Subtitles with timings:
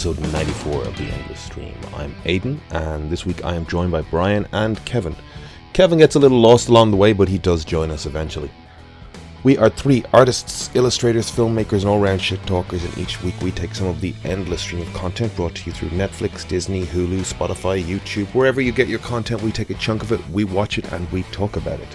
[0.00, 1.76] episode 94 of The Endless Stream.
[1.94, 5.14] I'm Aidan, and this week I am joined by Brian and Kevin.
[5.74, 8.50] Kevin gets a little lost along the way, but he does join us eventually.
[9.42, 13.50] We are three artists, illustrators, filmmakers, and all round shit talkers, and each week we
[13.50, 17.20] take some of the endless stream of content brought to you through Netflix, Disney, Hulu,
[17.20, 20.78] Spotify, YouTube, wherever you get your content, we take a chunk of it, we watch
[20.78, 21.94] it, and we talk about it.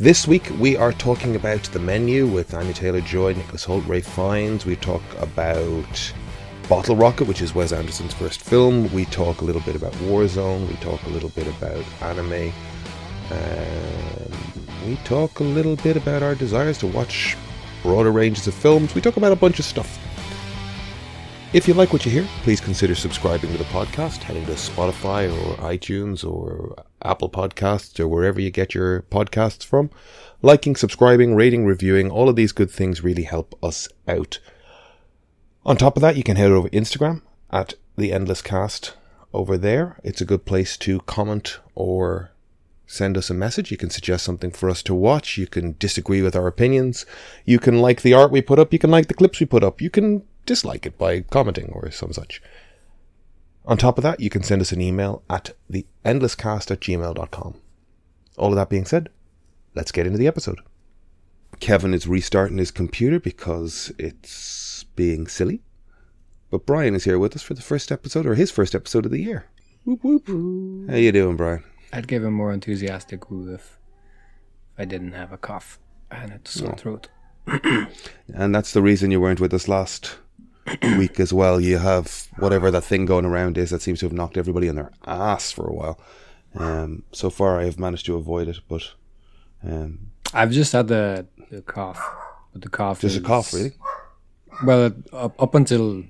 [0.00, 4.00] This week we are talking about The Menu with Anya Taylor Joy, Nicholas Hoult, Ray
[4.00, 4.66] Fiennes.
[4.66, 6.12] We talk about
[6.68, 8.92] Bottle Rocket, which is Wes Anderson's first film.
[8.92, 10.68] We talk a little bit about Warzone.
[10.68, 12.52] We talk a little bit about anime.
[13.30, 17.38] Um, we talk a little bit about our desires to watch
[17.82, 18.94] broader ranges of films.
[18.94, 19.98] We talk about a bunch of stuff.
[21.54, 25.32] If you like what you hear, please consider subscribing to the podcast, heading to Spotify
[25.32, 29.88] or iTunes or Apple Podcasts or wherever you get your podcasts from.
[30.42, 34.38] Liking, subscribing, rating, reviewing, all of these good things really help us out.
[35.68, 38.94] On top of that, you can head over Instagram at the Endless Cast
[39.34, 40.00] over there.
[40.02, 42.30] It's a good place to comment or
[42.86, 43.70] send us a message.
[43.70, 45.36] You can suggest something for us to watch.
[45.36, 47.04] You can disagree with our opinions.
[47.44, 48.72] You can like the art we put up.
[48.72, 49.82] You can like the clips we put up.
[49.82, 52.40] You can dislike it by commenting or some such.
[53.66, 57.60] On top of that, you can send us an email at theendlesscast at gmail.com.
[58.38, 59.10] All of that being said,
[59.74, 60.60] let's get into the episode.
[61.60, 64.57] Kevin is restarting his computer because it's
[64.98, 65.62] being silly.
[66.50, 69.12] But Brian is here with us for the first episode, or his first episode of
[69.12, 69.46] the year.
[69.84, 70.26] Whoop whoop.
[70.90, 71.62] How you doing, Brian?
[71.92, 73.78] I'd give a more enthusiastic woo if
[74.76, 75.78] I didn't have a cough
[76.10, 76.76] and a sore Oh.
[76.76, 77.08] throat.
[78.34, 80.16] And that's the reason you weren't with us last
[80.82, 81.60] week as well.
[81.60, 84.74] You have whatever that thing going around is that seems to have knocked everybody on
[84.74, 85.98] their ass for a while.
[86.54, 88.82] Um, so far, I have managed to avoid it, but
[89.62, 92.00] um, I've just had the, the cough,
[92.52, 93.72] but the cough just a cough, really.
[94.64, 96.04] Well, up up until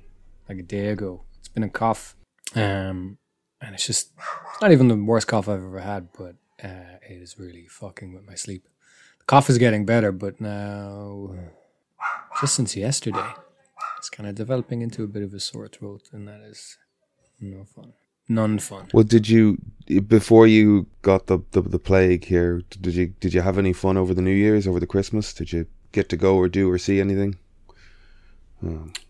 [0.48, 2.16] like a day ago, it's been a cough,
[2.54, 3.18] um,
[3.60, 4.12] and it's just
[4.52, 8.14] it's not even the worst cough I've ever had, but uh, it is really fucking
[8.14, 8.64] with my sleep.
[9.18, 11.34] The cough is getting better, but now
[12.40, 13.34] just since yesterday,
[13.98, 16.78] it's kind of developing into a bit of a sore throat, and that is
[17.40, 17.92] no fun.
[18.30, 18.88] None fun.
[18.92, 19.58] Well, did you
[20.06, 22.62] before you got the, the the plague here?
[22.70, 25.32] Did you did you have any fun over the New Year's, over the Christmas?
[25.32, 27.38] Did you get to go or do or see anything?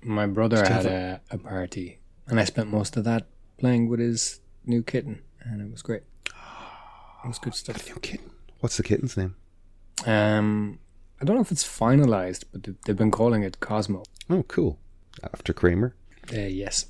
[0.03, 3.27] My brother had a, a party, and I spent most of that
[3.59, 6.03] playing with his new kitten, and it was great.
[7.25, 7.87] It was good stuff.
[7.89, 8.31] New kitten.
[8.61, 9.35] What's the kitten's name?
[10.07, 10.79] Um,
[11.21, 14.03] I don't know if it's finalized, but they- they've been calling it Cosmo.
[14.31, 14.79] Oh, cool.
[15.33, 15.95] After Kramer.
[16.33, 16.87] Uh, yes.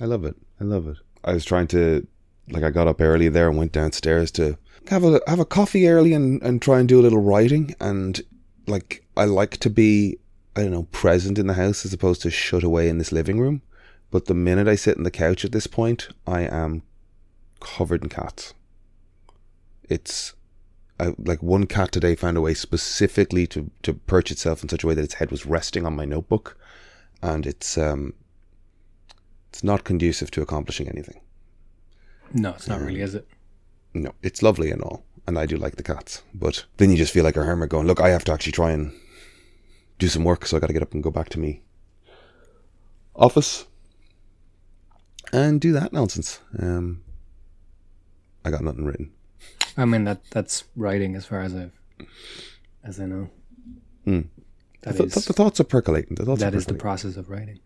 [0.00, 0.36] I love it.
[0.60, 0.96] I love it.
[1.24, 2.06] I was trying to,
[2.50, 4.58] like, I got up early there and went downstairs to
[4.88, 7.74] have a have a coffee early and and try and do a little writing.
[7.80, 8.20] And
[8.66, 10.18] like, I like to be,
[10.56, 13.38] I don't know, present in the house as opposed to shut away in this living
[13.38, 13.60] room.
[14.10, 16.82] But the minute I sit on the couch at this point, I am
[17.60, 18.54] covered in cats.
[19.88, 20.32] It's
[20.98, 24.82] I, like one cat today found a way specifically to to perch itself in such
[24.82, 26.56] a way that its head was resting on my notebook,
[27.20, 28.14] and it's um
[29.50, 31.20] it's not conducive to accomplishing anything.
[32.32, 33.28] No, it's not really, is it?
[33.92, 37.12] No, it's lovely and all, and I do like the cats, but then you just
[37.12, 38.92] feel like a hermit going, look, I have to actually try and
[39.98, 41.62] do some work, so I got to get up and go back to me
[43.14, 43.66] office
[45.32, 46.40] and do that nonsense.
[46.58, 47.02] Um,
[48.44, 49.12] I got nothing written.
[49.76, 51.72] I mean that that's writing as far as I've,
[52.84, 53.30] as I know.
[54.06, 54.24] That
[54.82, 56.14] the, th- is the thoughts are percolating.
[56.14, 57.60] The thoughts that is the process of writing.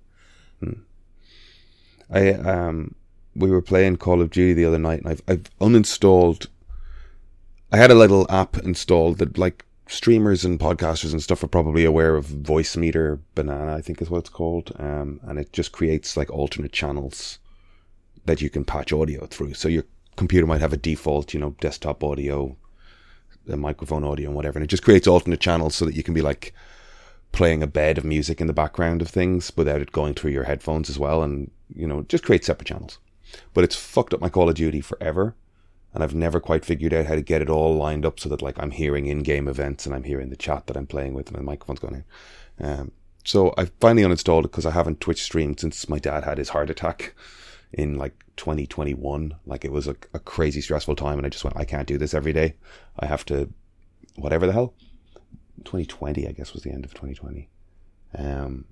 [2.11, 2.95] I um
[3.37, 6.47] we were playing Call of Duty the other night and I've I've uninstalled
[7.73, 11.85] I had a little app installed that like streamers and podcasters and stuff are probably
[11.85, 14.73] aware of Voicemeeter Banana, I think is what it's called.
[14.79, 17.39] Um and it just creates like alternate channels
[18.27, 19.55] that you can patch audio through.
[19.55, 19.85] So your
[20.17, 22.57] computer might have a default, you know, desktop audio,
[23.49, 26.15] a microphone audio and whatever, and it just creates alternate channels so that you can
[26.15, 26.55] be like
[27.33, 30.45] playing a bed of music in the background of things without it going through your
[30.45, 32.99] headphones as well and you know just create separate channels
[33.55, 35.35] but it's fucked up my call of duty forever
[35.93, 38.43] and i've never quite figured out how to get it all lined up so that
[38.43, 41.37] like i'm hearing in-game events and i'm hearing the chat that i'm playing with and
[41.37, 42.05] the microphone's going
[42.59, 42.93] in um,
[43.25, 46.51] so i finally uninstalled it because i haven't twitch streamed since my dad had his
[46.51, 47.15] heart attack
[47.73, 51.57] in like 2021 like it was a, a crazy stressful time and i just went
[51.57, 52.55] i can't do this every day
[52.99, 53.49] i have to
[54.17, 54.75] whatever the hell
[55.65, 57.49] 2020, I guess, was the end of 2020.
[58.17, 58.65] Um,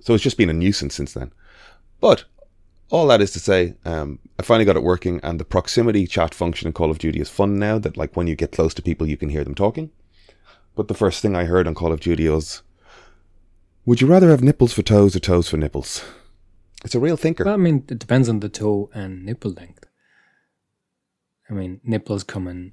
[0.00, 1.32] so it's just been a nuisance since then.
[2.00, 2.24] But
[2.90, 6.34] all that is to say, um, I finally got it working, and the proximity chat
[6.34, 7.78] function in Call of Duty is fun now.
[7.78, 9.90] That like when you get close to people, you can hear them talking.
[10.74, 12.62] But the first thing I heard on Call of Duty was,
[13.86, 16.04] "Would you rather have nipples for toes or toes for nipples?"
[16.84, 17.44] It's a real thinker.
[17.44, 19.86] Well, I mean, it depends on the toe and nipple length.
[21.50, 22.72] I mean, nipples come in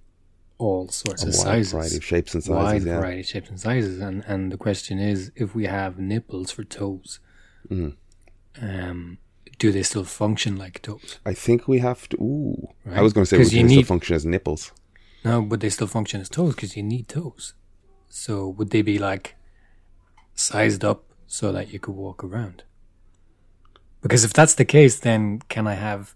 [0.58, 2.88] all sorts a of wide sizes, variety of shapes and wide sizes.
[2.88, 3.00] Yeah.
[3.00, 6.64] variety of shapes and sizes, and and the question is, if we have nipples for
[6.64, 7.20] toes,
[7.72, 7.96] Mhm.
[8.62, 9.18] um,
[9.64, 11.20] do they still function like toes?
[11.26, 12.18] I think we have to.
[12.18, 14.74] Ooh, I was going to say we can still function as nipples.
[15.24, 17.54] No, but they still function as toes because you need toes.
[18.10, 19.36] So would they be like
[20.36, 22.64] sized up so that you could walk around?
[24.02, 26.14] Because if that's the case, then can I have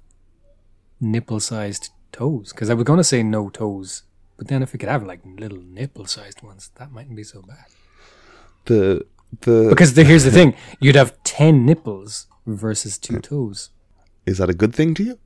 [1.00, 2.52] nipple-sized toes?
[2.52, 4.04] Because I was going to say no toes,
[4.36, 7.68] but then if we could have like little nipple-sized ones, that mightn't be so bad.
[8.66, 9.06] The
[9.40, 13.70] the Because the, here's the thing: you'd have ten nipples versus two toes.
[14.26, 15.20] is that a good thing to you?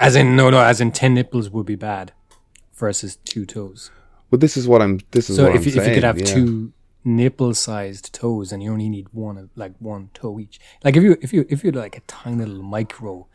[0.00, 2.12] As in, no, no, as in ten nipples would be bad
[2.74, 3.90] versus two toes.
[4.30, 5.00] Well, this is what I'm.
[5.12, 6.26] This is So what if I'm you, if you could have yeah.
[6.26, 6.72] two
[7.04, 11.32] nipple-sized toes and you only need one, like one toe each, like if you if
[11.32, 13.26] you if you had like a tiny little micro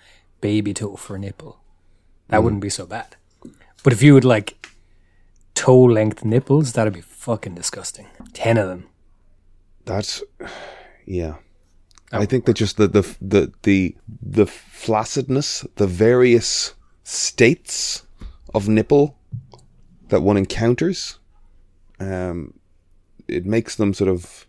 [0.42, 1.60] baby toe for a nipple,
[2.28, 2.44] that Mm.
[2.44, 3.16] wouldn't be so bad.
[3.84, 4.68] But if you would like
[5.56, 8.08] toe-length nipples, that'd be fucking disgusting.
[8.34, 8.88] Ten of them.
[9.86, 10.22] That's
[11.06, 11.36] yeah.
[12.14, 12.20] Oh.
[12.20, 16.74] I think that just the the the the the flaccidness, the various
[17.04, 18.06] states
[18.54, 19.18] of nipple
[20.10, 21.20] that one encounters,
[22.00, 22.54] um,
[23.28, 24.46] it makes them sort of.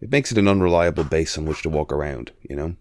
[0.00, 2.32] It makes it an unreliable base on which to walk around.
[2.48, 2.76] You know.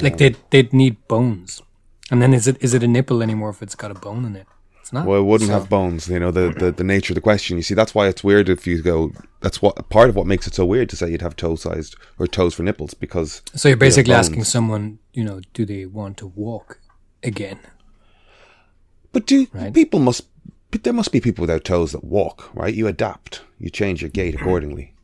[0.00, 1.62] Like they'd they'd need bones.
[2.10, 4.36] And then is it is it a nipple anymore if it's got a bone in
[4.36, 4.46] it?
[4.86, 5.04] It's not.
[5.04, 6.06] Well, it wouldn't So- have bones.
[6.06, 7.56] You know the, the the nature of the question.
[7.56, 9.10] You see, that's why it's weird if you go.
[9.40, 11.96] That's what part of what makes it so weird to say you'd have toe sized
[12.20, 16.18] or toes for nipples because So you're basically asking someone, you know, do they want
[16.18, 16.78] to walk
[17.24, 17.58] again?
[19.10, 19.74] But do Right.
[19.74, 20.22] people must?
[20.70, 22.72] but There must be people without toes that walk, right?
[22.74, 23.42] You adapt.
[23.58, 24.94] You change your gait accordingly.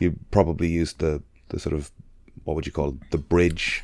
[0.00, 1.90] You probably use the the sort of
[2.44, 3.10] what would you call it?
[3.10, 3.82] the bridge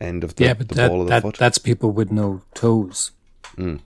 [0.00, 1.36] end of the, yeah, but the that, ball of the that foot.
[1.38, 3.12] that's people with no toes.
[3.56, 3.80] Mm.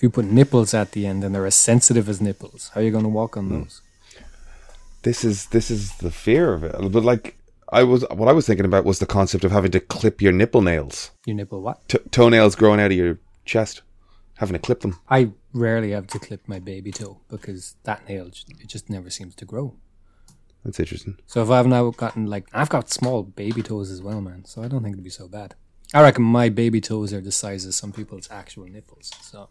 [0.00, 2.82] If you put nipples at the end and they're as sensitive as nipples, how are
[2.84, 3.64] you going to walk on Mm.
[3.64, 3.82] those?
[5.02, 6.74] this is this is the fear of it.
[6.90, 7.36] But like
[7.70, 10.32] I was, what I was thinking about was the concept of having to clip your
[10.32, 11.86] nipple nails, Your nipple what?
[11.86, 13.82] T- toenails growing out of your chest,
[14.38, 14.98] having to clip them.
[15.10, 19.34] I rarely have to clip my baby toe because that nail it just never seems
[19.34, 19.76] to grow.
[20.64, 21.18] That's interesting.
[21.26, 24.46] So if I've now gotten like I've got small baby toes as well, man.
[24.46, 25.56] So I don't think it'd be so bad.
[25.92, 29.10] I reckon my baby toes are the size of some people's actual nipples.
[29.20, 29.50] So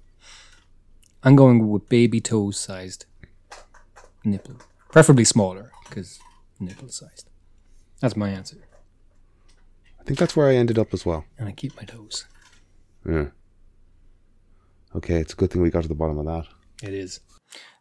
[1.23, 3.05] I'm going with baby toe sized
[4.23, 4.55] nipple,
[4.91, 6.19] preferably smaller because
[6.59, 7.29] nipple sized.
[8.01, 8.57] That's my answer,
[9.99, 11.25] I think that's where I ended up as well.
[11.37, 12.25] and I keep my toes.
[13.07, 13.27] Yeah.
[14.95, 16.47] Okay, it's a good thing we got to the bottom of that.
[16.81, 17.19] It is.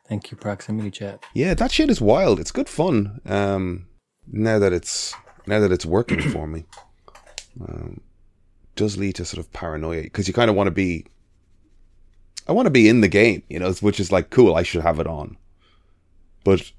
[0.08, 1.23] Thank you, proximity chat.
[1.35, 2.40] Yeah, that shit is wild.
[2.40, 3.20] It's good fun.
[3.25, 3.87] Um,
[4.26, 5.14] now that it's
[5.46, 6.64] now that it's working for me,
[7.61, 8.00] um,
[8.75, 11.06] does lead to sort of paranoia because you kind of want to be.
[12.49, 14.55] I want to be in the game, you know, which is like cool.
[14.55, 15.37] I should have it on,
[16.45, 16.73] but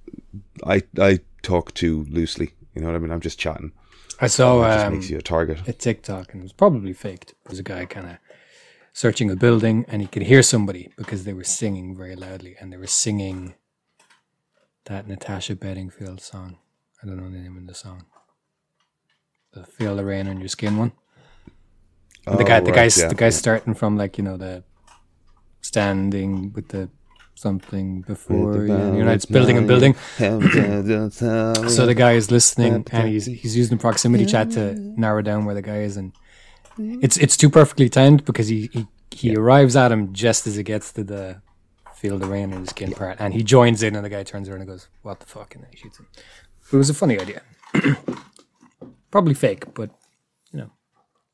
[0.66, 2.54] I I talk too loosely.
[2.74, 3.12] You know what I mean?
[3.12, 3.71] I'm just chatting.
[4.21, 5.68] I saw just um, makes you a target.
[5.68, 7.31] a TikTok, and it was probably faked.
[7.31, 8.18] It was a guy kind of
[8.94, 12.71] searching a building, and he could hear somebody because they were singing very loudly, and
[12.73, 13.56] they were singing
[14.85, 16.57] that Natasha Bedingfield song.
[17.02, 18.06] I don't know the name of the song.
[19.54, 20.92] The "Feel the Rain on Your Skin" one.
[22.28, 24.35] And the Oh, guy, the right, guy's, yeah, the guy's starting from like you know
[24.38, 24.64] the
[25.61, 26.89] standing with the
[27.35, 29.95] something before you, know, you know, it's building and building.
[30.19, 35.45] So the guy is listening and he's he's using the proximity chat to narrow down
[35.45, 36.11] where the guy is, and
[36.78, 40.63] it's it's too perfectly timed because he he, he arrives at him just as it
[40.63, 41.42] gets to the
[41.95, 44.49] feel the rain on his skin part, and he joins in, and the guy turns
[44.49, 46.07] around and goes, "What the fuck?" and then he shoots him.
[46.71, 47.42] It was a funny idea,
[49.11, 49.89] probably fake, but
[50.51, 50.71] you know,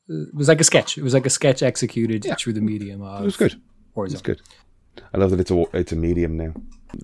[0.08, 0.98] it was like a sketch.
[0.98, 3.60] It was like a sketch executed through the medium of It was good.
[3.96, 4.12] Warzone.
[4.12, 4.42] It's good.
[5.14, 6.52] I love that it's a it's a medium now.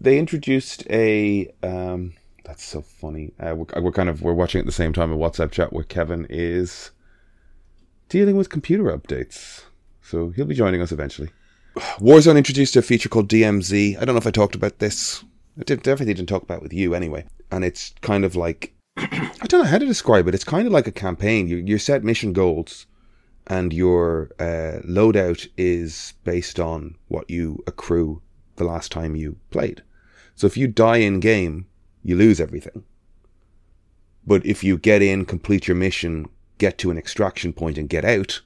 [0.00, 3.32] They introduced a um that's so funny.
[3.38, 5.84] Uh, we're, we're kind of we're watching at the same time a WhatsApp chat where
[5.84, 6.90] Kevin is
[8.08, 9.62] dealing with computer updates.
[10.02, 11.30] So he'll be joining us eventually.
[11.98, 13.96] Warzone introduced a feature called DMZ.
[13.96, 15.24] I don't know if I talked about this.
[15.58, 17.24] I did, definitely didn't talk about it with you anyway.
[17.50, 20.34] And it's kind of like I don't know how to describe it.
[20.34, 21.48] It's kind of like a campaign.
[21.48, 22.86] You you set mission goals
[23.46, 28.22] and your uh, loadout is based on what you accrue
[28.56, 29.82] the last time you played.
[30.34, 31.66] So if you die in game,
[32.02, 32.84] you lose everything.
[34.26, 36.26] But if you get in, complete your mission,
[36.58, 38.40] get to an extraction point, and get out,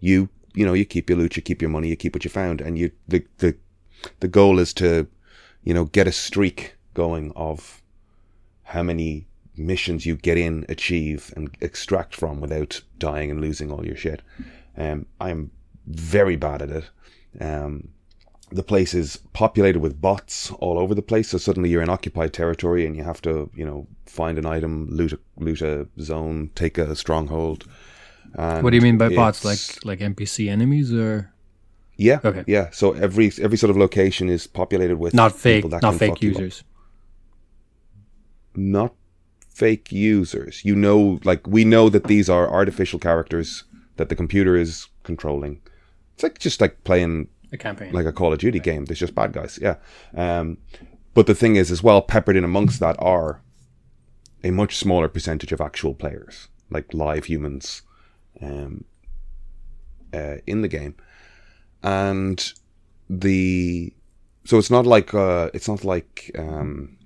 [0.00, 2.30] you you know you keep your loot, you keep your money, you keep what you
[2.30, 3.56] found, and you the the
[4.20, 5.06] the goal is to
[5.62, 7.82] you know get a streak going of
[8.64, 13.84] how many missions you get in, achieve, and extract from without dying and losing all
[13.86, 14.22] your shit.
[14.76, 15.50] Um, I'm
[15.86, 16.90] very bad at it.
[17.40, 17.88] Um,
[18.50, 21.30] the place is populated with bots all over the place.
[21.30, 24.88] So suddenly you're in occupied territory and you have to, you know, find an item,
[24.90, 27.66] loot a, loot a zone, take a stronghold.
[28.34, 29.44] And What do you mean by bots?
[29.44, 31.32] Like like NPC enemies or
[31.96, 32.44] yeah, Okay.
[32.46, 32.70] yeah.
[32.72, 36.12] So every every sort of location is populated with not fake, people that not fake
[36.12, 36.22] up.
[36.22, 36.64] users?
[38.54, 38.94] not
[39.54, 40.64] fake users.
[40.64, 43.64] You know, like we know that these are artificial characters
[43.96, 45.60] that the computer is controlling.
[46.14, 47.92] It's like just like playing A campaign.
[47.92, 48.84] like a Call of Duty game.
[48.84, 49.76] There's just bad guys, yeah.
[50.14, 50.58] Um,
[51.14, 53.42] but the thing is, as well, peppered in amongst that are
[54.42, 57.82] a much smaller percentage of actual players, like live humans,
[58.40, 58.84] um,
[60.14, 60.94] uh, in the game,
[61.82, 62.52] and
[63.10, 63.92] the
[64.44, 66.96] so it's not like uh, it's not like um,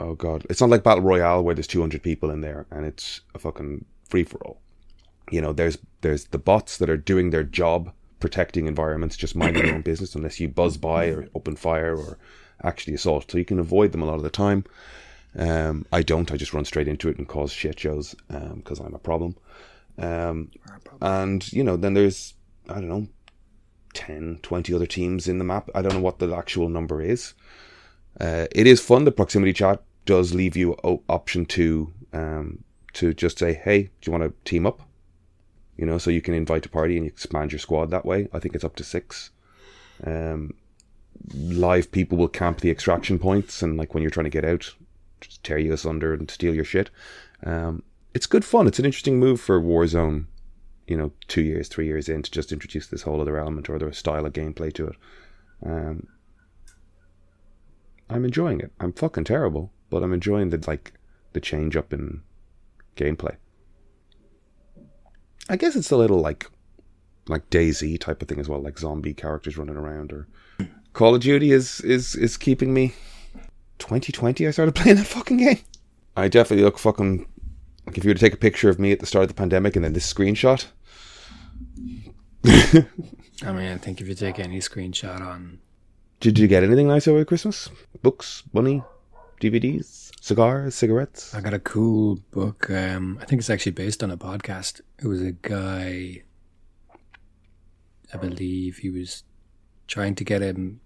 [0.00, 3.20] oh god, it's not like battle royale where there's 200 people in there and it's
[3.34, 4.60] a fucking free for all.
[5.30, 9.64] You know, there's there's the bots that are doing their job protecting environments, just minding
[9.64, 12.18] their own business, unless you buzz by or open fire or
[12.62, 13.30] actually assault.
[13.30, 14.64] So you can avoid them a lot of the time.
[15.36, 16.32] Um, I don't.
[16.32, 19.36] I just run straight into it and cause shit shows because I'm a problem.
[19.98, 20.50] Um,
[21.00, 22.34] and you know, then there's
[22.68, 23.08] I don't know,
[23.94, 25.68] 10, 20 other teams in the map.
[25.74, 27.34] I don't know what the actual number is.
[28.20, 29.04] Uh, it is fun.
[29.04, 30.72] The proximity chat does leave you
[31.08, 32.64] option to um,
[32.94, 34.82] to just say, "Hey, do you want to team up?"
[35.76, 38.28] You know, so you can invite a party and you expand your squad that way.
[38.32, 39.30] I think it's up to six.
[40.04, 40.54] Um,
[41.34, 44.74] live people will camp the extraction points, and like when you're trying to get out,
[45.20, 46.90] just tear you asunder and steal your shit.
[47.44, 47.82] Um,
[48.14, 48.66] it's good fun.
[48.66, 50.26] It's an interesting move for Warzone.
[50.86, 53.76] You know, two years, three years in to just introduce this whole other element or
[53.76, 54.96] other style of gameplay to it.
[55.64, 56.08] Um,
[58.08, 58.72] I'm enjoying it.
[58.80, 60.92] I'm fucking terrible, but I'm enjoying the like
[61.32, 62.22] the change up in
[62.96, 63.36] gameplay.
[65.48, 66.46] I guess it's a little like
[67.28, 70.26] like DayZ type of thing as well, like zombie characters running around or
[70.92, 72.94] Call of Duty is is is keeping me
[73.78, 75.58] 2020 I started playing that fucking game.
[76.16, 77.26] I definitely look fucking
[77.86, 79.34] like if you were to take a picture of me at the start of the
[79.34, 80.66] pandemic and then this screenshot.
[83.42, 85.60] I mean, I think if you take any screenshot on
[86.20, 87.70] Did you get anything nice over Christmas?
[88.02, 88.82] Books, money,
[89.40, 91.34] DVDs, cigars, cigarettes?
[91.34, 92.70] I got a cool book.
[92.70, 94.82] Um, I think it's actually based on a podcast.
[94.98, 96.22] It was a guy,
[98.12, 99.24] I believe he was
[99.86, 100.82] trying to get him.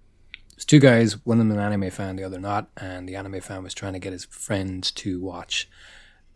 [0.50, 3.40] There's two guys, one of them an anime fan, the other not, and the anime
[3.40, 5.68] fan was trying to get his friends to watch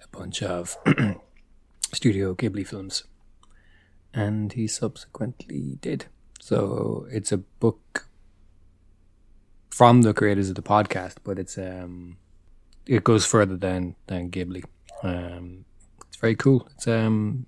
[0.02, 0.76] a bunch of
[1.94, 3.04] Studio Ghibli films,
[4.12, 6.06] and he subsequently did.
[6.40, 8.07] So it's a book
[9.70, 12.16] from the creators of the podcast, but it's um
[12.86, 14.64] it goes further than than Ghibli.
[15.02, 15.64] Um,
[16.06, 16.68] it's very cool.
[16.74, 17.46] It's um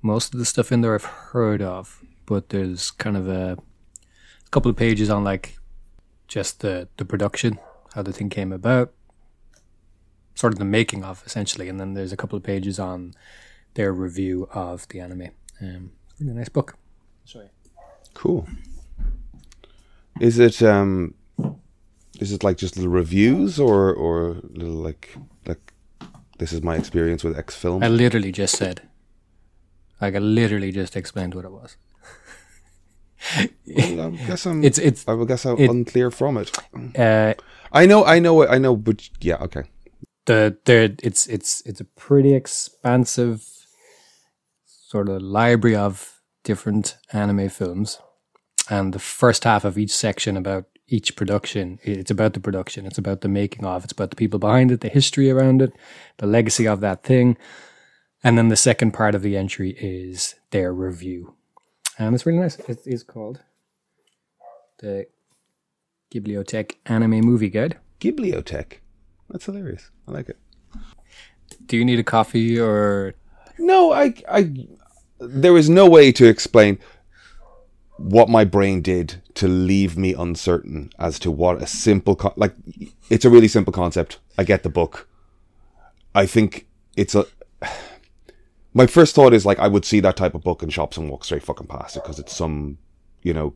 [0.00, 3.56] most of the stuff in there I've heard of, but there's kind of a,
[4.46, 5.58] a couple of pages on like
[6.28, 7.58] just the the production,
[7.94, 8.92] how the thing came about,
[10.34, 13.12] sort of the making of essentially, and then there's a couple of pages on
[13.74, 15.30] their review of the anime.
[15.60, 16.76] Um, really nice book.
[17.24, 17.50] Sorry.
[18.14, 18.46] Cool.
[20.20, 21.14] Is it um
[22.22, 25.04] is it like just little reviews or or little like
[25.46, 25.72] like
[26.38, 27.82] this is my experience with X film?
[27.82, 28.76] I literally just said,
[30.00, 31.76] like I literally just explained what it was.
[33.66, 36.50] Well, I guess I'm It's it's I guess I'm it- unclear from it.
[36.98, 37.34] uh
[37.72, 39.62] I know I know I know but yeah, okay.
[40.26, 43.44] the the it's it's it's a pretty expansive
[44.66, 47.98] sort of library of different anime films
[48.68, 51.78] and the first half of each section about each production.
[51.82, 52.86] It's about the production.
[52.86, 53.84] It's about the making of.
[53.84, 55.72] It's about the people behind it the history around it
[56.18, 57.36] the legacy of that thing.
[58.24, 61.34] And then the second part of the entry is their review.
[61.98, 62.58] And it's really nice.
[62.58, 63.40] It is called
[64.78, 65.06] the
[66.14, 67.78] Ghibliotheque Anime Movie Guide.
[68.00, 68.78] Ghibliotheque.
[69.30, 69.90] That's hilarious.
[70.06, 70.38] I like it.
[71.66, 73.14] do you need a coffee or
[73.58, 74.66] No, I I
[75.20, 76.78] there is no way to explain
[77.96, 82.54] what my brain did to leave me uncertain as to what a simple con- like
[83.10, 84.18] it's a really simple concept.
[84.38, 85.08] I get the book.
[86.14, 87.26] I think it's a
[88.74, 91.08] my first thought is like I would see that type of book in shops and
[91.08, 92.78] walk straight fucking past it because it's some,
[93.22, 93.54] you know,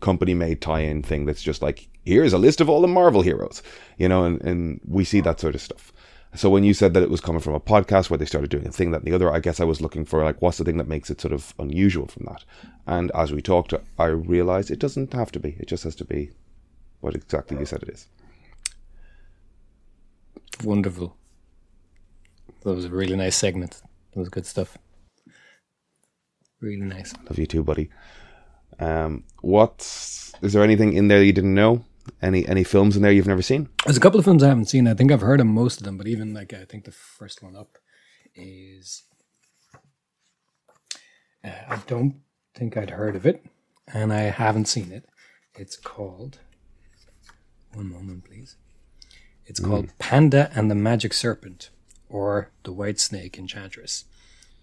[0.00, 3.62] company made tie-in thing that's just like here's a list of all the Marvel heroes,
[3.98, 5.92] you know, and and we see that sort of stuff.
[6.36, 8.66] So when you said that it was coming from a podcast where they started doing
[8.66, 10.64] a thing that and the other, I guess I was looking for like what's the
[10.64, 12.44] thing that makes it sort of unusual from that.
[12.86, 15.56] And as we talked, I realized it doesn't have to be.
[15.58, 16.30] It just has to be
[17.00, 18.06] what exactly you said it is.
[20.62, 21.16] Wonderful.
[22.62, 23.80] That was a really nice segment.
[24.12, 24.76] That was good stuff.
[26.60, 27.14] Really nice.
[27.28, 27.90] Love you too, buddy.
[28.78, 31.84] Um, what's is there anything in there you didn't know?
[32.22, 33.68] Any any films in there you've never seen?
[33.84, 34.86] There's a couple of films I haven't seen.
[34.86, 37.42] I think I've heard of most of them, but even like I think the first
[37.42, 37.78] one up
[38.34, 39.04] is
[41.44, 42.16] uh, I don't
[42.54, 43.44] think I'd heard of it,
[43.92, 45.06] and I haven't seen it.
[45.54, 46.38] It's called
[47.72, 48.56] one moment, please.
[49.44, 51.70] It's called Panda and the Magic Serpent,
[52.08, 54.04] or The White Snake Enchantress.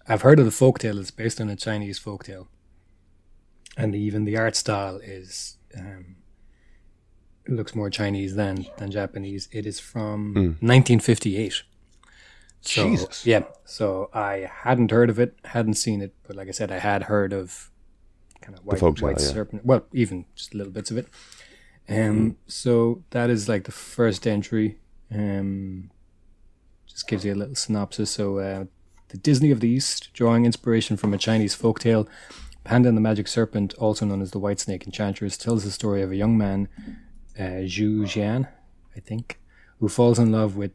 [0.06, 1.00] I've heard of the folktale.
[1.00, 2.48] It's based on a Chinese folktale,
[3.76, 6.16] and even the art style is um,
[7.48, 9.48] looks more Chinese than than Japanese.
[9.52, 11.62] It is from 1958.
[12.60, 13.26] So, Jesus.
[13.26, 13.44] Yeah.
[13.64, 17.04] So I hadn't heard of it, hadn't seen it, but like I said, I had
[17.04, 17.70] heard of
[18.40, 19.26] kind of white, white yeah.
[19.26, 19.66] serpent.
[19.66, 21.06] Well, even just little bits of it.
[21.88, 22.36] Um.
[22.46, 24.78] So that is like the first entry.
[25.14, 25.90] Um.
[26.86, 28.12] Just gives you a little synopsis.
[28.12, 28.64] So, uh,
[29.08, 32.06] the Disney of the East, drawing inspiration from a Chinese folktale,
[32.62, 36.02] Panda and the Magic Serpent, also known as the White Snake Enchantress, tells the story
[36.02, 36.68] of a young man,
[37.38, 38.48] uh, Zhu Jian,
[38.96, 39.40] I think,
[39.80, 40.72] who falls in love with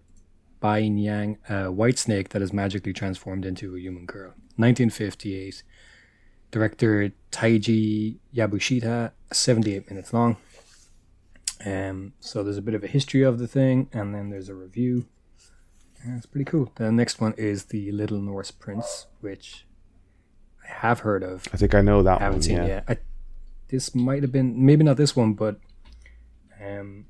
[0.60, 4.34] Bai Yang, a white snake that is magically transformed into a human girl.
[4.58, 5.64] 1958.
[6.52, 10.38] Director Taiji Yabushita, 78 minutes long.
[11.66, 14.56] Um, so there's a bit of a history of the thing, and then there's a
[14.56, 15.06] review.
[16.06, 16.72] Yeah, it's pretty cool.
[16.76, 19.66] The next one is the Little Norse Prince, which
[20.64, 21.48] I have heard of.
[21.54, 22.42] I think I know that I haven't one.
[22.42, 22.64] seen yeah.
[22.64, 22.86] it yet.
[22.88, 22.98] I,
[23.68, 25.60] this might have been maybe not this one, but
[26.66, 27.06] um,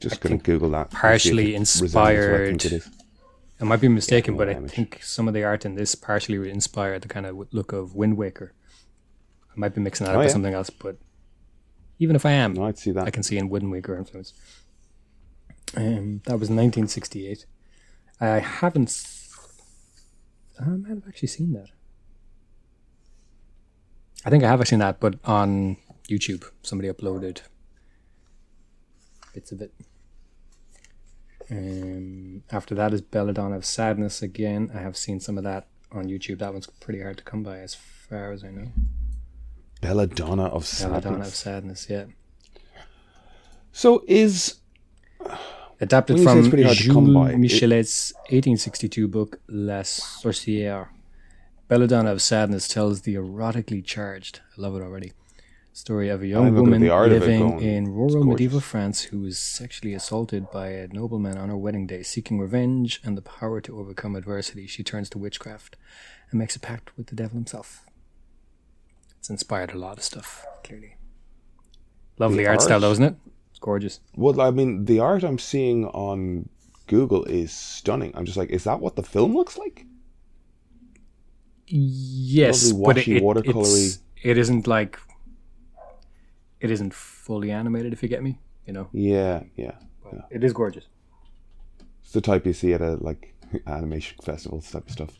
[0.00, 0.86] Just gonna Google that.
[0.86, 2.16] and see if partially it resembles what I
[2.46, 2.94] think inspired-
[3.60, 4.70] I might be mistaken, but I image.
[4.70, 8.16] think some of the art in this partially inspired the kind of look of Wind
[8.16, 8.54] Waker.
[9.50, 10.96] I might be mixing that Oh, up with something else, but
[11.98, 13.06] even if I am, No, I'd see that.
[13.06, 14.32] I can see in Wind Waker influence.
[15.76, 17.44] Um, that was 1968.
[18.18, 19.06] I haven't.
[20.58, 21.68] I might have actually seen that.
[24.24, 25.76] I think I have seen that, but on
[26.10, 27.42] YouTube, somebody uploaded
[29.32, 29.72] bits of it.
[31.50, 34.70] Um, after that is Belladonna of Sadness again.
[34.74, 36.38] I have seen some of that on YouTube.
[36.38, 38.68] That one's pretty hard to come by, as far as I know.
[39.80, 41.02] Belladonna of Sadness.
[41.02, 41.86] Belladonna of Sadness.
[41.88, 42.04] Yeah.
[43.72, 44.60] So is
[45.82, 49.80] Adapted When you say from it's pretty hard to come Jules Michelet's 1862 book La
[49.80, 50.88] Sorcière.
[51.68, 55.12] Belladonna of Sadness tells the erotically charged, I love it already,
[55.80, 58.24] story of a young I'm looking at woman the art of it living in rural
[58.24, 58.60] medieval.
[58.60, 62.02] France who is sexually assaulted by a nobleman on her wedding day.
[62.02, 65.76] Seeking revenge and the power to overcome adversity, she turns to witchcraft
[66.30, 67.84] and makes a pact with the devil himself.
[69.18, 70.96] It's inspired a lot of stuff, clearly.
[72.18, 72.80] Lovely The art, style, art?
[72.82, 73.16] though, isn't it?
[73.50, 74.00] It's gorgeous.
[74.14, 76.48] well, I mean, the art I'm seeing on
[76.86, 78.12] Google is stunning.
[78.14, 79.86] I'm just like, is that what the film looks like?
[81.66, 83.86] Yes, Lovely but it, it, watercolory.
[83.86, 84.98] it's, it isn't like
[86.60, 87.92] it isn't fully animated.
[87.92, 89.72] If you get me, you know, Yeah, yeah.
[90.02, 90.84] but it is gorgeous.
[92.02, 93.34] It's the type you see at a like
[93.66, 95.10] animation festivals type of stuff.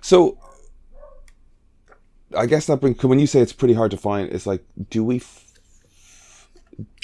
[0.00, 0.38] So,
[2.36, 4.30] I guess that brings when you say it's pretty hard to find.
[4.30, 5.16] It's like, do we?
[5.16, 5.46] F-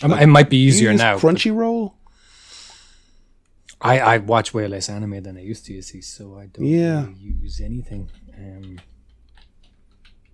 [0.02, 1.18] I might- it might be easier now.
[1.18, 1.92] Crunchyroll.
[3.80, 5.74] I I watch way less anime than I used to.
[5.74, 7.06] You see, so I don't Yeah.
[7.06, 8.09] really use anything.
[8.38, 8.78] Um,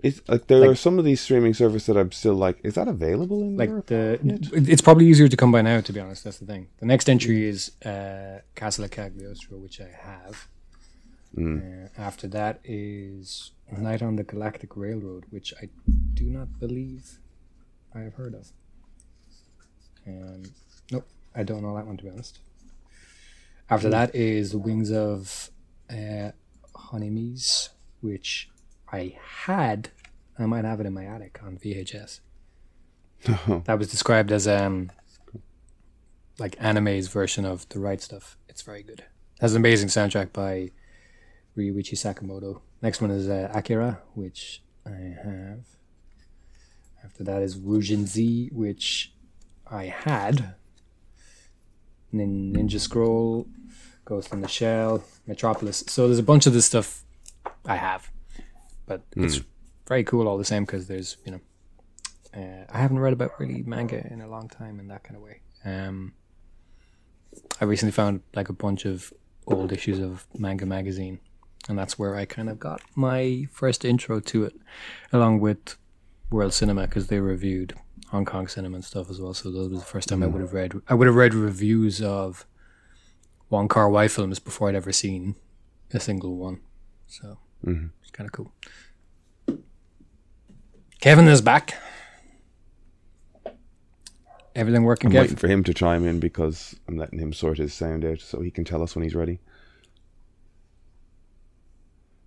[0.02, 2.74] It's like there Like- are some of these streaming services that I'm still like, is
[2.74, 3.86] that available in like Europe?
[3.86, 4.18] the
[4.52, 5.80] it- it's probably easier to come by now.
[5.80, 6.66] To be honest, that's the thing.
[6.80, 10.48] The next entry is uh, Castle of Cagliostro, which I have.
[11.38, 15.70] Uh, after that is Night on the Galactic Railroad, which I
[16.12, 17.18] do not believe
[17.94, 18.52] I have heard of.
[20.06, 20.42] Um,
[20.90, 22.40] nope, I don't know that one to be honest.
[23.70, 25.48] After that is Wings of
[25.88, 26.32] uh,
[26.74, 27.70] Honneamise,
[28.02, 28.50] which
[28.92, 29.90] I had.
[30.38, 32.20] I might have it in my attic on VHS.
[33.64, 34.90] that was described as um,
[36.38, 38.36] like anime's version of the right stuff.
[38.48, 39.04] It's very good.
[39.40, 40.70] has an amazing soundtrack by
[41.56, 42.60] Ryuichi Sakamoto.
[42.82, 45.64] Next one is uh, Akira, which I have.
[47.04, 49.12] After that is Roujin Z, which
[49.70, 50.54] I had.
[52.12, 53.46] Nin- Ninja Scroll,
[54.04, 55.84] Ghost in the Shell, Metropolis.
[55.86, 57.04] So there's a bunch of this stuff
[57.64, 58.10] I have,
[58.86, 59.40] but it's
[59.86, 61.40] very cool all the same because there's you know
[62.34, 65.22] uh, I haven't read about really manga in a long time in that kind of
[65.22, 65.40] way.
[65.64, 66.14] Um,
[67.60, 69.12] I recently found like a bunch of
[69.46, 71.20] old issues of Manga Magazine,
[71.68, 74.54] and that's where I kind of got my first intro to it,
[75.12, 75.76] along with
[76.30, 77.74] World Cinema because they reviewed
[78.08, 79.34] Hong Kong cinema and stuff as well.
[79.34, 80.72] So that was the first time I would have read.
[80.88, 82.46] I would have read reviews of
[83.50, 85.36] Wong Kar Wai films before I'd ever seen
[85.92, 86.60] a single one.
[87.06, 87.38] So
[88.01, 88.52] it's kind of cool.
[91.00, 91.74] Kevin is back.
[94.54, 95.20] Everything working, I'm Kev?
[95.20, 98.40] waiting for him to chime in because I'm letting him sort his sound out so
[98.40, 99.40] he can tell us when he's ready.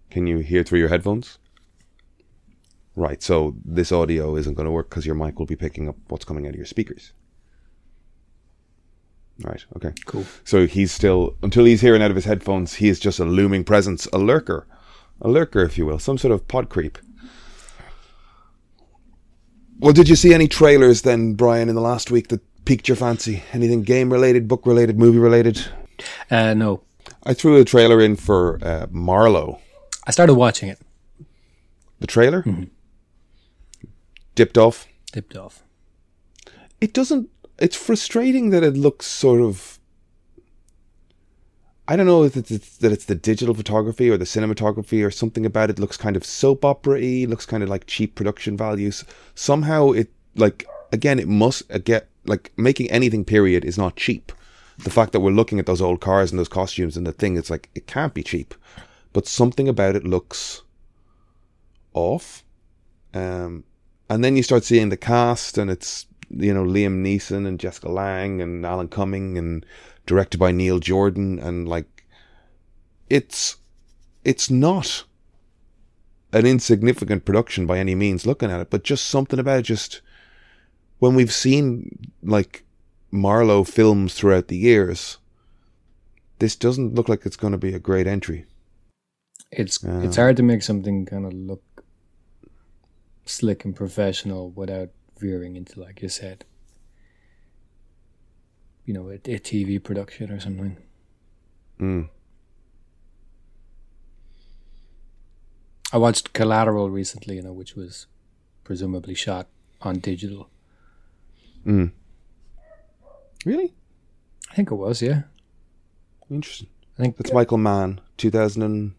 [0.10, 1.38] Can you hear through your headphones?
[2.96, 5.98] Right, so this audio isn't going to work because your mic will be picking up
[6.08, 7.12] what's coming out of your speakers.
[9.44, 9.92] Right, okay.
[10.06, 10.26] Cool.
[10.46, 13.66] So he's still, until he's hearing out of his headphones, he is just a looming
[13.66, 14.66] presence, a lurker.
[15.22, 16.98] A lurker, if you will, some sort of pod creep.
[19.80, 22.96] Well, did you see any trailers then, Brian, in the last week that piqued your
[22.96, 23.44] fancy?
[23.52, 25.66] Anything game related, book related, movie related?
[26.30, 26.82] Uh, no,
[27.24, 29.60] I threw a trailer in for uh, Marlowe.
[30.08, 30.80] I started watching it.
[32.00, 32.46] The trailer?
[34.36, 34.88] Dipped off.
[35.12, 35.64] Dipped off.
[36.80, 37.30] It doesn't.
[37.58, 39.75] It's frustrating that it looks sort of.
[41.88, 45.12] I don't know if it's, it's that it's the digital photography or the cinematography or
[45.12, 48.58] something about it looks kind of soap opera y, looks kind of like cheap production
[48.58, 49.06] values.
[49.36, 54.32] Somehow it, like, again, it must uh, get, like, making anything period is not cheap.
[54.80, 57.38] The fact that we're looking at those old cars and those costumes and the thing,
[57.38, 58.56] it's like, it can't be cheap.
[59.14, 60.64] But something about it looks
[61.94, 62.44] off.
[63.14, 63.64] Um,
[64.10, 67.90] and then you start seeing the cast, and it's you know Liam Neeson and Jessica
[67.90, 69.66] Lange and Alan Cumming, and
[70.06, 72.06] directed by Neil Jordan, and like
[73.10, 73.58] it's
[74.24, 75.04] it's not
[76.34, 78.26] an insignificant production by any means.
[78.26, 80.02] Looking at it, but just something about it, just
[81.00, 82.64] when we've seen like
[83.12, 85.18] Marlowe films throughout the years,
[86.40, 88.46] this doesn't look like it's going to be a great entry.
[89.52, 91.64] It's it's hard to make something kind of look
[93.26, 96.46] slick and professional without veering into, like you said,
[98.86, 100.78] you know, a, a TV production or something.
[101.80, 102.10] Mm.
[105.92, 108.08] I watched Collateral recently, you know, which was
[108.64, 109.48] presumably shot
[109.82, 110.50] on digital.
[111.66, 111.92] Mm.
[113.46, 113.74] Really
[114.52, 115.24] I think it was, yeah.
[116.30, 116.68] interesting.
[116.98, 118.94] I think That's Michael Mann, two thousand and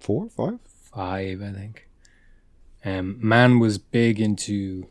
[0.00, 0.58] four, five.
[0.92, 1.86] five, I think.
[2.84, 4.88] Um, Mann was big into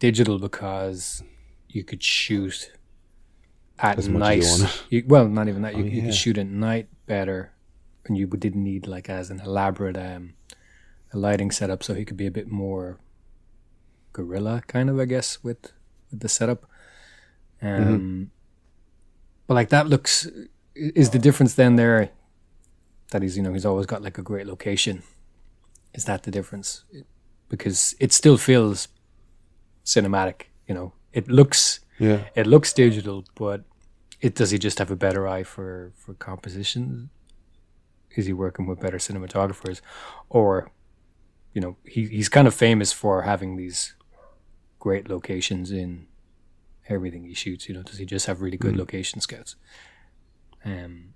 [0.00, 1.22] digital because
[1.68, 2.72] you could shoot
[3.78, 4.42] at As night.
[4.42, 4.66] you.
[4.98, 5.74] You- well, not even that.
[5.76, 6.04] You, Oh, you yeah.
[6.06, 7.52] could shoot at night better,
[8.06, 10.34] and you didn't need like as an elaborate um,
[11.12, 11.82] a lighting setup.
[11.82, 12.98] So he could be a bit more
[14.12, 15.72] guerrilla, kind of, I guess, with
[16.10, 16.64] with the setup.
[17.62, 18.22] Um, Mm-hmm.
[19.46, 20.26] but like that looks
[20.74, 22.10] is the difference then there
[23.12, 25.02] that he's you know he's always got like a great location.
[25.94, 26.84] Is that the difference?
[27.48, 28.88] Because it still feels
[29.84, 30.42] cinematic.
[30.68, 32.24] You know, it looks Yeah.
[32.34, 33.64] it looks digital, but
[34.20, 37.10] it does he just have a better eye for for composition?
[38.16, 39.80] Is he working with better cinematographers,
[40.28, 40.70] or
[41.52, 43.94] you know he he's kind of famous for having these
[44.78, 46.06] great locations in
[46.88, 47.68] everything he shoots.
[47.68, 49.56] You know, does he just have really good location scouts?
[50.64, 51.14] Um,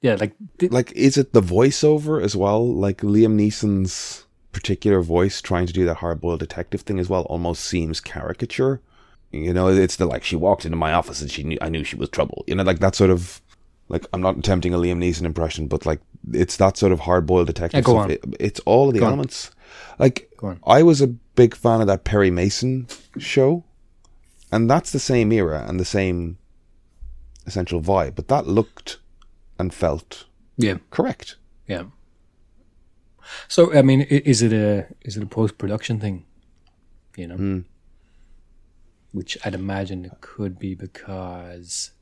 [0.00, 5.40] yeah, like th- like is it the voiceover as well like liam neeson's particular voice
[5.40, 8.82] trying to do that hard-boiled detective thing as well almost seems caricature
[9.32, 11.82] you know it's the like she walked into my office and she knew i knew
[11.84, 13.40] she was trouble you know like that sort of
[13.88, 16.00] like i'm not attempting a liam neeson impression but like
[16.32, 17.96] it's that sort of hard-boiled detective Yeah, stuff.
[17.96, 18.10] on.
[18.10, 19.12] It- it's all of the Go on.
[19.12, 19.50] elements
[19.98, 20.30] like
[20.66, 22.86] i was a big fan of that perry mason
[23.18, 23.64] show
[24.52, 26.36] and that's the same era and the same
[27.46, 28.98] essential vibe but that looked
[29.58, 30.26] and felt
[30.58, 31.84] yeah, correct yeah.
[33.48, 36.24] So I mean, is it a is it a post production thing?
[37.16, 37.58] You know, Hmm.
[39.12, 41.92] Which I'd imagine it could be because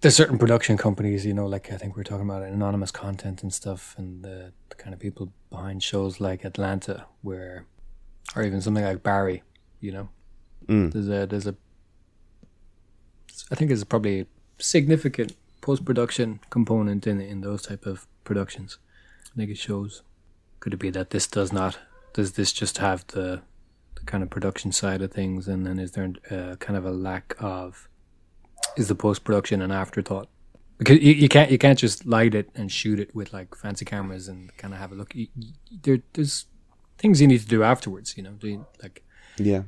[0.00, 3.52] there's certain production companies, you know, like I think we're talking about anonymous content and
[3.52, 7.66] stuff, and the, the kind of people behind shows like Atlanta, where,
[8.34, 9.42] or even something like Barry,
[9.80, 10.08] you know,
[10.68, 10.92] Mm.
[10.92, 11.56] there's a there's a,
[13.50, 14.26] I think there's probably a
[14.60, 18.78] significant post production component in in those type of productions.
[19.32, 20.02] I think it shows.
[20.60, 21.80] Could it be that this does not?
[22.12, 23.42] Does this just have the
[24.04, 26.90] the kind of production side of things, and then is there uh, kind of a
[26.90, 27.88] lack of?
[28.76, 30.28] Is the post production an afterthought?
[30.78, 33.84] Because you, you can't you can't just light it and shoot it with like fancy
[33.84, 35.14] cameras and kind of have a look.
[35.14, 36.46] You, you, there, there's
[36.98, 38.16] things you need to do afterwards.
[38.16, 39.04] You know, do you, like
[39.38, 39.62] Yeah.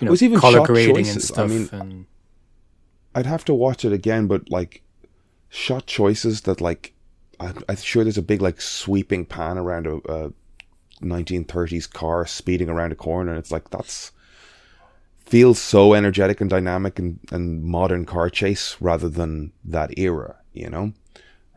[0.00, 1.36] you know, was even color grading and choices.
[1.38, 2.06] I mean, and
[3.14, 4.82] I'd have to watch it again, but like
[5.48, 6.94] shot choices that like
[7.40, 10.32] I, I'm sure there's a big like sweeping pan around a, a
[11.00, 13.30] 1930s car speeding around a corner.
[13.30, 14.12] And it's like, that's
[15.28, 20.70] feels so energetic and dynamic and, and modern car chase rather than that era, you
[20.70, 20.92] know?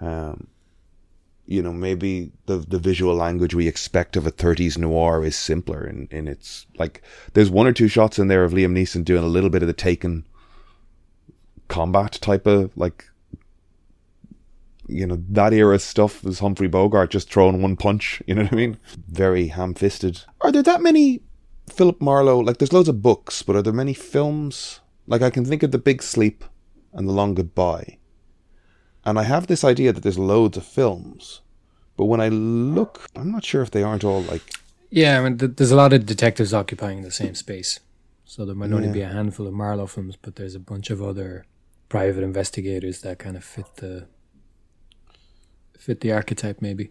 [0.01, 0.47] Um,
[1.45, 5.83] you know, maybe the the visual language we expect of a 30s noir is simpler
[5.83, 7.01] and in, in its like
[7.33, 9.67] there's one or two shots in there of Liam Neeson doing a little bit of
[9.67, 10.25] the taken
[11.67, 13.09] combat type of like
[14.91, 18.53] you know, that era stuff was Humphrey Bogart just throwing one punch, you know what
[18.53, 18.77] I mean?
[19.07, 20.21] Very ham fisted.
[20.41, 21.21] Are there that many
[21.69, 22.39] Philip Marlowe?
[22.39, 24.81] Like, there's loads of books, but are there many films?
[25.07, 26.43] Like, I can think of The Big Sleep
[26.93, 27.97] and The Long Goodbye.
[29.03, 31.41] And I have this idea that there's loads of films,
[31.97, 34.43] but when I look, I'm not sure if they aren't all like.
[34.91, 37.79] Yeah, I mean, th- there's a lot of detectives occupying the same space.
[38.25, 41.01] So there might only be a handful of Marlowe films, but there's a bunch of
[41.01, 41.45] other
[41.89, 44.07] private investigators that kind of fit the
[45.81, 46.89] fit the archetype, maybe.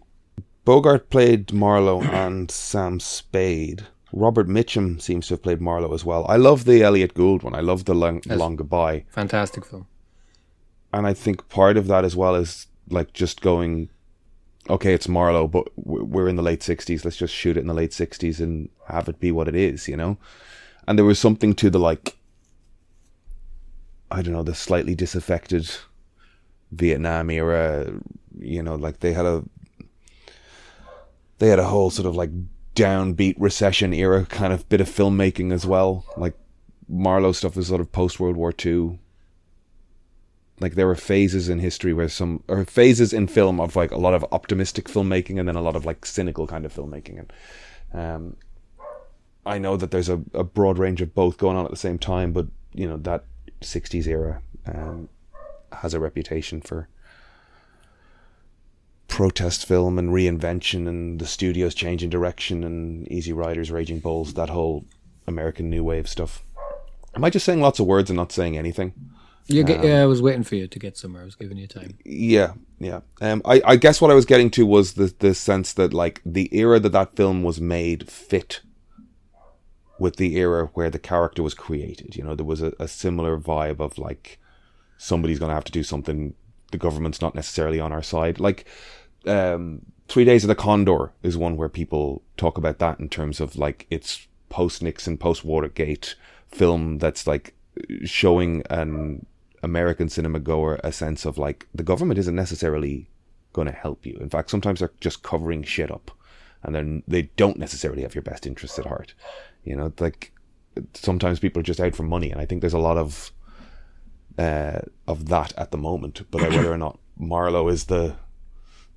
[0.65, 3.87] Bogart played Marlowe and Sam Spade.
[4.13, 6.25] Robert Mitchum seems to have played Marlowe as well.
[6.27, 7.55] I love the Elliott Gould one.
[7.55, 9.05] I love the Long, long Goodbye.
[9.09, 9.87] Fantastic film.
[10.93, 13.89] and I think part of that as well is like just going,
[14.69, 17.05] okay, it's Marlowe, but we're in the late '60s.
[17.05, 19.87] Let's just shoot it in the late '60s and have it be what it is,
[19.87, 20.17] you know.
[20.87, 22.17] And there was something to the like,
[24.11, 25.71] I don't know, the slightly disaffected
[26.71, 27.93] Vietnam era.
[28.37, 29.43] You know, like they had a
[31.39, 32.31] they had a whole sort of like
[32.75, 36.05] downbeat recession era kind of bit of filmmaking as well.
[36.17, 36.35] Like
[36.87, 38.99] Marlowe stuff was sort of post World War Two
[40.61, 43.97] like there were phases in history where some or phases in film of like a
[43.97, 47.33] lot of optimistic filmmaking and then a lot of like cynical kind of filmmaking and
[47.93, 48.37] um
[49.43, 51.97] I know that there's a, a broad range of both going on at the same
[51.97, 53.25] time but you know that
[53.61, 55.09] 60s era um
[55.73, 56.87] has a reputation for
[59.11, 64.49] protest film and reinvention and the studios changing direction and easy riders raging bulls that
[64.49, 64.85] whole
[65.27, 66.43] american new wave stuff
[67.15, 68.93] am i just saying lots of words and not saying anything
[69.47, 71.23] You get, yeah, I was waiting for you to get somewhere.
[71.23, 71.97] I was giving you time.
[72.05, 73.01] Yeah, yeah.
[73.19, 76.21] Um, I, I guess what I was getting to was the the sense that like
[76.25, 78.61] the era that that film was made fit
[79.99, 82.15] with the era where the character was created.
[82.15, 84.39] You know, there was a, a similar vibe of like
[84.97, 86.33] somebody's going to have to do something.
[86.71, 88.39] The government's not necessarily on our side.
[88.39, 88.65] Like
[89.25, 93.39] um, Three Days of the Condor is one where people talk about that in terms
[93.39, 96.15] of like it's post Nixon, post Watergate
[96.49, 97.53] film that's like
[98.03, 99.25] showing an
[99.63, 103.07] American cinema goer a sense of like the government isn't necessarily
[103.53, 104.17] going to help you.
[104.19, 106.11] In fact, sometimes they're just covering shit up,
[106.63, 109.13] and then they don't necessarily have your best interests at heart.
[109.63, 110.33] You know, like
[110.93, 113.31] sometimes people are just out for money, and I think there's a lot of
[114.37, 116.21] uh, of that at the moment.
[116.31, 118.15] But whether or not Marlowe is the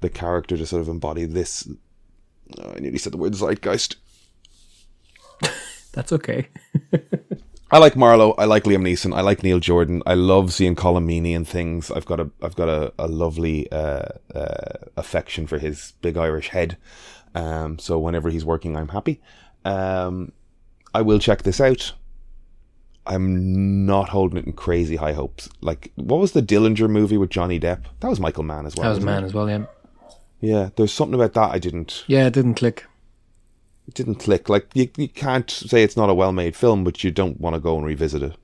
[0.05, 1.69] the character to sort of embody this,
[2.59, 3.97] oh, I nearly said the word zeitgeist.
[5.93, 6.49] That's okay.
[7.71, 8.33] I like Marlowe.
[8.33, 9.17] I like Liam Neeson.
[9.17, 10.03] I like Neil Jordan.
[10.07, 11.91] I love seeing Colm Meaney and things.
[11.91, 16.49] I've got a I've got a, a lovely uh, uh, affection for his big Irish
[16.49, 16.77] head.
[17.35, 19.21] Um, so whenever he's working, I'm happy.
[19.65, 20.33] Um,
[20.93, 21.95] I will check this out.
[23.07, 25.49] I'm not holding it in crazy high hopes.
[25.61, 27.85] Like, what was the Dillinger movie with Johnny Depp?
[28.01, 28.85] That was Michael Mann as well.
[28.85, 29.27] That was wasn't it?
[29.27, 29.65] as well, yeah.
[30.45, 32.87] Yeah, there's something about that I didn't Yeah, it didn't click.
[33.89, 34.49] it didn't click.
[34.49, 37.61] Like you, you can't say it's not a well-made film, but you don't want to
[37.61, 38.37] go and revisit it.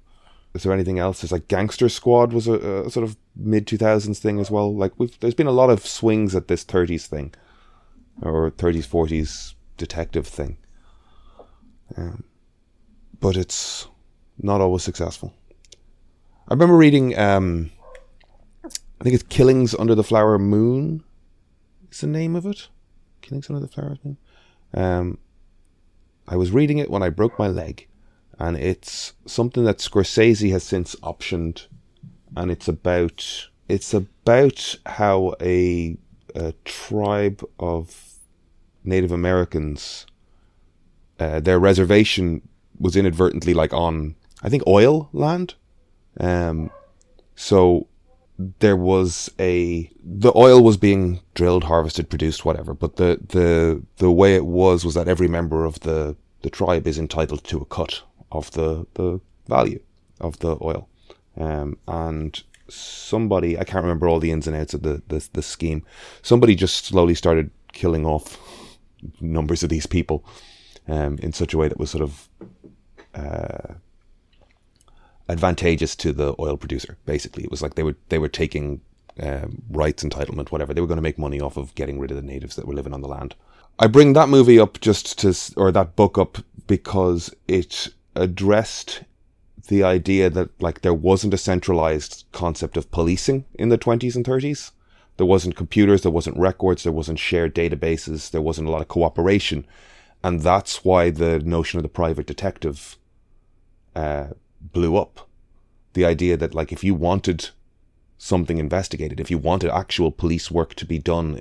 [0.54, 1.20] Is there anything else?
[1.20, 2.54] There's like Gangster Squad was a,
[2.86, 4.74] a sort of mid two thousands thing as well.
[4.74, 7.32] Like we've there's been a lot of swings at this thirties thing,
[8.22, 10.56] or thirties forties detective thing.
[11.96, 12.24] Um,
[13.20, 13.86] but it's
[14.42, 15.34] not always successful.
[16.48, 17.16] I remember reading.
[17.16, 17.70] Um,
[18.64, 21.04] I think it's Killings Under the Flower Moon.
[21.98, 22.68] The name of it?
[23.20, 24.16] Killings Under the Flower Moon.
[24.72, 25.18] Um,
[26.26, 27.88] I was reading it when I broke my leg,
[28.38, 31.66] and it's something that Scorsese has since optioned,
[32.36, 35.96] and it's about it's about how a,
[36.34, 38.14] a tribe of
[38.82, 40.06] Native Americans,
[41.18, 42.48] uh, their reservation
[42.78, 45.54] was inadvertently like on I think oil land,
[46.18, 46.70] um,
[47.34, 47.88] so
[48.58, 52.74] there was a the oil was being drilled, harvested, produced, whatever.
[52.74, 56.86] But the the the way it was was that every member of the the tribe
[56.86, 59.80] is entitled to a cut of the the value
[60.20, 60.88] of the oil,
[61.36, 65.42] um, and somebody I can't remember all the ins and outs of the the, the
[65.42, 65.84] scheme.
[66.22, 68.38] Somebody just slowly started killing off
[69.20, 70.24] numbers of these people,
[70.88, 72.28] um, in such a way that was sort of
[73.14, 73.74] uh,
[75.30, 76.98] advantageous to the oil producer.
[77.06, 78.80] Basically, it was like they were they were taking
[79.20, 80.74] um, rights entitlement, whatever.
[80.74, 82.74] They were going to make money off of getting rid of the natives that were
[82.74, 83.34] living on the land.
[83.78, 89.04] I bring that movie up just to, or that book up because it addressed
[89.68, 94.24] the idea that like there wasn't a centralized concept of policing in the 20s and
[94.24, 94.72] 30s.
[95.16, 98.88] There wasn't computers, there wasn't records, there wasn't shared databases, there wasn't a lot of
[98.88, 99.66] cooperation.
[100.24, 102.96] And that's why the notion of the private detective
[103.94, 104.28] uh,
[104.60, 105.28] blew up.
[105.92, 107.50] The idea that like if you wanted
[108.18, 111.40] something investigated, if you wanted actual police work to be done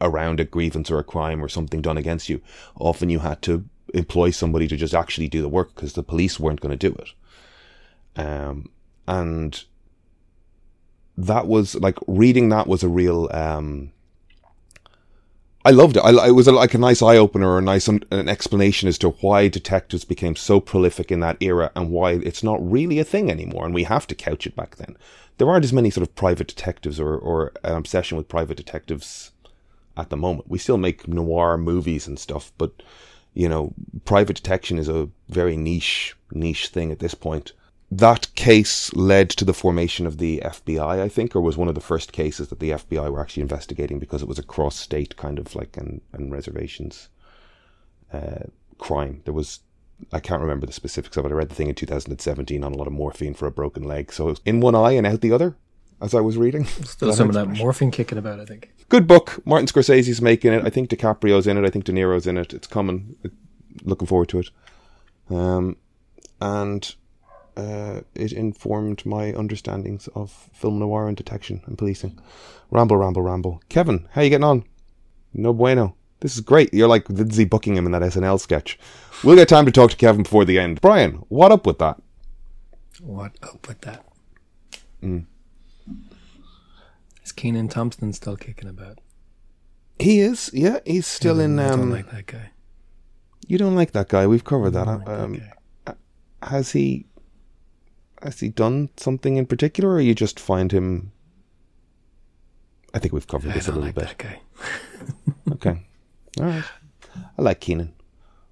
[0.00, 2.40] around a grievance or a crime or something done against you,
[2.76, 6.38] often you had to employ somebody to just actually do the work because the police
[6.38, 8.20] weren't going to do it.
[8.20, 8.70] Um,
[9.06, 9.64] and
[11.16, 13.92] that was like reading that was a real, um,
[15.64, 16.00] I loved it.
[16.00, 18.96] I, it was a, like a nice eye opener, or a nice an explanation as
[18.98, 23.04] to why detectives became so prolific in that era and why it's not really a
[23.04, 23.66] thing anymore.
[23.66, 24.96] And we have to couch it back then
[25.40, 29.32] there aren't as many sort of private detectives or, or an obsession with private detectives
[29.96, 30.50] at the moment.
[30.50, 32.82] We still make noir movies and stuff, but
[33.32, 33.72] you know,
[34.04, 37.54] private detection is a very niche, niche thing at this point.
[37.90, 41.74] That case led to the formation of the FBI, I think, or was one of
[41.74, 45.16] the first cases that the FBI were actually investigating because it was a cross state
[45.16, 47.08] kind of like and, and reservations
[48.12, 48.44] uh,
[48.78, 49.22] crime.
[49.24, 49.60] There was
[50.12, 51.30] I can't remember the specifics of it.
[51.30, 54.12] I read the thing in 2017 on a lot of morphine for a broken leg.
[54.12, 55.56] So in one eye and out the other
[56.00, 56.64] as I was reading.
[56.64, 58.72] Still some of that morphine kicking about, I think.
[58.88, 59.40] Good book.
[59.44, 60.64] Martin Scorsese's making it.
[60.64, 61.66] I think DiCaprio's in it.
[61.66, 62.54] I think De Niro's in it.
[62.54, 63.16] It's coming.
[63.82, 64.50] Looking forward to it.
[65.28, 65.76] Um,
[66.40, 66.94] and
[67.60, 72.18] uh, it informed my understandings of film noir and detection and policing.
[72.70, 73.60] Ramble, ramble, ramble.
[73.68, 74.64] Kevin, how you getting on?
[75.34, 75.94] No bueno.
[76.20, 76.72] This is great.
[76.74, 78.78] You're like Lindsey Buckingham in that SNL sketch.
[79.24, 80.80] We'll get time to talk to Kevin before the end.
[80.80, 82.00] Brian, what up with that?
[83.00, 84.04] What up with that?
[85.02, 85.24] Mm.
[87.24, 88.98] Is Kenan Thompson still kicking about?
[89.98, 90.50] He is.
[90.52, 91.58] Yeah, he's still in.
[91.58, 92.50] I don't Um, like that guy.
[93.46, 94.26] you don't like that guy.
[94.26, 94.86] We've covered that.
[94.86, 95.40] like um,
[95.86, 95.94] guy.
[96.42, 97.06] has he?
[98.22, 101.12] Has he done something in particular, or you just find him?
[102.92, 104.18] I think we've covered I this a don't little like bit.
[104.18, 104.40] that guy.
[105.52, 105.82] Okay.
[106.38, 106.64] All right.
[107.38, 107.92] I like Kenan.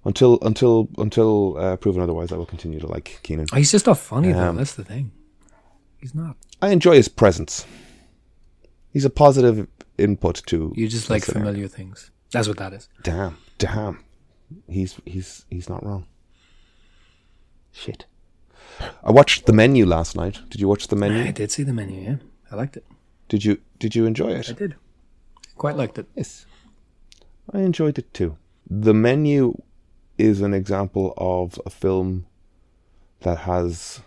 [0.05, 3.47] Until until until uh, proven otherwise, I will continue to like Kenan.
[3.53, 4.49] Oh, he's just not funny though.
[4.49, 5.11] Um, That's the thing.
[5.97, 6.35] He's not.
[6.61, 7.65] I enjoy his presence.
[8.91, 10.73] He's a positive input to.
[10.75, 11.45] You just like scenario.
[11.47, 12.11] familiar things.
[12.31, 12.89] That's what that is.
[13.03, 14.03] Damn, damn.
[14.67, 16.05] He's he's he's not wrong.
[17.71, 18.05] Shit.
[19.03, 20.39] I watched the menu last night.
[20.49, 21.23] Did you watch the menu?
[21.23, 22.01] I did see the menu.
[22.01, 22.15] Yeah,
[22.51, 22.85] I liked it.
[23.27, 24.49] Did you did you enjoy it?
[24.49, 24.75] I did.
[25.55, 26.07] Quite liked it.
[26.15, 26.45] Yes.
[27.53, 28.37] I enjoyed it too.
[28.69, 29.55] The menu
[30.17, 32.25] is an example of a film
[33.21, 34.01] that has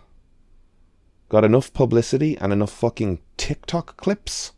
[1.29, 4.53] got enough publicity and enough fucking TikTok clips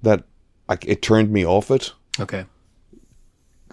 [0.00, 0.24] that
[0.68, 1.92] like it turned me off it.
[2.20, 2.46] Okay.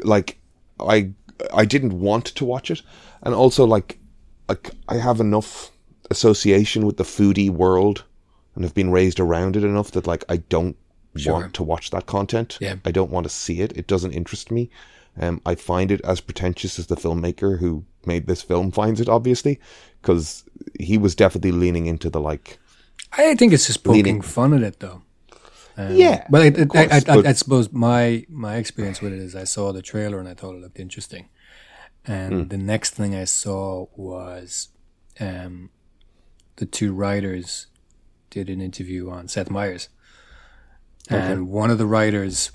[0.03, 0.39] Like
[0.79, 1.12] I
[1.53, 2.81] I didn't want to watch it.
[3.21, 3.98] And also like
[4.49, 5.71] like I have enough
[6.12, 8.03] association with the foodie world
[8.55, 10.75] and have been raised around it enough that like I don't
[11.15, 11.33] Sure.
[11.33, 12.57] want to watch that content.
[12.62, 12.75] Yeah.
[12.85, 13.75] I don't want to see it.
[13.75, 14.69] It doesn't interest me.
[15.19, 19.09] Um, I find it as pretentious as the filmmaker who made this film finds it,
[19.09, 19.59] obviously,
[20.01, 20.43] because
[20.79, 22.59] he was definitely leaning into the like.
[23.17, 25.01] I think it's just poking Leaning- fun at it though.
[25.77, 29.19] Um, Yeah, it, I, course, I, I, but- I suppose my my experience with it
[29.19, 31.27] is I saw the trailer and I thought it looked interesting,
[32.05, 32.47] and Hmm.
[32.47, 34.69] the next thing I saw was
[35.19, 35.69] um,
[36.57, 37.67] the two writers
[38.29, 39.89] did an interview on Seth Meyers,
[41.09, 42.51] and one of the writers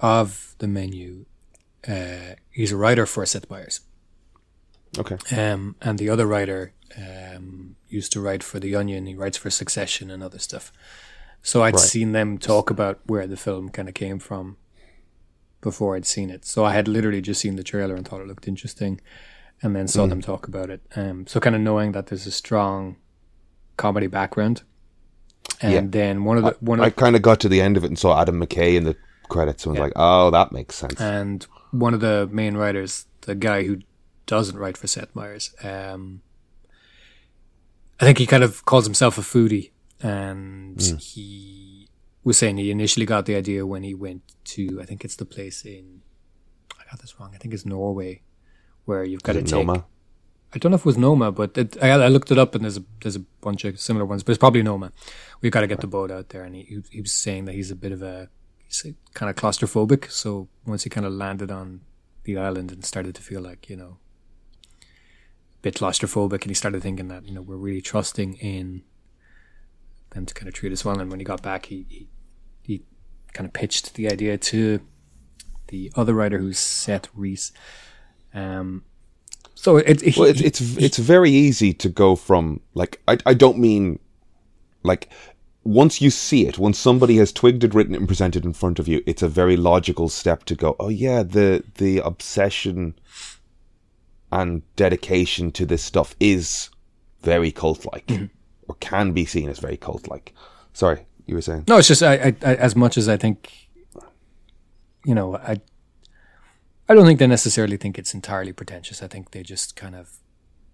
[0.00, 1.24] of the menu,
[1.88, 3.80] uh, he's a writer for Seth Meyers.
[4.98, 5.16] Okay.
[5.36, 9.06] Um, and the other writer um, used to write for The Onion.
[9.06, 10.72] He writes for Succession and other stuff.
[11.42, 11.80] So I'd Right.
[11.80, 14.56] seen them talk about where the film kind of came from
[15.68, 16.44] before I'd seen it.
[16.44, 19.00] So I had literally just seen the trailer and thought it looked interesting,
[19.62, 20.80] and then saw them talk about it.
[20.94, 22.96] Um, so kind of knowing that there's a strong
[23.76, 24.62] comedy background,
[25.60, 25.82] and Yeah.
[26.02, 27.88] then one of the one of I kind of got to the end of it
[27.88, 28.96] and saw Adam McKay in the
[29.28, 29.84] credits and was Yeah.
[29.86, 31.00] like, oh, that makes sense.
[31.00, 33.78] and one of the main writers, the guy who
[34.26, 36.22] doesn't write for Seth Meyers, um,
[38.00, 39.70] I think he kind of calls himself a foodie,
[40.00, 41.75] and he
[42.26, 45.24] was saying he initially got the idea when he went to, I think it's the
[45.24, 46.02] place in,
[46.78, 48.22] I got this wrong, I think it's Norway,
[48.84, 49.64] where you've got to it take.
[49.64, 49.84] Noma?
[50.52, 52.64] I don't know if it was Noma, but it, I, I looked it up and
[52.64, 54.90] there's a there's a bunch of similar ones, but it's probably Noma.
[55.40, 57.70] We've got to get the boat out there, and he he- was saying that he's
[57.70, 58.28] a bit of a
[58.66, 60.10] he's kind of claustrophobic.
[60.10, 61.82] So once he kind of landed on
[62.24, 63.98] the island and started to feel like you know
[64.82, 68.82] a bit claustrophobic, and he started thinking that you know we're really trusting in
[70.10, 70.98] them to kind of treat us well.
[70.98, 72.08] And when he got back, he, he
[73.36, 74.80] kind of pitched the idea to
[75.68, 77.52] the other writer, who's Seth Reiss.
[78.32, 78.84] Um,
[79.54, 83.34] so it, it, Well, it's it's it's very easy to go from like I I
[83.34, 83.98] don't mean
[84.82, 85.10] like
[85.64, 88.78] once you see it, once somebody has twigged it, written it, and presented in front
[88.78, 90.76] of you, it's a very logical step to go.
[90.78, 92.94] Oh yeah, the the obsession
[94.32, 96.70] and dedication to this stuff is
[97.20, 98.10] very cult like,
[98.68, 100.32] or can be seen as very cult like.
[100.72, 101.64] Sorry, you were saying.
[101.68, 103.68] No, it's just I, I, I, as much as I think,
[105.04, 105.60] you know, I,
[106.88, 109.02] I don't think they necessarily think it's entirely pretentious.
[109.02, 110.18] I think they just kind of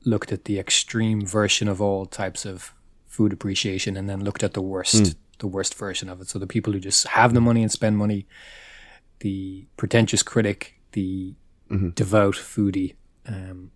[0.05, 2.75] looked at the extreme version of all types of
[3.07, 6.29] food appreciation, and then looked at the worst, the worst version of it.
[6.29, 8.27] So the people who just have the money and spend money,
[9.21, 11.35] the pretentious critic, the
[11.95, 12.95] devout foodie.
[13.27, 13.71] Um,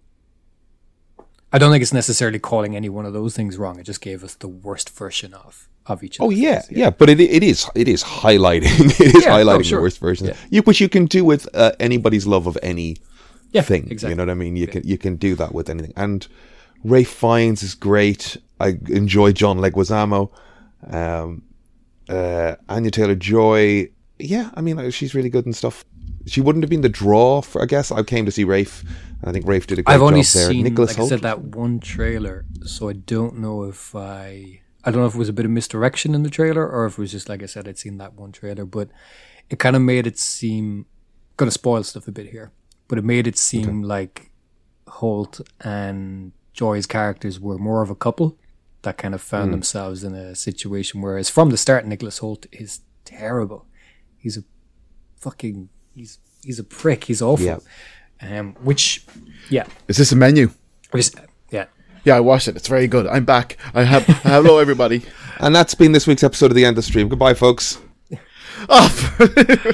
[1.52, 3.78] I don't think it's necessarily calling any one of those things wrong.
[3.78, 6.18] It just gave us the worst version of of each.
[6.18, 9.34] Of Oh yeah, things, yeah, but it it is it is highlighting it is Yeah,
[9.34, 9.78] oh, highlighting sure.
[9.78, 10.26] the worst version.
[10.28, 10.36] Yeah.
[10.50, 12.96] You which you can do with uh, anybody's love of any
[13.52, 13.90] yeah, thing.
[13.90, 14.10] Exactly.
[14.10, 14.56] You know what I mean?
[14.56, 15.92] You can you can do that with anything.
[15.96, 16.26] And
[16.84, 18.36] Ray Fiennes is great.
[18.60, 20.30] I enjoy John Leguizamo.
[20.90, 21.42] Um,
[22.08, 23.88] uh, Anya Taylor Joy.
[24.18, 25.84] Yeah, I mean she's really good and stuff.
[26.26, 27.62] She wouldn't have been the draw for.
[27.62, 28.82] I guess I came to see Rafe.
[29.20, 30.48] And I think Rafe did a great I've only job there.
[30.50, 31.06] seen, Nicholas like Hoult.
[31.06, 35.14] I said, that one trailer, so I don't know if I, I don't know if
[35.14, 37.42] it was a bit of misdirection in the trailer or if it was just like
[37.42, 38.88] I said, I'd seen that one trailer, but
[39.50, 40.86] it kind of made it seem,
[41.36, 42.52] gonna spoil stuff a bit here,
[42.88, 44.30] but it made it seem like
[44.86, 48.38] Hoult and Joy's characters were more of a couple
[48.82, 51.00] that kind of found themselves in a situation.
[51.02, 53.66] Whereas from the start, Nicholas Hoult is terrible.
[54.16, 54.44] He's a
[55.20, 57.04] fucking, he's he's a prick.
[57.04, 57.44] He's awful.
[57.44, 57.58] Yeah.
[58.22, 59.04] Um, which,
[59.50, 60.50] yeah, Is this a menu?
[60.92, 61.10] which,
[62.06, 62.12] yeah.
[62.14, 62.56] Yeah, I watched it.
[62.56, 63.06] It's very good.
[63.06, 63.56] I'm back.
[63.74, 65.02] I have hello everybody.
[65.40, 67.08] and that's been this week's episode of the Endless Stream.
[67.08, 67.78] Goodbye, folks.
[68.70, 68.88] Oh,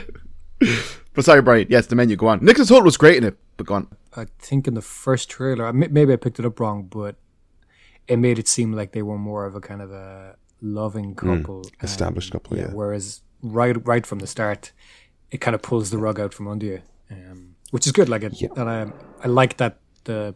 [1.14, 1.66] but sorry, Brian.
[1.70, 2.16] Yes, the menu.
[2.16, 2.44] Go on.
[2.44, 3.86] Nicholas Hoult was great in it, but go on.
[4.16, 7.14] I think in the first trailer, maybe I picked it up wrong, but
[8.08, 11.62] it made it seem like they were more of a kind of a loving couple,
[11.62, 11.84] Hmm.
[11.86, 12.70] established couple, yeah.
[12.72, 14.72] Whereas right right from the start,
[15.30, 18.08] it kind of pulls the rug out from under you, um, which is good.
[18.08, 18.90] Like it, and I
[19.22, 20.34] I like that the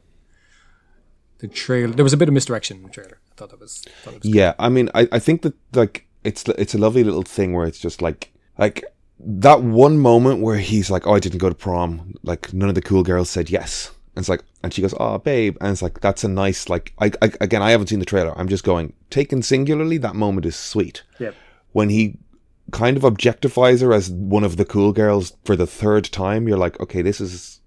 [1.39, 1.95] the trailer.
[1.95, 3.19] There was a bit of misdirection in the trailer.
[3.33, 3.85] I thought that was.
[4.03, 7.05] Thought it was Yeah, I mean, I, I think that like it's it's a lovely
[7.05, 8.85] little thing where it's just like like
[9.19, 12.75] that one moment where he's like, "Oh, I didn't go to prom." Like none of
[12.75, 15.83] the cool girls said yes, and it's like, and she goes, "Oh, babe," and it's
[15.83, 16.93] like that's a nice like.
[16.99, 18.37] I, I again, I haven't seen the trailer.
[18.39, 19.99] I'm just going taken singularly.
[19.99, 21.03] That moment is sweet.
[21.19, 21.35] Yep.
[21.73, 22.19] When he
[22.73, 26.59] kind of objectifies her as one of the cool girls for the third time, you're
[26.59, 27.61] like, okay, this is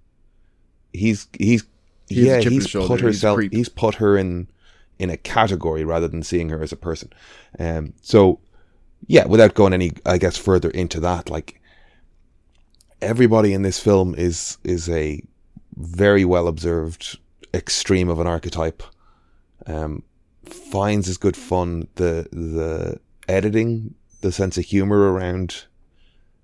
[0.94, 1.64] he's he's
[2.10, 3.54] He's yeah he's put he's herself creep.
[3.54, 4.48] he's put her in
[4.98, 7.12] in a category rather than seeing her as a person.
[7.58, 8.40] Um, so
[9.08, 11.62] yeah, without going any, I guess, further into that, like
[13.02, 15.22] everybody in this film is is a
[15.76, 17.18] very well observed
[17.54, 18.84] extreme of an archetype.
[19.66, 20.04] Um,
[20.46, 21.88] Fiennes is good fun.
[21.96, 25.66] The the editing, the sense of humor around.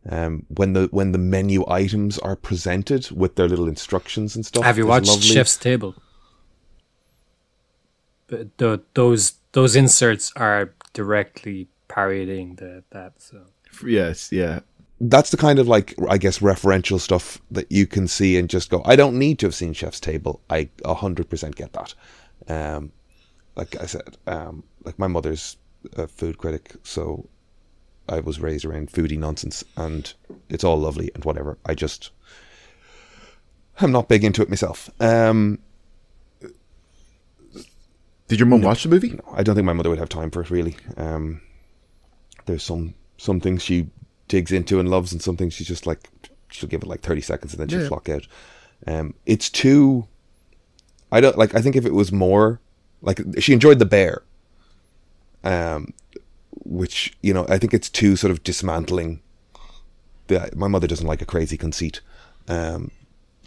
[0.09, 4.63] Um, when the when the menu items are presented with their little instructions and stuff,
[4.63, 5.23] Have you watched lovely.
[5.27, 5.95] Chef's Table?
[8.27, 13.13] But the, those those inserts are directly parodying the that.
[13.21, 13.45] So
[13.85, 14.59] Yes, yeah.
[15.01, 18.69] that's the kind of like I guess referential stuff that you can see and just
[18.69, 18.81] go.
[18.85, 20.41] I don't need to have seen Chef's Table.
[20.49, 21.93] I hundred percent get that.
[22.47, 22.91] Um,
[23.55, 25.57] like I said, um, like my mother's
[25.97, 27.27] a food critic, so
[28.07, 30.13] I was raised around foodie nonsense, and
[30.49, 31.57] it's all lovely and whatever.
[31.65, 32.11] I just
[33.81, 34.89] I'm not big into it myself.
[34.99, 35.59] Um,
[38.27, 39.19] Did your mum watch the movie?
[39.33, 40.75] I don't think my mother would have time for it really.
[40.97, 41.41] Um,
[42.45, 43.87] there's some some things she
[44.27, 46.09] digs into and loves, and some things she's just like
[46.49, 47.87] she'll give it like thirty seconds and then she'll Yeah.
[47.87, 48.27] flock out.
[48.87, 50.07] Um, it's too.
[51.11, 51.53] I don't like.
[51.55, 52.59] I think if it was more
[53.01, 54.23] like she enjoyed the bear,
[55.43, 55.93] um,
[56.65, 59.21] which you know I think it's too sort of dismantling.
[60.27, 62.01] The, my mother doesn't like a crazy conceit,
[62.47, 62.89] um,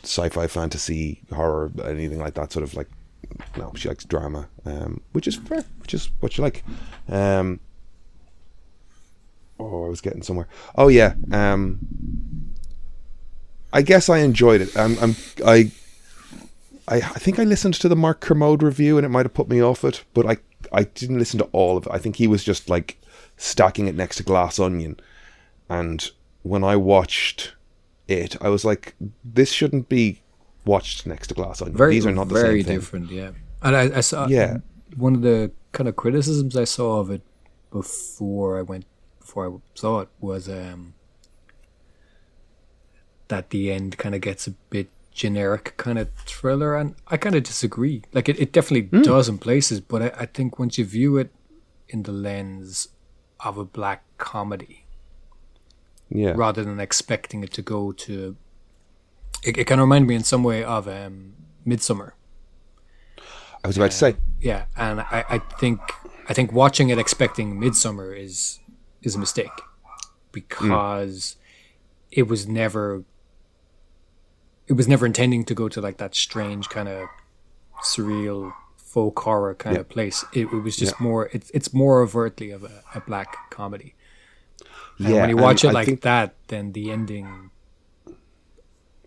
[0.05, 2.53] sci-fi, fantasy, horror, anything like that.
[2.53, 2.89] Sort of like
[3.57, 6.65] no, she likes drama, um, which is fair, which is what you like.
[7.09, 7.61] Um,
[9.59, 10.49] oh, I was getting somewhere.
[10.77, 11.81] Oh yeah, um,
[13.73, 14.77] I guess I enjoyed it.
[14.77, 15.71] I'm, I'm I,
[16.87, 19.49] I, I think I listened to the Mark Kermode review, and it might have put
[19.49, 20.39] me off it, but I,
[20.73, 21.93] I didn't listen to all of it.
[21.93, 23.01] I think he was just like
[23.39, 25.01] stacking it next to Glass Onion,
[25.71, 26.11] and
[26.43, 27.55] when I watched
[28.07, 30.21] it, I was like, this shouldn't be
[30.67, 31.77] watched next to Glass Onion.
[31.77, 32.81] very These are not the very same thing.
[32.81, 33.11] Very different.
[33.11, 33.31] Yeah,
[33.63, 34.59] and I, I saw Yeah.
[34.97, 37.23] one of the kind of criticisms I saw of it
[37.71, 38.85] before I went
[39.21, 40.95] before I saw it was um,
[43.29, 47.35] that the end kind of gets a bit generic kind of thriller, and I kind
[47.35, 48.03] of disagree.
[48.13, 49.03] Like it, it definitely Hmm.
[49.03, 51.31] does in places, but I, I think once you view it
[51.89, 52.89] in the lens
[53.41, 54.85] of a black comedy,
[56.11, 56.33] Yeah.
[56.37, 58.37] rather than expecting it to go to,
[59.45, 61.35] it, it kind of reminded me in some way of um,
[61.67, 62.13] Midsommar.
[63.65, 64.17] I was about to say.
[64.41, 65.81] Yeah, and I, I think
[66.29, 68.61] I think watching it expecting Midsommar is
[69.03, 69.51] is a mistake
[70.33, 71.37] because
[72.13, 73.03] it was never
[74.69, 77.09] it was never intending to go to like that strange kind of
[77.83, 78.53] surreal
[78.99, 79.81] folk horror kind Yeah.
[79.85, 80.25] of place.
[80.33, 83.91] It, it was just more it's it's more overtly of a, a black comedy.
[84.99, 87.51] And Yeah, when you watch it I like think- that, then the ending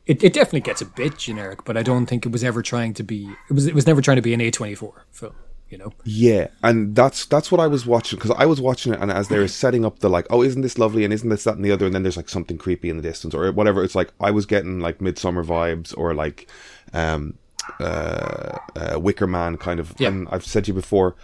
[0.07, 2.93] it, it definitely gets a bit generic, but I don't think it was ever trying
[2.95, 3.19] to be
[3.49, 5.35] it was it was never trying to be an A twenty four film,
[5.69, 5.91] you know?
[6.03, 9.27] Yeah, and that's that's what I was watching because I was watching it, and as
[9.27, 11.63] they were setting up the like, oh, isn't this lovely, and isn't this that and
[11.65, 13.83] the other, and then there's like something creepy in the distance or whatever.
[13.83, 16.47] It's like I was getting like Midsommar vibes or like,
[16.93, 17.35] um,
[17.80, 19.93] uh, uh Wicker Man kind of.
[19.97, 20.09] Yeah.
[20.09, 21.15] And I've said to you before,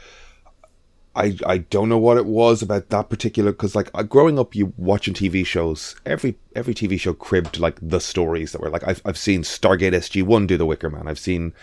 [1.18, 4.56] I I don't know what it was about that particular because like uh, growing up,
[4.56, 5.95] you watching TV shows.
[6.06, 9.93] Every every TV show cribbed like the stories that were like I've I've seen Stargate
[9.93, 11.08] SG One do the Wicker Man.
[11.08, 11.54] I've seen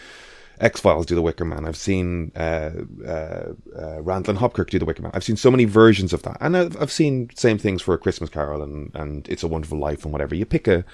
[0.60, 1.66] X Files do the Wicker Man.
[1.66, 2.70] I've seen uh,
[3.06, 5.12] uh, uh, Randall and Hopkirk do the Wicker Man.
[5.14, 7.98] I've seen so many versions of that, and I've, I've seen same things for a
[7.98, 10.34] Christmas Carol and and It's a Wonderful Life and whatever.
[10.34, 10.84] You pick a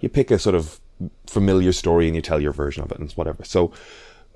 [0.00, 0.80] you pick a sort of
[1.26, 3.44] familiar story and you tell your version of it and whatever.
[3.44, 3.72] So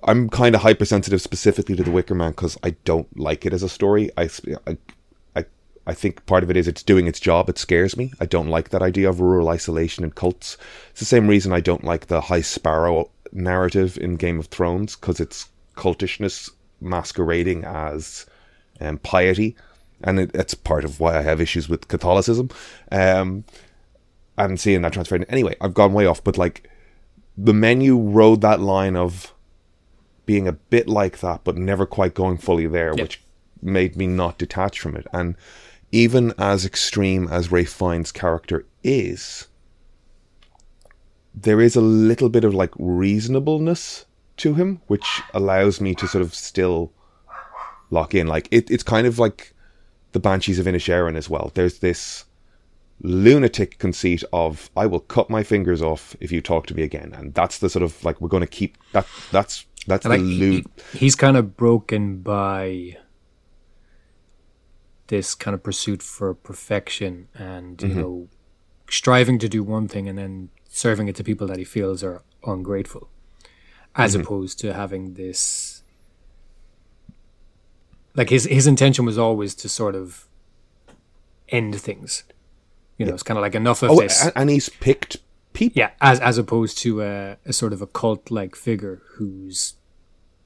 [0.04, 3.62] I'm kind of hypersensitive specifically to the Wicker Man because I don't like it as
[3.62, 4.10] a story.
[4.16, 4.28] I,
[4.66, 4.76] I
[5.36, 5.44] I
[5.86, 7.48] I think part of it is it's doing its job.
[7.48, 8.12] It scares me.
[8.20, 10.56] I don't like that idea of rural isolation and cults.
[10.90, 14.96] It's the same reason I don't like the High Sparrow narrative in Game of Thrones
[14.96, 16.50] because it's cultishness
[16.80, 18.26] masquerading as
[18.80, 19.56] um, piety,
[20.02, 22.50] and it, it's part of why I have issues with Catholicism.
[22.90, 23.44] Um,
[24.38, 25.24] and seeing that transferred.
[25.28, 26.68] Anyway, I've gone way off, but like
[27.36, 29.32] the menu rode that line of
[30.26, 33.00] being a bit like that, but never quite going fully there, Yep.
[33.00, 33.22] which
[33.60, 35.06] made me not detach from it.
[35.12, 35.36] And
[35.90, 39.48] even as extreme as Ray Fiennes' character is,
[41.34, 44.04] there is a little bit of like reasonableness
[44.38, 46.92] to him, which allows me to sort of still
[47.90, 48.26] lock in.
[48.26, 49.52] Like it, it's kind of like
[50.12, 51.50] the Banshees of Inisherin as well.
[51.54, 52.24] There's this
[53.02, 57.12] lunatic conceit of I will cut my fingers off if you talk to me again,
[57.14, 59.06] and that's the sort of like we're going to keep that.
[59.30, 60.26] That's that's And the like
[60.92, 62.96] he- he's kind of broken by
[65.08, 67.88] this kind of pursuit for perfection and Mm-hmm.
[67.88, 68.28] you know
[68.88, 72.22] striving to do one thing and then serving it to people that he feels are
[72.46, 73.08] ungrateful
[73.94, 74.22] as Mm-hmm.
[74.22, 75.82] opposed to having this
[78.14, 80.28] like his his intention was always to sort of
[81.48, 82.24] end things
[82.98, 85.16] you know it's kind of like enough of Oh, this and he's picked
[85.52, 85.78] people.
[85.78, 89.74] yeah, as as opposed to a, a sort of a cult like figure who's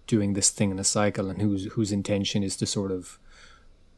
[0.06, 3.18] doing this thing in a cycle and whose whose intention is to sort of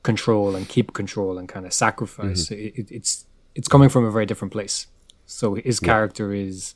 [0.03, 2.47] control and keep control and kind of sacrifice.
[2.47, 2.55] Mm-hmm.
[2.67, 4.87] It, it, it's it's coming from a very different place.
[5.27, 6.75] So his character is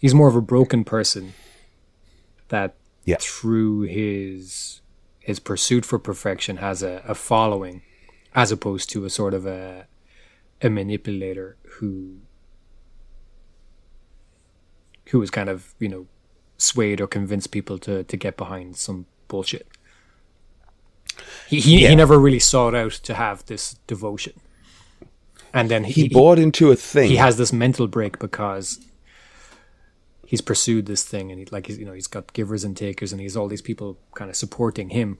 [0.00, 1.32] he's more of a broken person
[2.48, 3.16] that Yeah.
[3.20, 4.80] through his
[5.20, 7.82] his pursuit for perfection has a, a following
[8.34, 9.86] as opposed to a sort of a
[10.62, 12.18] a manipulator who
[15.10, 16.06] who was kind of you know
[16.56, 19.66] swayed or convinced people to to get behind some bullshit.
[21.48, 21.88] He he, Yeah.
[21.90, 24.34] he never really sought out to have this devotion,
[25.52, 27.08] and then He he, bought into a thing.
[27.08, 28.80] he has this mental break because
[30.26, 33.12] he's pursued this thing and he like he's you know he's got givers and takers
[33.12, 35.18] and he's all these people kind of supporting him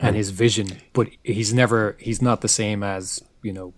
[0.00, 0.16] and hmm.
[0.16, 3.74] his vision but he's never he's not the same as you know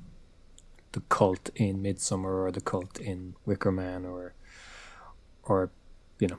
[0.96, 4.34] the cult in Midsommar or the cult in wicker man or
[5.44, 5.70] or
[6.18, 6.38] you know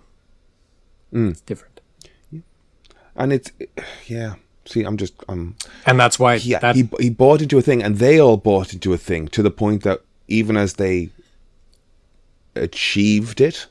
[1.13, 1.31] mm.
[1.31, 1.77] it's different
[3.17, 3.51] and it's
[4.07, 4.35] yeah.
[4.65, 5.55] See, I'm just I'm
[5.85, 6.59] and that's why yeah.
[6.59, 9.41] that he he bought into a thing, and they all bought into a thing to
[9.41, 11.09] the point that even as they
[12.53, 13.67] achieved it,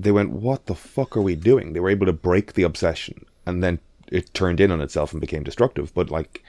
[0.00, 3.26] they went, "What the fuck are we doing?" They were able to break the obsession,
[3.44, 3.78] and then
[4.10, 5.92] it turned in on itself and became destructive.
[5.92, 6.42] But like,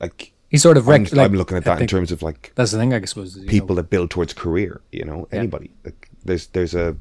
[0.00, 2.52] like he sort of I'm, wrecked like, I'm looking at that in terms of like
[2.54, 5.72] that's the thing i suppose you know, people that build towards career you know anybody.
[5.84, 6.94] Like there's there's a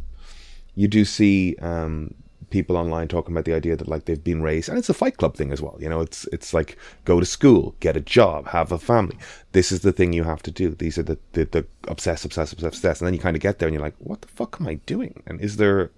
[0.73, 2.15] you do see um
[2.49, 5.17] people online talking about the idea that like they've been raised and it's a fight
[5.17, 8.47] club thing as well you know it's it's like go to school get a job
[8.47, 9.17] have a family.
[9.51, 10.73] This is the thing you have to do.
[10.73, 13.59] These are the the, the obsess obsess obsess obsess and then you kind of get
[13.59, 15.23] there and you're like what the fuck am i doing?
[15.27, 15.91] And is there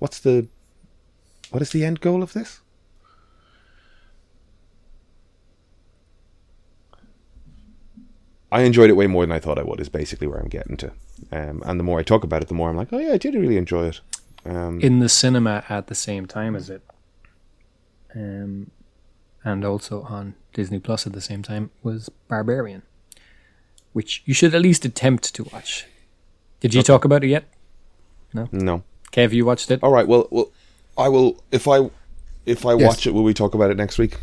[0.00, 0.48] what's the
[1.50, 2.60] what is the end goal of this
[8.52, 9.80] I enjoyed it way more than I thought I would.
[9.80, 10.92] Is basically where I'm getting to.
[11.30, 13.18] Um, and the more I talk about it, the more I'm like, oh yeah, I
[13.18, 14.00] did really enjoy it.
[14.44, 16.82] Um, in the cinema at the same time as it,
[18.14, 18.70] um,
[19.44, 22.82] and also on Disney Plus at the same time was Barbarian,
[23.92, 25.86] which you should at least attempt to watch.
[26.60, 27.44] Did you talk about it yet?
[28.32, 28.48] no.
[28.52, 28.82] No.
[29.08, 29.80] Okay, have you watched it?
[29.82, 30.06] All right.
[30.06, 30.50] Well, well,
[30.96, 31.90] I will if I
[32.46, 32.86] if I Yes.
[32.88, 33.12] watch it.
[33.14, 34.16] Will we talk about it next week?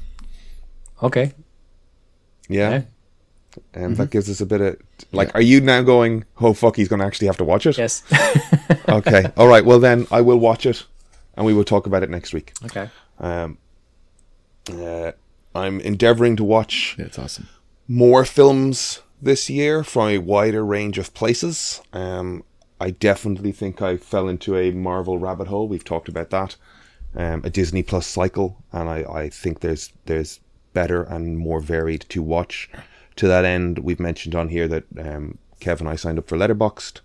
[1.04, 1.34] Okay.
[2.48, 2.70] Yeah.
[2.72, 2.82] Yeah.
[3.74, 4.78] And that gives us a bit of
[5.12, 5.34] like.
[5.36, 6.26] Are you now going?
[6.39, 6.76] Oh fuck!
[6.76, 7.78] He's going to actually have to watch it.
[7.78, 8.03] Yes.
[8.89, 9.26] Okay.
[9.36, 9.66] All right.
[9.66, 10.86] Well, then I will watch it,
[11.36, 12.53] and we will talk about it next week.
[12.66, 12.89] okay.
[13.20, 13.58] Um,
[14.72, 15.12] uh,
[15.53, 17.47] I'm endeavoring to watch Yeah, it's awesome.
[17.88, 21.82] more films this year from a wider range of places.
[21.91, 22.43] Um,
[22.80, 25.68] I definitely think I fell into a Marvel rabbit hole.
[25.68, 26.55] We've talked about that.
[27.16, 30.39] Um, a Disney Plus cycle, and I, I think there's there's
[30.74, 32.70] better and more varied to watch.
[33.18, 36.38] To that end, we've mentioned on here that um, Kev and I signed up for
[36.38, 37.01] Letterboxd,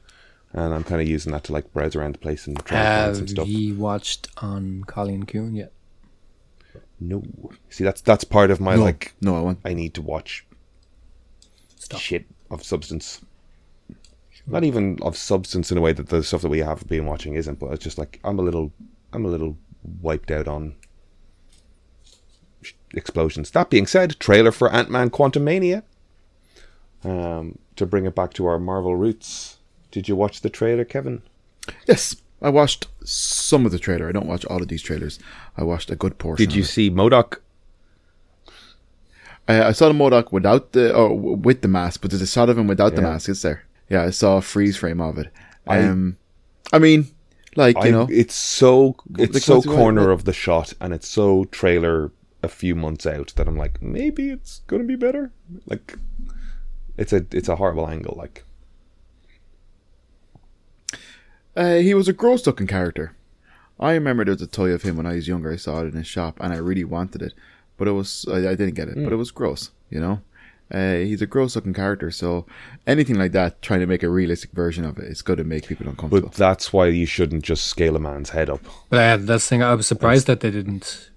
[0.52, 3.04] and I'm kind of using that to like browse around the place and try and
[3.04, 3.46] find some stuff.
[3.46, 3.60] Have stuff.
[3.60, 5.72] you watched on Colleen Coon yet?
[7.00, 7.22] No,
[7.68, 9.58] see that's that's part of my No, like no, I want.
[9.64, 10.46] I need to watch
[11.76, 12.00] Stop.
[12.00, 13.20] shit of substance.
[14.46, 17.34] Not even of substance in a way that the stuff that we have been watching
[17.34, 18.72] isn't, but it's just like I'm a little,
[19.12, 19.56] I'm a little
[20.00, 20.74] wiped out on
[22.94, 23.50] explosions.
[23.50, 25.82] That being said, trailer for Ant Man Quantumania.
[27.04, 29.58] Um, to bring it back to our Marvel roots,
[29.90, 31.22] did you watch the trailer, Kevin?
[31.86, 34.08] Yes, I watched some of the trailer.
[34.08, 35.18] I don't watch all of these trailers.
[35.56, 36.44] I watched a good portion.
[36.46, 36.70] Did you of it.
[36.70, 37.38] see MODOK?
[39.48, 42.48] I, I saw the MODOK without the or with the mask, but there's a shot
[42.48, 43.28] of him without the mask.
[43.28, 43.64] Is there?
[43.88, 45.32] Yeah, I saw a freeze frame of it.
[45.66, 46.16] I- Um,
[46.72, 47.08] I, mean,
[47.56, 50.92] like you I, know, it's so it's Because so corner what- of the shot, and
[50.94, 55.30] it's so trailer a few months out that I'm like, maybe it's gonna be better.
[55.66, 55.98] Like,
[56.96, 58.14] it's a it's a horrible angle.
[58.16, 58.44] Like,
[61.56, 63.16] uh, he was a gross looking character.
[63.80, 65.52] I remember there was a toy of him when I was younger.
[65.52, 67.34] I saw it in a shop, and I really wanted it,
[67.76, 68.94] but it was I, I didn't get it.
[68.94, 69.04] Hmm.
[69.04, 70.22] But it was gross, you know.
[70.72, 72.46] Uh, he's a gross looking character, so
[72.86, 75.66] anything like that, trying to make a realistic version of it, it's going to make
[75.66, 76.28] people uncomfortable.
[76.28, 78.60] but that's why you shouldn't just scale a man's head up.
[78.88, 79.62] But uh, that's the thing.
[79.62, 81.10] I was surprised that they didn't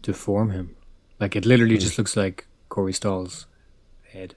[0.00, 0.76] deform him.
[1.20, 3.46] Like it literally just looks like Corey Stoll's
[4.12, 4.36] head.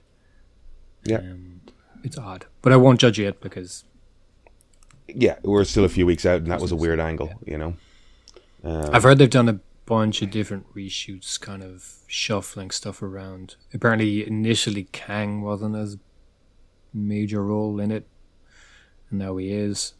[1.08, 1.60] Yeah, Um,
[2.02, 3.84] it's odd, but I won't judge it because
[5.08, 5.36] yeah.
[5.42, 7.32] We're still a few weeks out, and that was a weird angle.
[7.46, 7.74] You know,
[8.62, 13.56] um, I've heard they've done a bunch of different reshoots, kind of shuffling stuff around.
[13.72, 15.96] Apparently, initially Kang wasn't as
[16.92, 18.06] major role in it,
[19.10, 19.94] and now he is.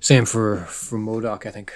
[0.00, 1.72] Same for for MODOK, I think.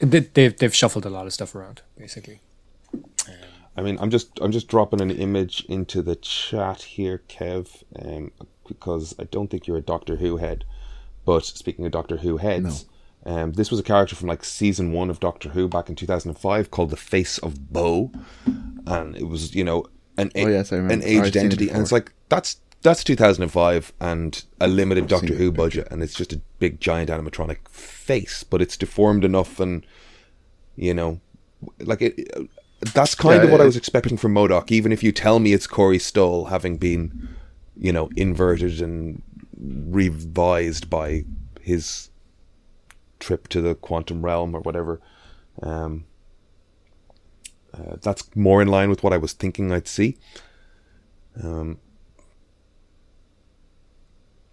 [0.00, 2.40] They, they've they've shuffled a lot of stuff around, basically.
[3.78, 8.32] I mean, I'm just I'm just dropping an image into the chat here, Kev, um,
[8.66, 10.64] because I don't think you're a Doctor Who head.
[11.24, 12.86] But speaking of Doctor Who heads,
[13.24, 16.72] um, this was a character from like season one of Doctor Who back in 2005
[16.72, 18.10] called the Face of Bo,
[18.84, 19.84] and it was you know
[20.16, 23.92] an a- Oh, yes, an I've aged it entity, and it's like that's that's 2005
[24.00, 27.68] and a limited Doctor seen it Who budget, and it's just a big giant animatronic
[27.68, 29.86] face, but it's deformed enough and
[30.74, 31.20] you know,
[31.78, 32.28] like it.
[32.80, 34.70] That's kind Yeah, of what I was expecting from MODOK.
[34.70, 37.28] Even if you tell me it's Corey Stoll having been,
[37.76, 39.22] you know, inverted and
[39.56, 41.24] revised by
[41.60, 42.10] his
[43.18, 45.00] trip to the quantum realm or whatever,
[45.60, 46.04] um,
[47.74, 50.16] uh, that's more in line with what I was thinking I'd see.
[51.42, 51.78] Um,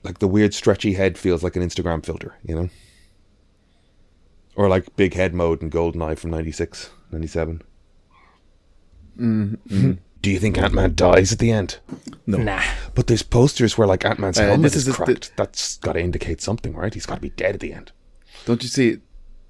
[0.04, 2.70] like the weird stretchy head feels like an Instagram filter, you know?
[4.56, 7.62] Or like big head mode in GoldenEye from 96, 97.
[9.18, 11.78] Do you think Ant Man dies at the end?
[12.26, 12.64] no, Nah,
[12.96, 15.32] But there's posters where like Ant Man's Uh, helmet this is, is the- cracked.
[15.38, 16.94] That's got to indicate something, right?
[16.94, 17.92] He's got to be dead at the end.
[18.46, 18.98] Don't you see?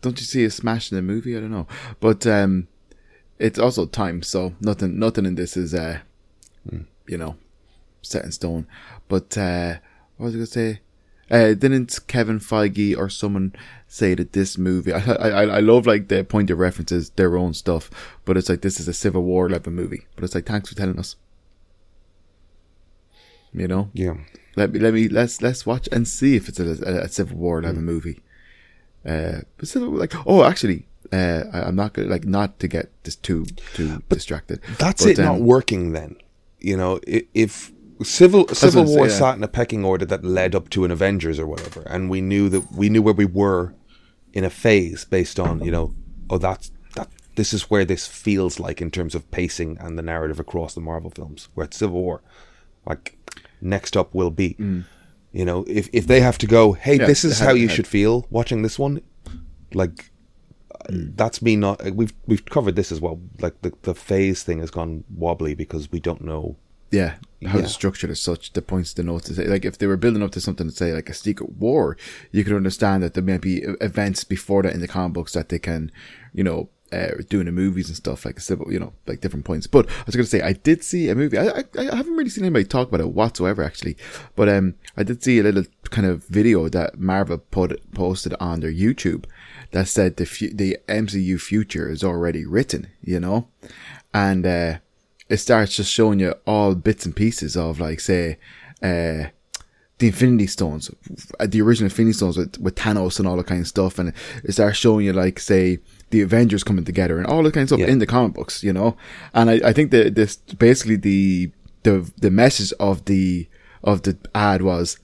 [0.01, 1.35] Don't you see a smash in the movie?
[1.35, 1.67] I don't know,
[1.99, 2.67] but um,
[3.39, 4.21] it's also time.
[4.21, 5.99] So nothing, nothing in this is uh,
[7.07, 7.37] you know,
[8.01, 8.67] set in stone.
[9.07, 9.75] But uh,
[10.17, 10.79] what was I gonna say?
[11.31, 13.53] Uh, didn't Kevin Feige or someone
[13.95, 14.93] say that this movie?
[14.93, 17.89] I, I I love like the point of references their own stuff,
[18.25, 20.03] but it's like this is a Civil War level movie.
[20.15, 21.15] But it's like thanks for telling us.
[23.53, 24.15] You know, Yeah.
[24.57, 27.37] let me let me let's let's watch and see if it's a, a, a Civil
[27.37, 27.85] War level Hmm.
[27.85, 28.19] movie.
[29.05, 32.89] Uh, but Civil like oh actually, uh, I, I'm not gonna like not to get
[33.03, 34.59] this too too distracted.
[34.77, 36.17] That's But, it not um, working then.
[36.59, 37.71] You know, if
[38.03, 39.17] Civil Civil War saying, yeah.
[39.31, 42.19] sat in a pecking order that led up to an Avengers or whatever, and we
[42.19, 43.73] knew that we knew where we were
[44.35, 45.95] in a phase based on, you know,
[46.29, 50.03] oh that's that this is where this feels like in terms of pacing and the
[50.03, 51.49] narrative across the Marvel films.
[51.55, 52.21] Where it's Civil War.
[52.85, 53.17] like
[53.61, 54.55] next up will be.
[55.31, 57.87] You know, if if they have to go, hey, Yeah, this is how you should
[57.87, 59.01] feel watching this one,
[59.73, 60.11] like
[60.89, 61.85] that's me not.
[61.85, 63.19] Uh, we've we've covered this as well.
[63.41, 66.55] Like the the phase thing has gone wobbly because we don't know.
[66.91, 67.15] Yeah,
[67.47, 67.63] how Yeah.
[67.65, 70.23] it's structured as such, the points to note to say, like if they were building
[70.23, 71.97] up to something to say like a secret war,
[72.31, 75.49] you could understand that there may be events before that in the comic books that
[75.49, 75.91] they can,
[76.33, 79.43] you know, uh, do in the movies and stuff like civil, you know, like different
[79.43, 79.65] points.
[79.67, 81.37] But I was going to say, I did see a movie.
[81.37, 83.97] I, I I haven't really seen anybody talk about it whatsoever actually,
[84.35, 88.59] but um, I did see a little kind of video that Marvel put posted on
[88.59, 89.25] their YouTube
[89.71, 93.47] that said the fu- the MCU future is already written, you know,
[94.13, 94.77] and uh
[95.29, 98.37] it starts just showing you all bits and pieces of like say
[98.83, 99.25] uh
[99.97, 100.91] the Infinity Stones,
[101.39, 104.11] uh, the original Infinity Stones with, with Thanos and all that kind of stuff, and
[104.43, 107.69] it starts showing you like say the Avengers coming together and all that kind of
[107.69, 107.87] stuff Yeah.
[107.87, 108.97] in the comic books, you know.
[109.33, 111.49] And I, I think that this basically the
[111.83, 113.47] the the message of the
[113.85, 114.99] of the ad was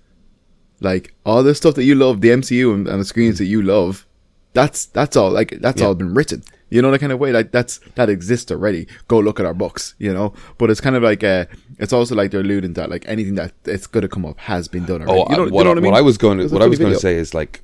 [0.81, 3.61] like all the stuff that you love, the MCU and, and the screens that you
[3.61, 4.05] love,
[4.53, 5.87] that's that's all like that's Yeah.
[5.87, 6.43] all been written.
[6.69, 8.87] You know that kind of way, like that's that exists already.
[9.09, 10.33] Go look at our books, you know.
[10.57, 11.45] But it's kind of like uh,
[11.79, 14.69] it's also like they're alluding that like anything that it's going to come up has
[14.69, 15.19] been done already.
[15.19, 15.91] Oh, you know, I- you what, know what I mean?
[15.91, 17.61] what I was going to what I was going to say is like,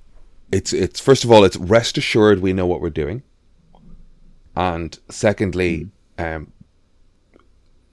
[0.52, 3.24] it's it's first of all, it's rest assured we know what we're doing,
[4.56, 6.52] and secondly, um,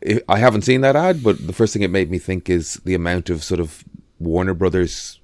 [0.07, 2.75] I I haven't seen that ad, but the first thing it made me think is
[2.85, 3.85] the amount of sort of
[4.19, 5.21] Warner Brothers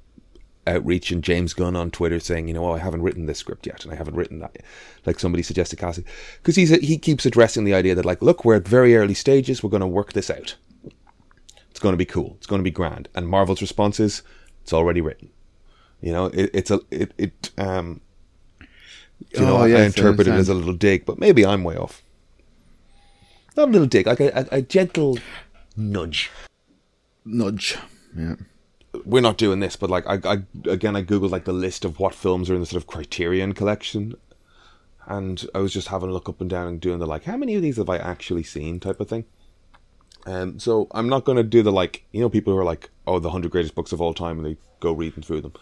[0.67, 3.67] outreach and James Gunn on Twitter saying, you know, oh, I haven't written this script
[3.67, 4.59] yet, and I haven't written that.
[5.07, 6.05] Like somebody suggested, Cassie,
[6.39, 9.15] because he's a, he keeps addressing the idea that like, look, we're at very early
[9.15, 9.63] stages.
[9.63, 10.57] We're going to work this out.
[11.71, 12.35] It's going to be cool.
[12.39, 13.09] It's going to be grand.
[13.15, 14.23] And Marvel's response is,
[14.63, 15.31] it's already written.
[16.01, 18.01] You know, it, it's a it it um.
[19.31, 21.63] You know, Oh, I yes, I interpret it as a little dig, but maybe I'm
[21.63, 22.03] way off.
[23.57, 25.19] Not a little dig, like a, a, a gentle
[25.77, 26.31] nudge.
[27.25, 27.77] nudge.
[28.17, 28.37] Yeah.
[29.05, 31.98] We're not doing this, but like I, I again, I googled like the list of
[31.98, 34.14] what films are in the sort of Criterion collection,
[35.07, 37.36] and I was just having a look up and down and doing the like, how
[37.36, 39.24] many of these have I actually seen type of thing.
[40.26, 42.90] Um, so I'm not going to do the like, you know, people who are like,
[43.07, 45.55] oh, the hundred greatest books of all time, and they go reading through them.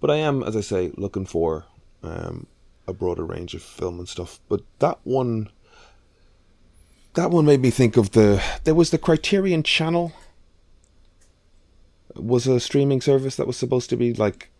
[0.00, 1.64] But I am, as I say, looking for
[2.02, 2.46] um,
[2.86, 4.40] a broader range of film and stuff.
[4.48, 5.48] But that one,
[7.14, 8.42] that one made me think of the.
[8.64, 10.12] There was the Criterion Channel.
[12.16, 14.50] Was a streaming service that was supposed to be like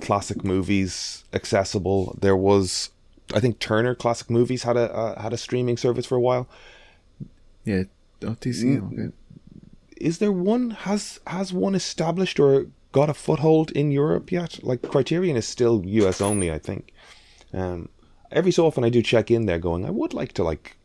[0.00, 2.16] classic movies accessible.
[2.20, 2.90] There was,
[3.34, 6.48] I think Turner Classic Movies had a uh, had a streaming service for a while.
[7.64, 7.84] Yeah.
[8.22, 8.34] Oh.
[8.34, 8.92] Mm.
[8.92, 9.14] Okay.
[9.96, 14.62] is there one has has one established or got a foothold in Europe yet?
[14.62, 16.92] Like Criterion is still US only, I think.
[17.52, 17.88] Um,
[18.30, 20.76] every so often I do check in there, going, I would like to like,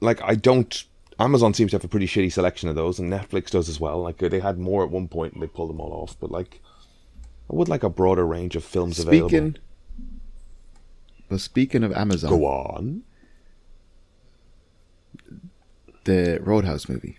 [0.00, 0.84] like I don't.
[1.20, 4.00] Amazon seems to have a pretty shitty selection of those, and Netflix does as well.
[4.02, 6.16] Like they had more at one point, and they pulled them all off.
[6.18, 6.60] But like,
[7.50, 9.28] I would like a broader range of films available.
[9.28, 9.56] Speaking.
[11.28, 13.02] But speaking of Amazon, Go on.
[16.04, 17.18] the Roadhouse movie.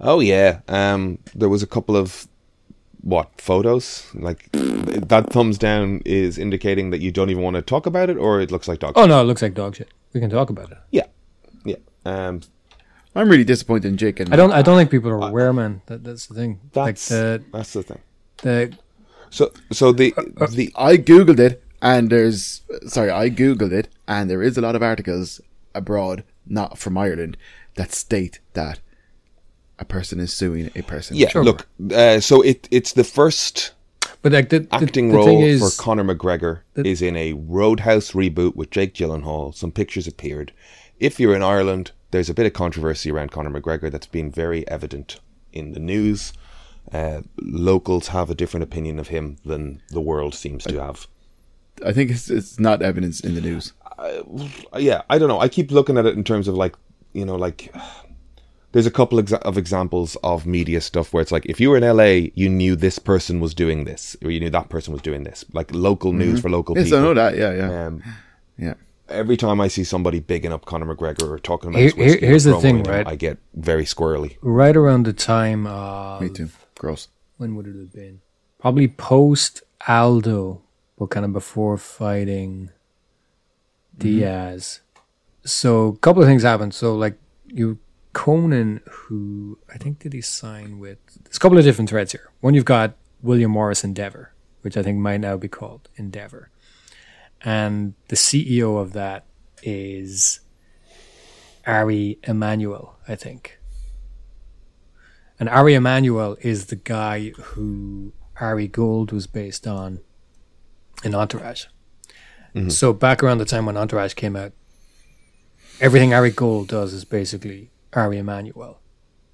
[0.00, 0.60] Oh yeah.
[0.68, 2.28] Um, there was a couple of
[3.00, 7.86] what photos like that thumbs down is indicating that you don't even want to talk
[7.86, 8.92] about it, or it looks like dog.
[8.96, 9.88] Oh no, it looks like dog shit.
[10.12, 10.78] We can talk about it.
[10.90, 11.06] Yeah,
[11.64, 11.76] yeah.
[12.04, 12.42] Um,
[13.14, 14.52] I'm really disappointed in Jake and I don't.
[14.52, 15.82] I don't think people are aware, man.
[15.86, 16.60] That, that's the thing.
[16.72, 18.00] that's like the that's the thing.
[18.42, 18.76] the
[19.30, 20.14] So so the
[20.50, 24.74] the I googled it, and there's sorry, I googled it, and there is a lot
[24.74, 25.40] of articles
[25.74, 27.36] abroad, not from Ireland,
[27.74, 28.80] that state that
[29.78, 31.16] a person is suing a person.
[31.16, 31.28] yeah.
[31.28, 31.44] Sure.
[31.44, 33.72] Look, uh, so it it's the first
[34.22, 38.12] but like the, the acting the role is, for Conor McGregor is in a Roadhouse
[38.12, 39.54] reboot with Jake Gyllenhaal.
[39.54, 40.52] Some pictures appeared.
[41.00, 44.66] If you're in Ireland, there's a bit of controversy around Conor McGregor that's been very
[44.68, 45.18] evident
[45.52, 46.32] in the news.
[46.92, 51.06] Uh, locals have a different opinion of him than the world seems to have.
[51.84, 53.72] I think it's it's not evidence in the news.
[53.98, 54.22] Uh,
[54.78, 55.40] yeah, I don't know.
[55.40, 56.74] I keep looking at it in terms of like,
[57.12, 57.74] you know, like
[58.72, 61.96] there's a couple of examples of media stuff where it's like if you were in
[61.96, 65.24] LA, you knew this person was doing this, or you knew that person was doing
[65.24, 66.98] this, like local news for local Yes, people.
[66.98, 67.36] I know that.
[67.36, 68.02] Yeah, yeah, Um,
[68.58, 68.74] yeah.
[69.12, 72.20] Every time I see somebody bigging up Conor McGregor or talking about Here- his whiskey
[72.20, 73.12] here- here's the thing, promoting him, right?
[73.12, 74.36] I get very squirrely.
[74.42, 76.48] right around the time of Me too.
[76.78, 77.08] Gross.
[77.36, 78.20] when would it have been?
[78.58, 80.62] Probably post Aldo,
[80.98, 82.70] but kind of before fighting
[83.96, 83.98] mm-hmm.
[83.98, 84.80] Diaz.
[85.44, 86.74] So a couple of things happened.
[86.74, 87.78] So like you
[88.12, 90.98] Conan, who I think did he sign with?
[91.24, 92.30] There's a couple of different threads here.
[92.40, 96.50] One you've got William Morris Endeavor, which I think might now be called Endeavor,
[97.44, 99.26] and the CEO of that
[99.62, 100.40] is
[101.66, 103.58] Ari Emanuel, I think.
[105.38, 110.00] And Ari Emanuel is the guy who Ari Gold was based on
[111.02, 111.66] in Entourage.
[112.54, 112.68] Mm-hmm.
[112.68, 114.52] So back around the time when Entourage came out,
[115.80, 118.78] everything Ari Gold does is basically Ari Emanuel.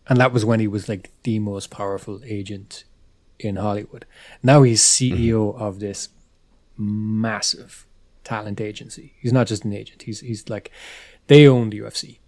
[0.09, 2.85] And that was when he was like the most powerful agent
[3.39, 4.07] in Hollywood.
[4.43, 5.63] Now he's CEO mm-hmm.
[5.63, 6.09] of this
[6.77, 7.87] massive
[8.29, 9.14] talent agency.
[9.20, 10.03] He's not just an agent.
[10.03, 10.70] He's he's like
[11.29, 12.18] they own the UFC.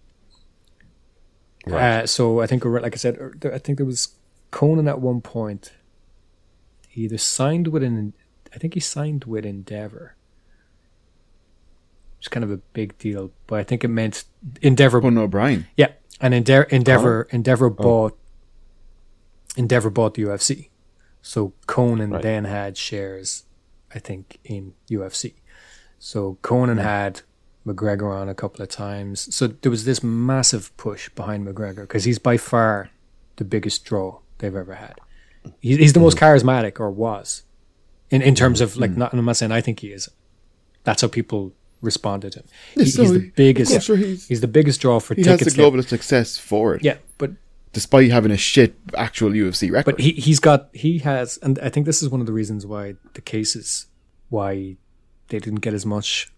[1.71, 4.15] Uh, so I think, like I said, er, I think there was
[4.49, 5.73] Conan at one point.
[6.89, 8.13] He either signed with an,
[8.53, 10.15] I think he signed with Endeavor.
[12.17, 14.23] It's kind of a big deal, but I think it meant
[14.61, 15.01] Endeavor.
[15.01, 15.67] Conan O'Brien.
[15.77, 18.17] Yeah, and Endeavor, Endeavor, Endeavor bought.
[19.55, 20.69] Endeavor bought the UFC,
[21.21, 22.21] so Conan Right.
[22.23, 23.43] then had shares,
[23.93, 25.33] I think, in UFC.
[26.03, 27.21] So Conan had
[27.65, 29.33] McGregor on a couple of times.
[29.33, 32.89] So there was this massive push behind McGregor because he's by far
[33.35, 34.95] the biggest draw they've ever had.
[35.59, 36.47] He's, the most mm-hmm.
[36.47, 37.43] charismatic, or was,
[38.09, 38.91] in in terms of like.
[38.91, 38.99] Mm-hmm.
[38.99, 40.09] Not, I'm not saying I think he is.
[40.83, 42.45] That's how people responded to him.
[42.73, 43.71] He- so he's the biggest.
[43.71, 45.53] yeah, sure, he's- he's the biggest draw for He has tickets.
[45.53, 45.69] the there.
[45.69, 46.83] global success for it.
[46.83, 47.31] Yeah, but
[47.73, 49.95] Despite having a shit actual UFC record.
[49.95, 52.65] but he he's got he has, and I think this is one of the reasons
[52.65, 53.85] why the cases
[54.29, 54.77] why
[55.31, 56.31] they didn't get as much,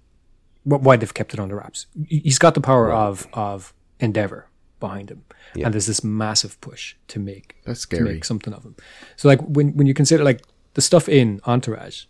[0.64, 1.88] why they've kept it under wraps.
[2.08, 4.48] He- He's got the power of of endeavor
[4.80, 5.24] behind him,
[5.56, 5.66] Yeah.
[5.66, 8.76] and there's this massive push to make That's to make something of him.
[9.18, 10.42] So like when when you consider like
[10.74, 12.06] the stuff in Entourage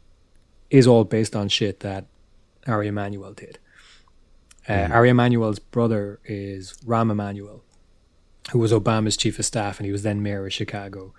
[0.69, 2.05] is all based on shit that
[2.67, 3.59] Ari Emanuel did.
[4.67, 7.63] Uh, Ari Emanuel's brother is Rahm Emanuel,
[8.51, 11.13] who was Obama's chief of staff, and he was then mayor of Chicago,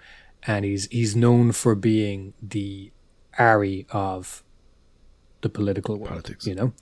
[0.47, 2.91] and he's he's known for being the
[3.39, 4.43] Ari of
[5.45, 6.09] the political world.
[6.09, 6.47] Politics.
[6.47, 6.73] You know,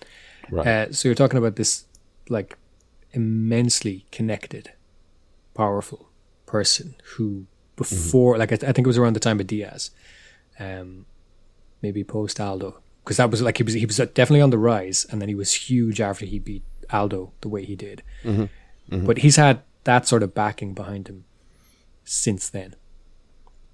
[0.51, 0.67] Right.
[0.67, 1.85] uh, so you're talking about this
[2.29, 2.57] like
[3.13, 4.73] immensely connected,
[5.55, 6.09] powerful
[6.47, 7.47] person who
[7.77, 9.91] before, like I, th- I think it was around the time of Diaz,
[10.59, 11.07] um,
[11.83, 15.07] maybe post Aldo, because that was like he was he was definitely on the rise,
[15.11, 18.03] and then he was huge after he beat Aldo the way he did.
[18.89, 21.25] But he's had that sort of backing behind him
[22.05, 22.77] since then.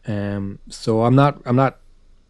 [0.07, 1.79] Um, so I'm not I'm not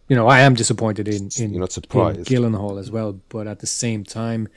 [0.09, 2.29] you know I am disappointed in in, You're not in surprised.
[2.29, 4.49] Gyllenhaal as well, but at the same time.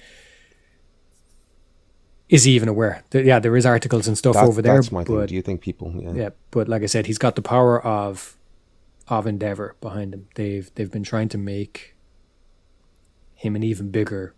[2.30, 3.04] Is he even aware?
[3.12, 5.26] Th- Yeah, there is articles and stuff That- over there, that's my thing.
[5.26, 5.94] Do you think people?
[5.98, 6.14] Yeah.
[6.14, 8.38] yeah, but like I said, he's got the power of
[9.08, 10.28] of Endeavor behind him.
[10.36, 11.96] They've they've been trying to make
[13.36, 14.34] him an even bigger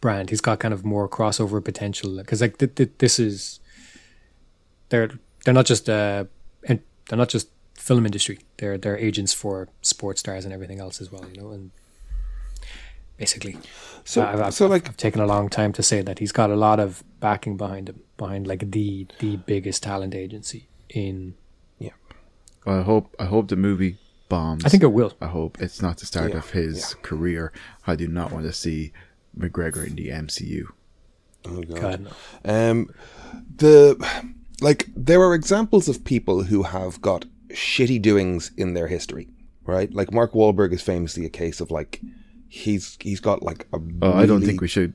[0.00, 0.30] brand.
[0.30, 3.58] He's got kind of more crossover potential because like th- th- this is
[4.90, 5.10] they're
[5.44, 6.24] they're not just uh
[6.68, 7.48] and they're not just
[7.88, 8.38] film industry.
[8.58, 11.24] They're they're agents for sports stars and everything else as well.
[11.32, 11.70] You know, and
[13.16, 13.54] basically,
[14.04, 16.50] So, I've, I've, so like, I've taken a long time to say that he's got
[16.50, 21.34] a lot of backing behind him, behind like the the biggest talent agency in.
[21.78, 21.96] Yeah.
[22.66, 23.96] I hope I hope the movie
[24.28, 24.64] bombs.
[24.64, 25.12] I think it will.
[25.20, 27.52] I hope it's not the start Yeah, of his career.
[27.86, 28.92] I do not want to see
[29.36, 30.64] McGregor in the MCU.
[31.46, 31.80] oh god.
[31.80, 32.10] God, no.
[32.70, 32.90] Um,
[33.56, 33.96] the
[34.60, 39.28] like there are examples of people who have got shitty doings in their history,
[39.64, 39.92] right?
[39.92, 42.00] Like Mark Wahlberg is famously a case of like
[42.48, 43.78] he's he's got like a.
[44.02, 44.94] Oh, I don't think we should.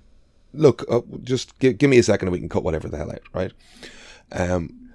[0.54, 0.86] look.
[0.89, 3.22] Uh, just give, give me a second, and we can cut whatever the hell out,
[3.34, 3.51] right?
[4.32, 4.89] Um,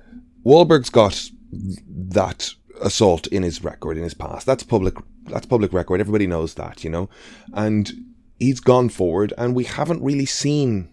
[0.44, 2.50] Wahlberg's got that
[2.80, 4.46] assault in his record in his past.
[4.46, 4.94] That's public.
[5.26, 6.00] That's public record.
[6.00, 7.10] Everybody knows that, you know,
[7.52, 7.92] and
[8.38, 10.88] he's gone forward, and we haven't really seen.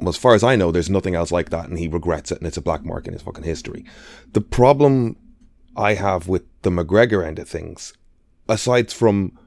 [0.00, 2.38] Well, as far as I know, there's nothing else like that, and he regrets it,
[2.38, 3.84] and it's a black mark in his fucking history.
[4.32, 5.16] The problem
[5.76, 7.92] I have with the McGregor end of things,
[8.48, 9.38] aside from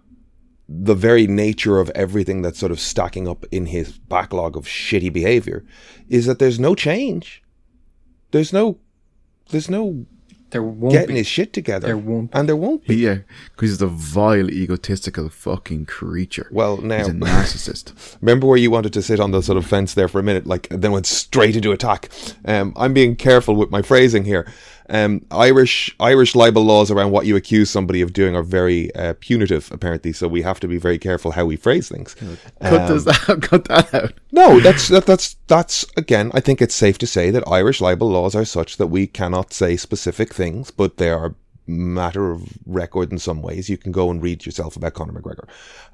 [0.68, 5.14] the very nature of everything that's sort of stacking up in his backlog of shitty
[5.14, 5.64] behavior,
[6.10, 7.44] is that there's no change.
[8.32, 8.80] There's no,
[9.52, 10.06] there's no
[10.50, 11.20] There won't getting be.
[11.20, 11.86] his shit together.
[11.86, 12.38] There won't be.
[12.40, 12.96] and there won't be.
[12.96, 13.20] Yeah,
[13.52, 16.50] because he's a vile, egotistical fucking creature.
[16.52, 18.18] Well, now he's a narcissist.
[18.22, 20.48] Remember where you wanted to sit on the sort of fence there for a minute,
[20.48, 22.10] like and then went straight into attack.
[22.46, 24.52] Um, I'm being careful with my phrasing here.
[24.90, 29.16] Um, Irish Irish libel laws around what you accuse somebody of doing are very uh,
[29.20, 30.14] punitive, apparently.
[30.14, 32.16] So we have to be very careful how we phrase things.
[32.62, 33.42] cut this out.
[33.42, 34.14] Cut that out.
[34.32, 36.32] No, that's that, that's that's again.
[36.34, 39.54] I think it's safe to say that Irish libel laws are such that we cannot
[39.54, 41.36] say specific things, but they are
[41.68, 43.70] matter of record in some ways.
[43.70, 45.48] You can go and read yourself about Conor McGregor.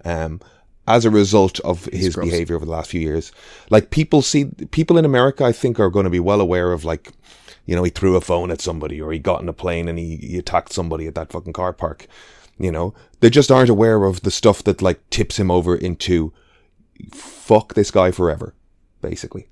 [0.03, 0.41] Um,
[0.87, 2.29] as a result of his gross.
[2.29, 3.31] behavior over the last few years,
[3.69, 6.83] like people see people in America, I think are going to be well aware of
[6.83, 7.11] like,
[7.71, 9.97] you know, he threw a phone at somebody or he got in a plane and
[9.97, 12.05] he, he attacked somebody at that fucking car park.
[12.59, 16.33] You know, they just aren't aware of the stuff that like tips him over into
[17.13, 18.53] fuck this guy forever,
[19.01, 19.47] basically.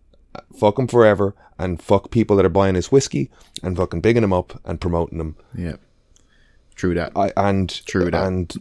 [0.53, 3.31] fuck him forever, and fuck people that are buying his whiskey
[3.63, 5.37] and fucking bigging him up and promoting him.
[5.55, 5.77] Yeah.
[6.75, 7.13] True that.
[7.15, 8.27] I and True that.
[8.27, 8.53] and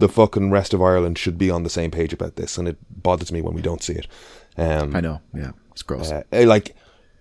[0.00, 2.76] the fucking rest of Ireland should be on the same page about this, and it
[2.90, 4.08] bothers me when we don't see it.
[4.56, 5.20] Um, I know.
[5.32, 5.52] Yeah.
[5.70, 6.10] It's gross.
[6.10, 6.74] uh, like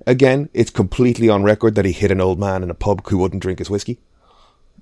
[0.05, 3.17] again, it's completely on record that he hit an old man in a pub who
[3.17, 3.99] wouldn't drink his whiskey.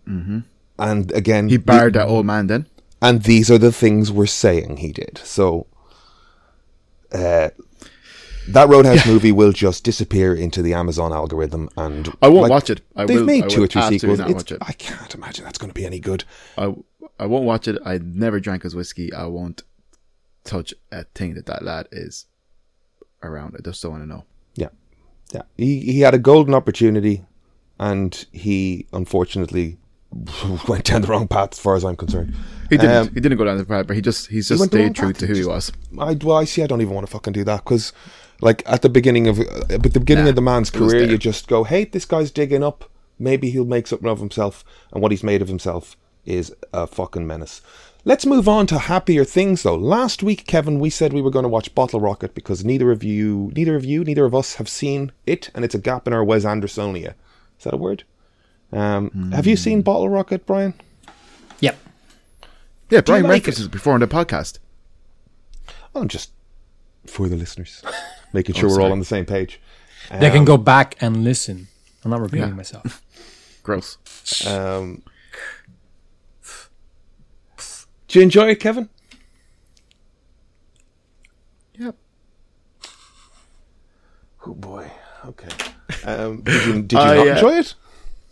[0.08, 0.40] Mm-hmm.
[0.80, 2.66] And again, he barred that old man then.
[3.02, 5.20] and these are the things we're saying he did.
[5.24, 5.68] So,
[7.14, 7.50] uh,
[8.48, 12.82] that Roadhouse movie will just disappear into the Amazon algorithm, and I won't watch it.
[12.96, 14.20] I they've will- made two or three sequels.
[14.20, 14.58] not watch it.
[14.62, 16.24] I can't imagine that's going to be any good.
[16.58, 16.74] I
[17.20, 17.78] I won't watch it.
[17.86, 19.14] I never drank his whiskey.
[19.14, 19.62] I won't
[20.44, 22.26] touch a thing that that lad is
[23.22, 23.56] around.
[23.58, 24.24] I just don't want to know.
[25.34, 25.42] Yeah.
[25.58, 27.24] He he had a golden opportunity,
[27.80, 29.78] and he unfortunately
[30.68, 32.36] went down the wrong path, as far as I'm concerned.
[32.70, 32.96] He didn't.
[32.96, 35.10] Um, he didn't go down the path, but he just he's just wrong stayed true
[35.10, 35.20] path.
[35.20, 35.72] to who he was.
[36.00, 36.64] I well, I see.
[36.64, 37.94] I don't even want to fucking do that because,
[38.42, 41.48] like, at the beginning of, at the beginning Nah, of the man's career, you just
[41.48, 42.90] go, "Hey, this guy's digging up.
[43.20, 47.26] Maybe he'll make something of himself." And what he's made of himself is a fucking
[47.26, 47.62] menace.
[48.04, 49.76] Let's move on to happier things, though.
[49.76, 53.04] Last week, Kevin, we said we were going to watch Bottle Rocket because neither of
[53.04, 56.14] you, neither of you, neither of us have seen it, and it's a gap in
[56.14, 57.14] our Wes Andersonia.
[57.60, 58.04] Is that a word?
[58.74, 59.62] Um, Have you Hmm.
[59.62, 60.74] seen Bottle Rocket, Brian?
[61.60, 61.78] Yep.
[62.90, 64.58] Yeah, Brian like references before on the podcast.
[65.94, 66.32] I'm just
[67.06, 67.84] for the listeners,
[68.34, 69.60] making Oh, sure we're all on the same page.
[70.10, 71.68] They can go back and listen.
[72.04, 72.54] I'm not repeating Yeah.
[72.56, 73.02] myself.
[73.64, 73.98] Gross.
[74.48, 75.04] Um,
[78.12, 78.90] do you enjoy it, Kevin?
[81.78, 81.96] Yep.
[84.46, 84.92] Oh boy.
[85.26, 85.50] Okay.
[86.04, 87.74] Um, did you, did you I, not uh, enjoy it?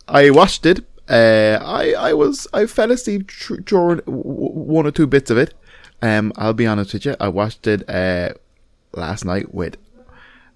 [0.08, 0.80] I watched it.
[1.08, 5.30] Uh, I I was I fell asleep tr- during w- w- one or two bits
[5.30, 5.54] of it.
[6.02, 7.16] Um, I'll be honest with you.
[7.20, 8.30] I watched it uh,
[8.92, 9.76] last night with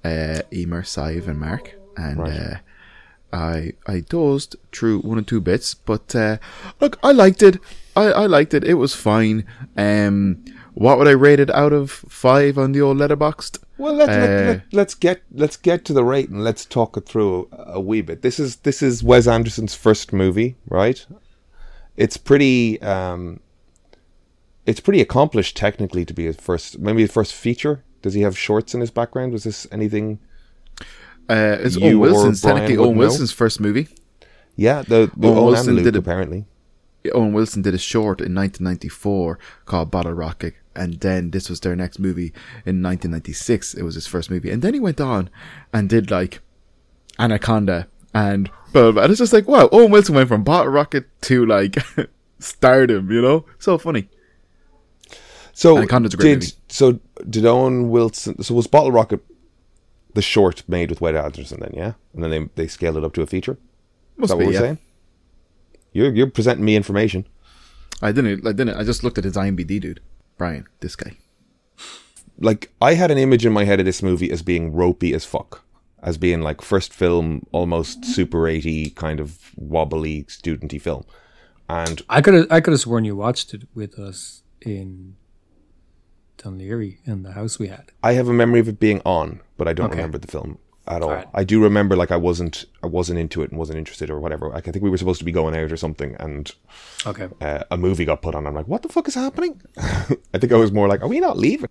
[0.05, 2.33] uh, Emer, Sive, and Mark, and Right.
[2.41, 2.57] uh,
[3.33, 5.75] I I dozed through one or two bits.
[5.75, 6.39] But uh,
[6.81, 7.59] look, I liked it.
[7.97, 8.65] I, I liked it.
[8.65, 9.47] It was fine.
[9.77, 13.59] Um, what would I rate it out of five on the old Letterboxd?
[13.79, 16.97] Well, let's let, Uh, let, let's get let's get to the rate and let's talk
[16.97, 18.23] it through a, a wee bit.
[18.23, 21.05] This is this is Wes Anderson's first movie, right?
[21.97, 23.41] It's pretty um,
[24.67, 27.85] it's pretty accomplished technically to be his first, maybe his first feature.
[28.03, 29.33] Does he have shorts in his background?
[29.33, 30.19] Was this anything?
[31.29, 32.99] Uh, it's Owen Wilson's technically Owen know.
[32.99, 33.89] Wilson's first movie.
[34.57, 35.99] Yeah, the, the Owen Owen Wilson Luke did it.
[35.99, 36.45] apparently.
[37.13, 41.77] Owen Wilson did a short in 1994 called Bottle Rocket, and then this was their
[41.77, 42.33] next movie
[42.65, 43.75] in 1996.
[43.75, 45.29] It was his first movie, and then he went on
[45.73, 46.41] and did like
[47.19, 49.03] Anaconda and blah, blah, blah.
[49.03, 51.77] and it's just like wow, Owen Wilson went from Bottle Rocket to like
[52.39, 54.09] stardom, you know, so funny.
[55.53, 56.53] So Anaconda's a great did movie.
[56.69, 58.43] so did Owen Wilson?
[58.43, 59.21] So was Bottle Rocket
[60.15, 61.61] the short made with Wes Anderson?
[61.61, 63.53] Then yeah, and then they they scaled it up to a feature.
[63.53, 64.61] Is Must that be what we're yeah.
[64.61, 64.79] saying?
[65.95, 67.27] You're you're presenting me information.
[68.03, 70.01] I didn't, I didn't, I just looked at his IMDb, dude.
[70.37, 71.17] Brian, this guy.
[72.39, 75.25] Like I had an image in my head of this movie as being ropey as
[75.25, 75.65] fuck,
[76.03, 81.05] as being like first film, almost super eighty kind of wobbly studenty film,
[81.69, 85.15] and I could have I could have sworn you watched it with us in
[86.39, 87.93] Dún Laoghaire in the house we had.
[88.03, 89.97] I have a memory of it being on, but I don't Okay.
[89.97, 91.11] remember the film at all.
[91.11, 91.29] Alright.
[91.35, 94.49] I do remember like I wasn't I wasn't into it and wasn't interested or whatever.
[94.49, 96.53] Like, I think we were supposed to be going out or something, and
[97.07, 97.29] Okay.
[97.41, 98.47] uh, a movie got put on.
[98.47, 99.61] I'm like, what the fuck is happening?
[99.79, 101.69] I think I was more like, are we not leaving?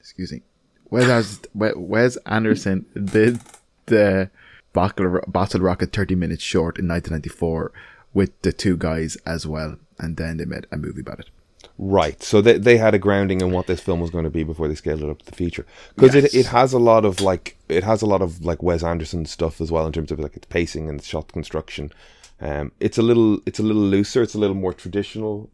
[0.00, 0.42] excuse me,
[0.90, 3.40] Wes, Wes Wes Anderson did
[3.86, 4.30] the
[4.72, 7.72] Bottle, Bottle Rocket 30 minutes short in 1994
[8.12, 9.76] with the two guys as well.
[9.98, 11.30] And then they made a movie about it.
[11.78, 12.22] Right.
[12.22, 14.66] So they they had a grounding in what this film was going to be before
[14.66, 16.24] they scaled it up to the feature because Yes.
[16.32, 19.26] it it has a lot of like it has a lot of like Wes Anderson
[19.26, 21.92] stuff as well in terms of like its pacing and shot construction.
[22.40, 24.22] Um, it's a little it's a little looser.
[24.22, 25.50] It's a little more traditional.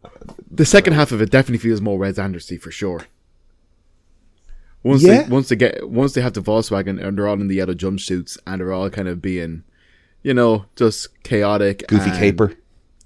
[0.50, 3.06] The second half of it definitely feels more Wes Anderson for sure.
[4.84, 5.22] Once Yeah.
[5.22, 7.74] they once they get once they have the Volkswagen and they're all in the yellow
[7.74, 9.62] jumpsuits and they're all kind of being,
[10.22, 12.52] you know, just chaotic, Goofy and- caper.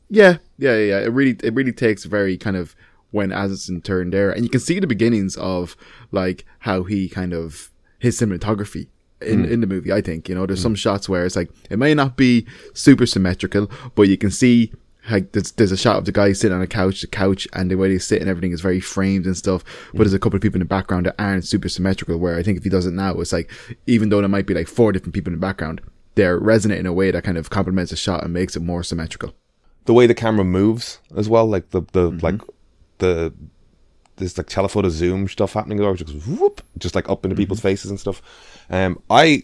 [0.09, 0.99] Yeah, yeah, yeah, yeah.
[1.01, 2.77] It really, it really takes very kind of
[3.11, 5.77] when Anderson turned there, and you can see the beginnings of
[6.13, 8.89] like how he kind of his cinematography
[9.21, 9.53] in hmm.
[9.53, 9.93] in the movie.
[9.93, 10.77] I think you know there's some hmm.
[10.77, 14.73] shots where it's like it may not be super symmetrical, but you can see
[15.11, 17.71] like there's, there's a shot of the guy sitting on a couch, the couch, and
[17.71, 19.65] the way they sit and everything is very framed and stuff.
[19.93, 22.19] But there's a couple of people in the background that aren't super symmetrical.
[22.19, 23.51] Where I think if he does it now, it's like
[23.87, 25.81] even though there might be like four different people in the background,
[26.17, 28.83] they're resonant in a way that kind of complements the shot and makes it more
[28.83, 29.35] symmetrical.
[29.85, 32.25] the way the camera moves as well, like the the mm-hmm.
[32.25, 32.41] like
[32.99, 33.33] the
[34.17, 37.91] there's like telephoto zoom stuff happening there, just whoop, just like up into people's faces
[37.91, 38.23] and stuff.
[38.71, 39.43] Um, I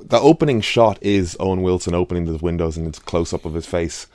[0.00, 3.66] the opening shot is Owen Wilson opening the windows and it's close up of his
[3.66, 4.06] face,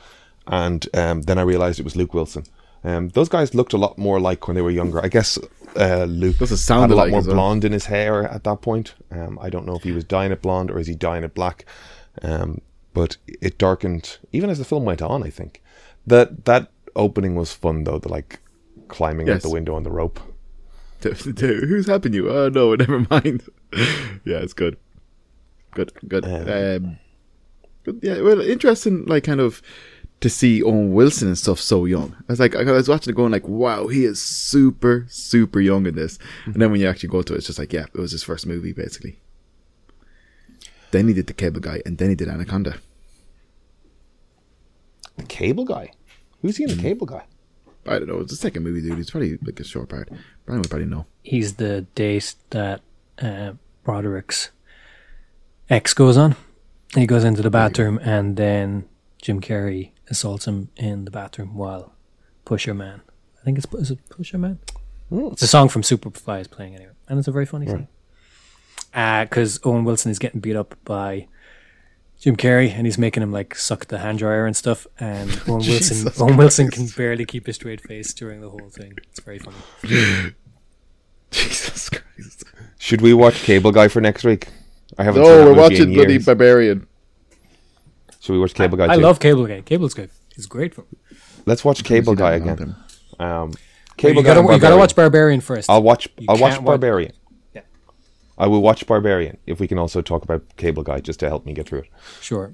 [0.47, 2.43] and um, then I realized it was Luke Wilson.
[2.83, 5.03] Um, those guys looked a lot more like when they were younger.
[5.03, 5.37] I guess
[5.75, 7.35] uh, Luke had a lot alike more well?
[7.35, 8.95] blonde in his hair at that point.
[9.11, 11.33] Um, I don't know if he was dyeing it blonde or is he dyeing it
[11.33, 11.65] black.
[12.21, 12.61] Um,
[12.93, 15.23] but it darkened even as the film went on.
[15.23, 15.61] I think
[16.05, 17.99] that that opening was fun though.
[17.99, 18.39] The like
[18.87, 20.19] climbing out the window on the rope.
[21.01, 22.29] Who's helping you?
[22.29, 23.43] Oh no, never mind.
[23.73, 24.77] yeah, it's good.
[25.71, 26.25] Good, good.
[26.25, 26.97] Um,
[27.83, 29.05] but yeah, well, interesting.
[29.05, 29.61] Like, kind of
[30.21, 32.15] to see Owen Wilson and stuff so young.
[32.27, 35.85] I was like, I was watching it going like, wow, he is super, super young
[35.85, 36.17] in this.
[36.45, 38.23] And then when you actually go to it, it's just like, yeah, it was his
[38.23, 39.19] first movie basically.
[40.91, 42.77] Then he did the Cable Guy, and then he did Anaconda.
[45.17, 45.91] The Cable Guy.
[46.41, 47.25] Who's he in the Cable Guy?
[47.87, 48.19] I don't know.
[48.19, 48.99] It's the second movie, dude.
[48.99, 50.09] It's probably like a short part.
[50.45, 51.05] Brian would probably know.
[51.23, 52.81] He's the date that
[53.19, 54.51] uh, Broderick's
[55.69, 56.35] ex goes on.
[56.95, 58.87] He goes into the bathroom, and then
[59.21, 61.93] Jim Carrey assaults him in the bathroom while
[62.45, 63.01] Pusher Man.
[63.41, 64.59] I think it's is it Pusher Man.
[65.11, 67.87] It's a song from Superfly is playing anyway, and it's a very funny song.
[69.23, 71.27] Because Owen Wilson is getting beat up by
[72.19, 74.87] Jim Carrey, and he's making him like suck the hand dryer and stuff.
[74.99, 78.93] And Owen Wilson, Owen Wilson can barely keep a straight face during the whole thing.
[79.09, 79.55] It's very funny.
[81.31, 82.43] Jesus Christ.
[82.79, 84.47] Should we watch Cable Guy for next week?
[84.97, 85.21] I haven't.
[85.21, 86.25] No, seen we're watching in bloody years.
[86.25, 86.87] Barbarian.
[88.19, 88.91] Should we watch Cable Guy?
[88.91, 89.01] I too?
[89.01, 89.61] love Cable Guy.
[89.61, 90.09] Cable's good.
[90.35, 90.73] He's great.
[90.75, 90.87] Film.
[91.45, 92.75] Let's watch Cable Guy again.
[93.19, 93.53] Um,
[93.97, 94.35] Cable you Guy.
[94.35, 95.69] gotta, you gotta watch Barbarian first.
[95.69, 96.07] I'll watch.
[96.17, 97.13] You I'll watch- Barbarian.
[98.37, 98.45] Yeah.
[98.45, 101.45] I will watch Barbarian if we can also talk about Cable Guy just to help
[101.45, 101.89] me get through it.
[102.21, 102.53] sure.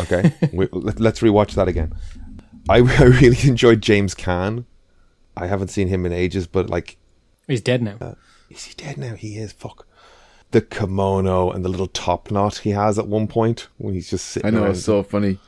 [0.00, 1.94] Okay, we, let, let's rewatch that again.
[2.68, 4.64] I, I really enjoyed James Caan.
[5.36, 6.96] I haven't seen him in ages, but like,
[7.46, 7.96] He's dead now.
[8.00, 8.14] Uh,
[8.48, 9.14] is he dead now?
[9.14, 9.52] He is.
[9.52, 9.86] Fuck.
[10.52, 14.26] The kimono and the little top knot he has at one point when he's just
[14.26, 14.46] sitting.
[14.46, 15.38] I know it's so funny.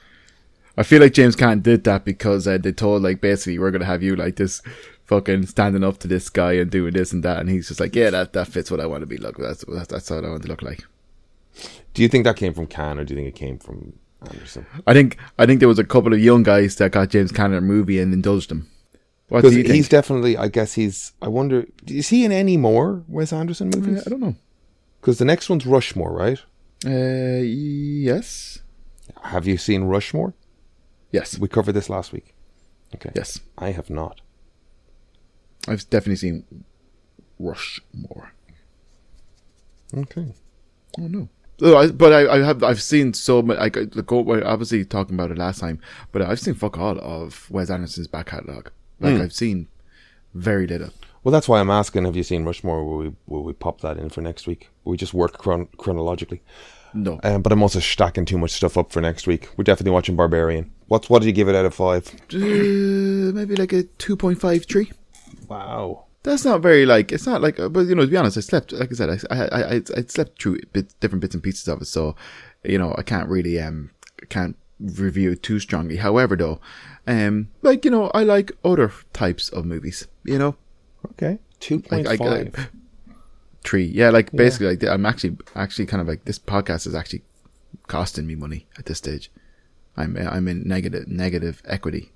[0.77, 3.87] I feel like James Caan did that because uh, they told like basically we're gonna
[3.87, 4.61] have you like this,
[5.07, 7.95] fucking standing up to this guy and doing this and that, and he's just like,
[7.97, 9.17] yeah, that that fits what I want to be.
[9.17, 10.85] Look, that's that's, that's what I want to look like.
[11.95, 13.95] Do you think that came from Caan or do you think it came from
[14.31, 14.67] Anderson?
[14.87, 17.47] I think I think there was a couple of young guys that got James Caan
[17.47, 18.69] in a movie and indulged him.
[19.29, 19.75] What do Because you think?
[19.75, 20.37] he's definitely.
[20.37, 21.13] I guess he's.
[21.23, 21.67] I wonder.
[21.87, 24.07] Is he in any more Wes Anderson Uh, movies?
[24.07, 24.37] I don't know.
[25.01, 26.41] Because the next one's Rushmore, right?
[26.85, 28.59] Uh, yes,
[29.23, 30.35] Have you seen Rushmore?
[31.11, 32.35] yes, We covered this last week.
[32.95, 33.11] Okay.
[33.15, 33.41] yes.
[33.59, 34.21] I have not.
[35.69, 36.45] I've definitely seen
[37.39, 38.33] Rushmore.
[39.97, 40.27] Okay.
[40.99, 41.29] Oh no.
[41.63, 43.59] Oh, I, but I, I have I've seen so much.
[43.59, 45.81] I the go we're obviously talking about it last time,
[46.13, 48.69] but I've seen fuck all of Wes Anderson's back catalog.
[49.01, 49.69] Like I've seen
[50.35, 50.91] very little.
[51.25, 52.05] Well, that's why I'm asking.
[52.05, 52.85] Have you seen Rushmore?
[52.85, 54.69] Will we will we pop that in for next week?
[54.85, 56.43] Will we just work chron- chronologically?
[56.95, 59.51] No, Um, but I'm also stacking too much stuff up for next week.
[59.57, 60.73] We're definitely watching Barbarian.
[60.87, 62.07] What's what did you give it out of five?
[62.33, 62.37] uh,
[63.35, 64.91] maybe like a two point five three.
[65.49, 66.05] Wow.
[66.23, 67.61] That's not very like it's not like.
[67.61, 68.73] uh, But you know, to be honest, I slept.
[68.73, 71.69] Like I said, I I I, I, I slept through bits, different bits and pieces
[71.69, 71.87] of it.
[71.87, 72.17] So,
[72.65, 73.91] you know, I can't really um
[74.29, 75.97] can't review it too strongly.
[75.97, 76.61] However, though,
[77.07, 80.09] um, like you know, I like other types of movies.
[80.25, 80.57] You know,
[81.13, 81.39] Okay.
[81.61, 82.71] Two point Like, I- five.
[83.63, 83.85] tree.
[83.85, 87.23] Yeah, like basically, like I'm actually actually kind of like this podcast is actually
[87.87, 89.31] costing me money at this stage.
[89.97, 92.11] I'm I'm in negative negative equity.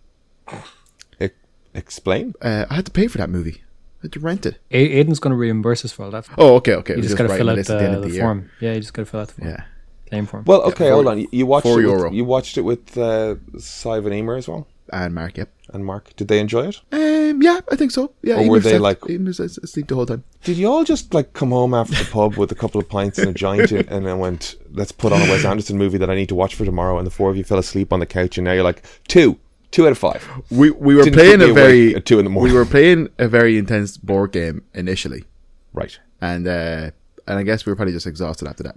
[1.74, 2.34] Explain.
[2.42, 3.62] Uh, I had to pay for that movie.
[4.00, 4.58] I had to rent it.
[4.70, 6.26] A- Aiden's going to reimburse us for all that.
[6.38, 6.94] Oh, okay, okay.
[6.94, 8.50] You It was just got to fill out the, the the, the form.
[8.60, 9.48] Yeah, you just got to fill out the form.
[9.50, 9.62] Yeah.
[10.08, 10.44] Claim form.
[10.46, 11.18] Well, okay, four- hold on.
[11.20, 12.04] You- You watched four it euro.
[12.04, 15.50] with, you watched it with uh, Simon Emer as well And Mark, yep.
[15.72, 16.16] and Mark.
[16.16, 16.80] Did they enjoy it?
[16.90, 18.12] Um, yeah, I think so.
[18.22, 20.24] Yeah, Or were was they slept- like- Ian was asleep the whole time?
[20.42, 23.18] Did you all just like come home after the pub with a couple of pints
[23.18, 26.10] and a giant, and and then went, let's put on a Wes Anderson movie that
[26.10, 26.96] I need to watch for tomorrow?
[26.98, 29.38] And the four of you fell asleep on the couch and now you're like, two,
[29.70, 30.26] two out of five.
[30.50, 32.52] We we were Didn't playing a very at two in the morning.
[32.52, 35.24] we were playing a very intense board game initially,
[35.72, 35.98] Right.
[36.20, 36.90] and uh,
[37.26, 38.76] and I guess we were probably just exhausted after that.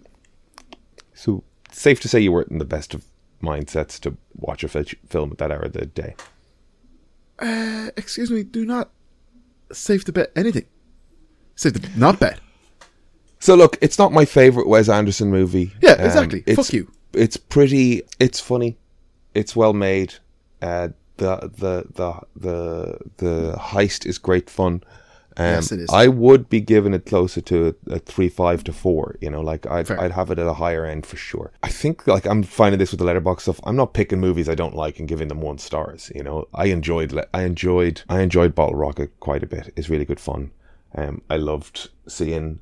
[1.13, 3.05] So safe to say you weren't in the best of
[3.41, 6.15] mindsets to watch a film at that hour of the day.
[7.39, 8.91] Uh, excuse me, do not
[9.71, 10.65] save to bet anything.
[11.55, 12.39] Save to not bet.
[13.39, 15.71] So look, it's not my favorite Wes Anderson movie.
[15.73, 16.43] Um, Yeah, exactly.
[16.45, 16.91] it's, Fuck you.
[17.13, 18.03] It's pretty.
[18.19, 18.77] It's funny.
[19.33, 20.15] It's well made.
[20.63, 24.81] Uh, the the the the the heist is great fun.
[25.35, 25.89] Um, Yes, it is.
[25.91, 29.17] I would be giving it closer to a, a three five to four.
[29.19, 29.99] You know, like I'd Fair.
[29.99, 31.51] I'd have it at a higher end for sure.
[31.63, 33.59] I think like I'm finding this with the letterbox stuff.
[33.63, 36.11] I'm not picking movies I don't like and giving them one stars.
[36.15, 39.73] You know, I enjoyed I enjoyed I enjoyed Bottle Rocket quite a bit.
[39.75, 40.51] It's really good fun.
[40.95, 42.59] Um, I loved seeing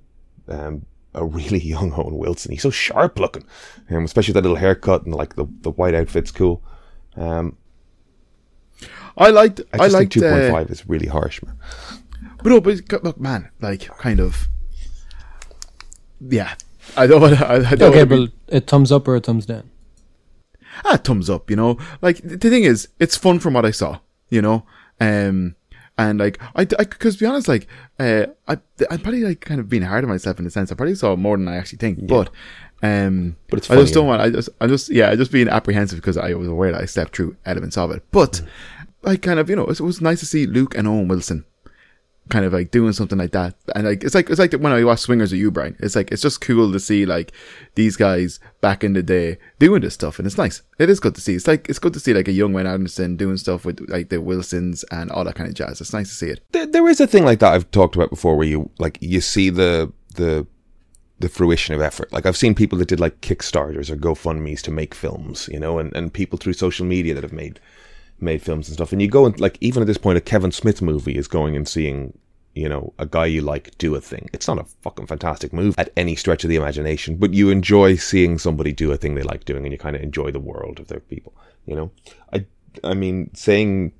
[0.47, 2.51] um a really young Owen Wilson.
[2.51, 3.45] He's so sharp looking,
[3.89, 6.63] um, especially that little haircut and like the the white outfit's cool.
[7.17, 7.57] Um,
[9.17, 9.61] I liked.
[9.73, 10.13] I I, just liked.
[10.13, 11.57] think two point uh, five is really harsh, man.
[12.43, 14.47] But no, but it's- look, man, like kind of.
[16.19, 16.53] Yeah,
[16.95, 17.45] I don't want to.
[17.47, 19.69] I, I don't Okay, wanna be- but a thumbs up or a thumbs down?
[20.85, 21.49] ah, thumbs up.
[21.49, 23.99] You know, like the thing is, it's fun from what I saw.
[24.29, 24.65] You know,
[24.99, 25.55] um,
[25.97, 27.67] and like I, because to be honest, like
[27.99, 28.57] uh, I,
[28.89, 31.15] I'm probably like kind of being hard on myself in the sense I probably saw
[31.15, 32.07] more than I actually think.
[32.07, 32.29] But,
[32.81, 34.21] um, But it's I just don't want.
[34.21, 36.85] I just, I just, yeah, I just being apprehensive because I was aware that I
[36.85, 38.03] stepped through elements of it.
[38.11, 38.41] But
[39.03, 41.07] I kind of, you know, it was, it was nice to see Luke and Owen
[41.07, 41.45] Wilson
[42.31, 43.55] kind of like doing something like that.
[43.75, 45.75] And like it's like it's like when I watch Swingers with you, Brian.
[45.79, 47.31] It's like it's just cool to see like
[47.75, 50.61] these guys back in the day doing this stuff, and it's nice.
[50.79, 51.35] It is good to see.
[51.35, 54.09] It's like it's good to see like a young Wayne Anderson doing stuff with like
[54.09, 55.81] the Wilsons and all that kind of jazz.
[55.81, 56.43] It's nice to see it.
[56.51, 59.21] there, there is a thing like that I've talked about before where you like you
[59.21, 60.47] see the the
[61.21, 62.11] the fruition of effort.
[62.11, 65.79] Like I've seen people that did like Kickstarters or GoFundMe's to make films, you know,
[65.79, 67.59] and, and people through social media that have made
[68.19, 68.91] made films and stuff.
[68.91, 71.55] And you go and like even at this point a Kevin Smith movie is going
[71.55, 72.17] and seeing,
[72.53, 74.29] you know, a guy you like do a thing.
[74.33, 77.95] It's not a fucking fantastic movie at any stretch of the imagination, but you enjoy
[77.95, 80.79] seeing somebody do a thing they like doing and you kind of enjoy the world
[80.79, 81.33] of their people,
[81.65, 81.91] you know.
[82.33, 82.45] I
[82.83, 83.93] I mean saying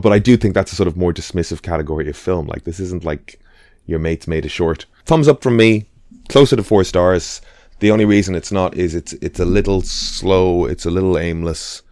[0.00, 2.46] but I do think that's a sort of more dismissive category of film.
[2.46, 3.40] Like this isn't like
[3.86, 4.86] your mates made a short.
[5.06, 5.86] Thumbs up from me,
[6.28, 7.40] closer to four stars.
[7.78, 11.82] The only reason it's not is it's it's a little slow, it's a little aimless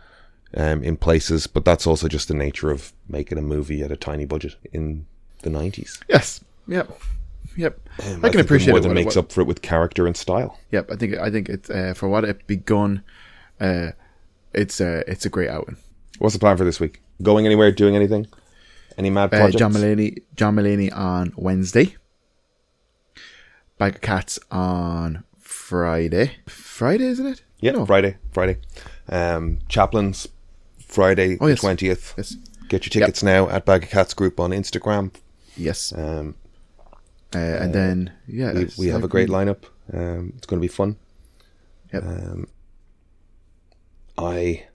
[0.57, 3.97] um, in places, but that's also just the nature of making a movie at a
[3.97, 5.07] tiny budget in
[5.43, 6.01] the nineties.
[6.09, 6.43] Yes.
[6.66, 6.91] Yep.
[7.57, 7.89] Yep.
[8.05, 8.82] Um, I can appreciate more it.
[8.82, 10.59] than makes up for it with character and style.
[10.73, 10.91] Yep.
[10.91, 13.03] I think I think it's uh, for what it begun.
[13.61, 13.91] Uh,
[14.53, 15.77] it's uh, it's a great outing.
[16.19, 17.01] What's the plan for this week?
[17.23, 17.70] Going anywhere?
[17.70, 18.27] Doing anything?
[18.97, 19.59] Any mad Uh, projects?
[19.59, 21.95] John Mulaney, John Mulaney on Wednesday.
[23.78, 26.32] Bag of Cats on Friday.
[26.46, 27.42] Friday, isn't it?
[27.60, 27.86] yeah, No.
[27.86, 28.16] Friday.
[28.32, 28.59] Friday.
[29.09, 30.28] Um, Chaplin's
[30.78, 31.60] Friday Oh, yes.
[31.60, 32.14] twentieth.
[32.16, 32.36] Yes.
[32.68, 35.12] Get your tickets now at Bag of Cats group on Instagram.
[35.56, 35.92] Yes.
[35.96, 36.36] Um,
[37.34, 39.64] Uh, and then yeah, we, we have a great lineup.
[39.92, 40.96] Um, it's going to be fun.
[41.92, 42.02] Yep.
[42.05, 42.46] Um,
[44.16, 44.66] I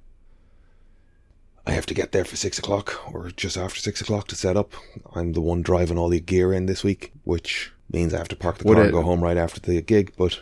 [1.66, 4.58] I have to get there for six o'clock or just after six o'clock to set
[4.58, 4.74] up.
[5.16, 8.36] I'm the one driving all the gear in this week, which means I have to
[8.36, 10.14] park the Would car it- and go home right after the gig.
[10.18, 10.40] But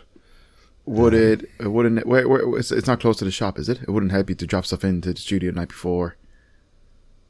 [0.85, 1.49] Would it?
[1.59, 2.05] it Wouldn't it?
[2.07, 3.81] Where, where, it's, it's not close to the shop, is it?
[3.81, 6.15] It wouldn't help you to drop stuff into the studio the night before.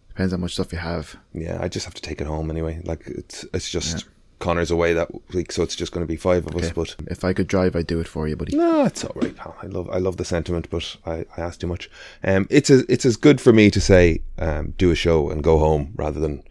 [0.10, 1.16] Depends how much stuff you have.
[1.34, 2.82] yeah, I just have to take it home anyway.
[2.84, 4.06] Like it's it's just
[4.40, 6.72] Connor's away that week, so it's just going to be five of us.
[6.72, 8.56] But If I could drive, I'd do it for you, buddy.
[8.58, 9.56] No, it's all right, pal.
[9.62, 11.88] I love I love the sentiment, but I, I ask too much.
[12.24, 15.44] Um, it's a, it's as good for me to say um, do a show and
[15.44, 16.42] go home rather than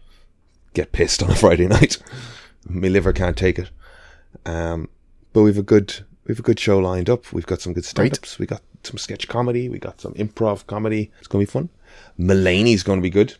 [0.73, 1.97] get pissed on a Friday night.
[2.69, 3.69] My liver can't take it.
[4.45, 4.89] Um,
[5.33, 7.31] but we've a good we've a good show lined up.
[7.31, 8.15] We've got some good Great.
[8.15, 8.39] stand-ups.
[8.39, 9.69] We got some sketch comedy.
[9.69, 11.11] We got some improv comedy.
[11.19, 11.69] It's going to be fun.
[12.19, 13.35] Mulaney's going to be good.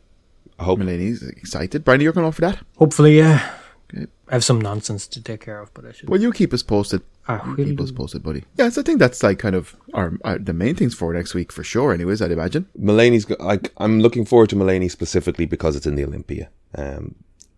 [0.60, 0.80] I hope.
[0.80, 1.84] Mulaney's excited.
[1.84, 2.60] Brian, you're going off for that?
[2.78, 3.54] Hopefully, yeah.
[3.94, 4.08] Okay.
[4.28, 6.10] I have some nonsense to take care of, but I should.
[6.10, 7.02] Well, you keep us posted.
[7.28, 8.44] I will keep us posted, buddy.
[8.58, 11.52] Yes, I think that's like kind of our, our the main things for next week
[11.52, 11.94] for sure.
[11.94, 12.68] Anyways, I'd imagine.
[12.80, 16.50] Mulaney's like I'm looking forward to Mulaney specifically because it's in the Olympia.
[16.76, 17.16] Um,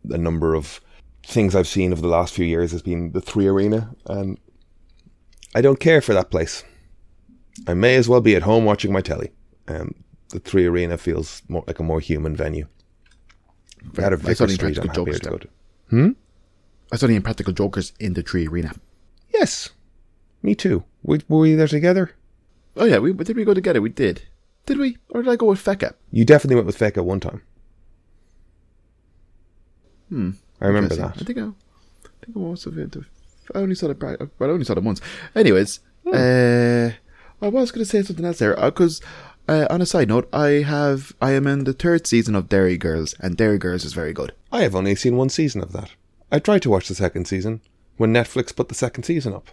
[0.09, 0.81] a number of
[1.29, 4.37] things I've seen over the last few years has been the Three Arena, and
[5.55, 6.63] I don't care for that place.
[7.67, 9.31] I may as well be at home watching my telly.
[9.67, 9.93] Um,
[10.29, 12.67] the Three Arena feels more like a more human venue.
[13.91, 16.15] If I had a saw Vicar the Street, I'm Jokers to go to.
[16.91, 18.73] I saw the Impractical Jokers in the Tree Arena.
[19.33, 19.69] Yes,
[20.41, 20.83] me too.
[21.03, 22.11] We, were we there together?
[22.75, 23.81] Oh yeah, we did we go together?
[23.81, 24.23] We did.
[24.65, 24.97] Did we?
[25.09, 25.93] Or did I go with Fecca?
[26.11, 27.41] You definitely went with Fecca one time.
[30.09, 30.31] Hmm.
[30.61, 31.15] I remember that.
[31.19, 33.05] I think I, I think I must have been to,
[33.55, 33.99] I only saw it.
[33.99, 35.01] But I only saw it once.
[35.35, 36.13] Anyways, Hmm.
[36.13, 36.89] uh,
[37.45, 39.01] I was going to say something else there because.
[39.47, 42.77] Uh, on a side note, I have I am in the third season of Derry
[42.77, 44.31] Girls, and Derry Girls is very good.
[44.51, 45.89] I have only seen one season of that.
[46.31, 47.61] I tried to watch the second season
[47.97, 49.47] when Netflix put the second season up.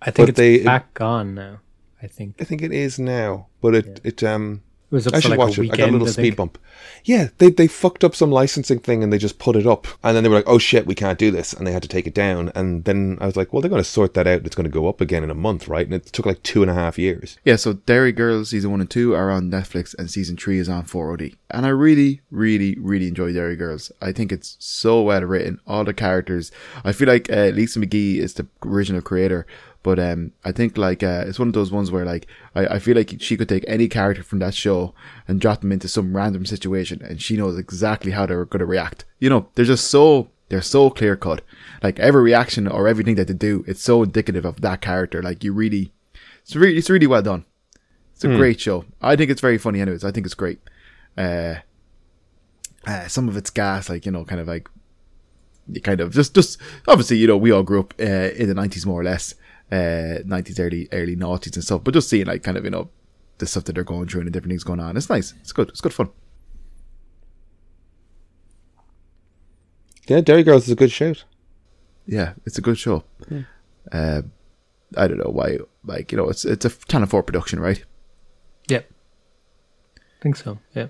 [0.00, 1.60] I think But it's they- back on now.
[2.02, 4.62] I think I think it is now, but it it um it
[4.94, 5.72] was up I for should like watch a it.
[5.72, 6.58] I got a little I speed bump.
[7.04, 10.16] Yeah, they they fucked up some licensing thing and they just put it up, and
[10.16, 12.06] then they were like, "Oh shit, we can't do this," and they had to take
[12.06, 12.50] it down.
[12.54, 14.46] And then I was like, "Well, they're going to sort that out.
[14.46, 16.62] It's going to go up again in a month, right?" And it took like two
[16.62, 17.38] and a half years.
[17.44, 20.68] Yeah, so Derry Girls season one and two are on Netflix, and season three is
[20.68, 21.34] on 4OD.
[21.50, 23.92] And I really, really, really enjoy Derry Girls.
[24.00, 25.60] I think it's so well written.
[25.66, 26.50] All the characters.
[26.84, 29.46] I feel like uh, Lisa McGee is the original creator,
[29.84, 32.78] but um, I think like uh, it's one of those ones where like I, I
[32.80, 34.94] feel like she could take any character from that show
[35.28, 38.66] and drop them into some random situation, and she knows exactly how they're going to
[38.66, 39.04] react.
[39.20, 41.42] You know, they're just so they're so clear cut.
[41.82, 45.22] Like every reaction or everything that they do, it's so indicative of that character.
[45.22, 45.92] Like you really,
[46.42, 47.44] it's really, it's really well done.
[48.14, 48.84] It's a great show.
[49.02, 50.04] I think it's very funny, anyways.
[50.04, 50.60] I think it's great.
[51.18, 51.56] Uh,
[52.86, 54.68] uh, some of it's gas, like you know, kind of like,
[55.66, 58.54] you kind of just, just obviously, you know, we all grew up uh, in the
[58.54, 59.34] nineties more or less,
[59.72, 61.82] uh, nineties, early, early noughties and stuff.
[61.84, 62.90] But just seeing like kind of you know
[63.38, 65.34] the stuff that they're going through and the different things going on, it's nice.
[65.40, 65.68] It's good.
[65.70, 66.10] It's good fun.
[70.06, 71.24] Yeah, Derry Girls is a good shout.
[72.06, 73.04] Yeah, it's a good show.
[73.90, 74.22] Uh,
[74.96, 77.82] I don't know why, like you know, it's it's a Channel Four production, right?
[78.68, 78.82] Yeah.
[79.98, 80.58] I think so.
[80.74, 80.88] Yeah.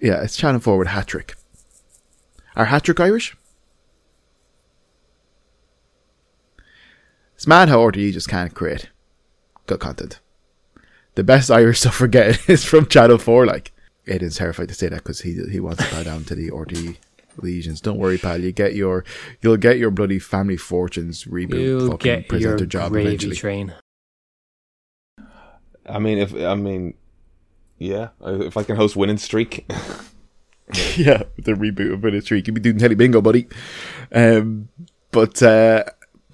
[0.00, 1.34] Yeah, it's Channel 4 with Hat Trick.
[2.54, 3.36] Are Hat Trick Irish?
[7.38, 8.90] It's mad how RTE just can't create
[9.66, 10.18] good content.
[11.14, 13.70] The best Irish stuff we're getting is from Channel 4, like.
[14.08, 16.96] Aiden's terrified to say that because he he wants to bow down to the RTE
[17.36, 17.80] legions.
[17.80, 18.40] Don't worry, pal.
[18.40, 19.04] You get your
[19.40, 23.36] you'll get your bloody family fortunes reboot You'll fucking get presenter your job gravy eventually.
[23.36, 23.74] train.
[25.86, 26.94] I mean, if I mean,
[27.76, 29.70] yeah, if I can host winning streak,
[30.96, 32.46] yeah, the reboot of Winning Streak.
[32.46, 33.46] You'd be doing Telly Bingo, buddy.
[34.10, 34.70] Um,
[35.12, 35.84] but uh,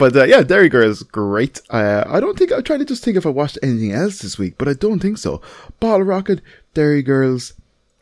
[0.05, 1.63] but uh, yeah, Derry Girls, great.
[1.71, 4.39] Uh, I don't think I'm trying to just think if I watched anything else this
[4.39, 5.41] week, but I don't think so.
[5.81, 6.43] Bottle Rocket,
[6.75, 7.55] Derry Girls.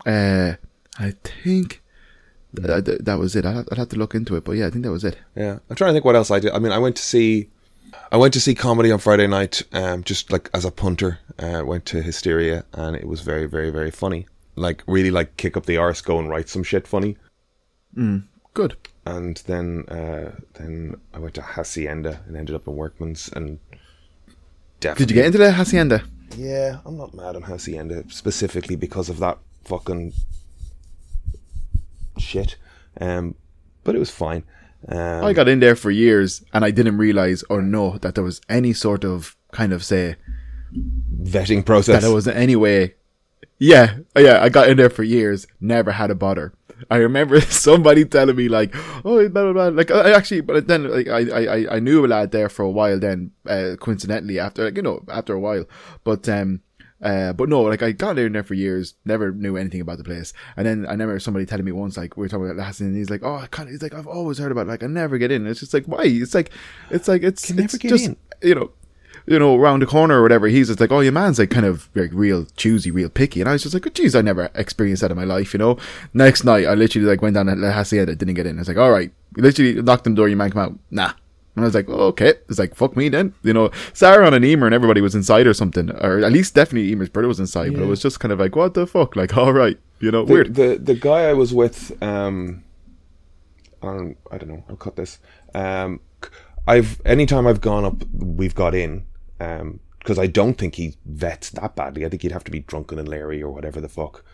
[0.04, 0.54] Uh,
[0.98, 1.80] I think
[2.56, 3.46] th- th- that was it.
[3.46, 5.16] I'd have, I'd have to look into it, but yeah, I think that was it.
[5.36, 6.50] Yeah, I'm trying to think what else I did.
[6.50, 7.50] I mean, I went to see,
[8.10, 11.20] I went to see comedy on Friday night, um, just like as a punter.
[11.38, 14.26] Uh, went to Hysteria, and it was very, very, very funny.
[14.56, 17.16] Like really, like kick up the arse, go and write some shit funny.
[18.54, 18.76] Good.
[19.04, 23.58] And then, uh, then I went to Hacienda and ended up in Workman's, and
[24.80, 25.06] definitely.
[25.06, 26.04] Did you get into the hacienda?
[26.36, 30.12] Yeah, I'm not mad on Hacienda specifically because of that fucking
[32.18, 32.56] shit.
[33.00, 33.34] Um,
[33.84, 34.44] but it was fine.
[34.88, 38.24] Um, I got in there for years, and I didn't realize or know that there
[38.24, 40.16] was any sort of kind of say
[41.22, 42.02] vetting process.
[42.02, 42.94] that it was in any way.
[43.58, 46.52] Yeah, yeah, I got in there for years, never had a bother.
[46.90, 50.88] I remember somebody telling me like, "Oh, blah blah blah." Like, I actually, but then
[50.88, 52.98] like I I I knew a lad there for a while.
[52.98, 55.64] Then, uh, coincidentally, after like, you know, after a while,
[56.04, 56.60] but um.
[57.02, 60.04] Uh, but no, like I got in there for years, never knew anything about the
[60.04, 60.32] place.
[60.56, 62.96] And then I remember somebody telling me once, like we were talking about last, and
[62.96, 64.70] he's like, "Oh, I kind of," he's like, "I've always heard about, it.
[64.70, 66.02] like I never get in." It's just like, why?
[66.04, 66.52] It's like,
[66.90, 68.16] it's like it's, it's get just in.
[68.40, 68.70] you know,
[69.26, 71.66] you know, around the corner or whatever, he's just like, oh, your man's like kind
[71.66, 73.40] of like real choosy, real picky.
[73.40, 75.58] And I was just like, oh, geez, I never experienced that in my life, you
[75.58, 75.78] know.
[76.14, 78.58] Next night, I literally like went down to La Hacienda, didn't get in.
[78.58, 81.12] I was like, all right, literally knocked on the door, your man come out, nah.
[81.54, 82.34] And I was like, oh, okay.
[82.48, 83.34] It's like, fuck me then.
[83.42, 85.90] You know, Sarah and Emer and everybody was inside or something.
[85.90, 88.56] Or at least definitely Emer's brother was inside, but it was just kind of like,
[88.56, 89.16] what the fuck?
[89.16, 89.78] Like, all right.
[90.00, 90.54] You know, the, weird.
[90.54, 92.64] The the guy I was with, um,
[93.82, 94.64] um, I don't know.
[94.68, 95.18] I'll cut this.
[95.54, 96.00] Um,
[96.66, 99.04] I've anytime I've gone up, we've got in.
[99.42, 102.04] Um, because I don't think he vets that badly.
[102.04, 104.24] I think he'd have to be drunken and Larry or whatever the fuck,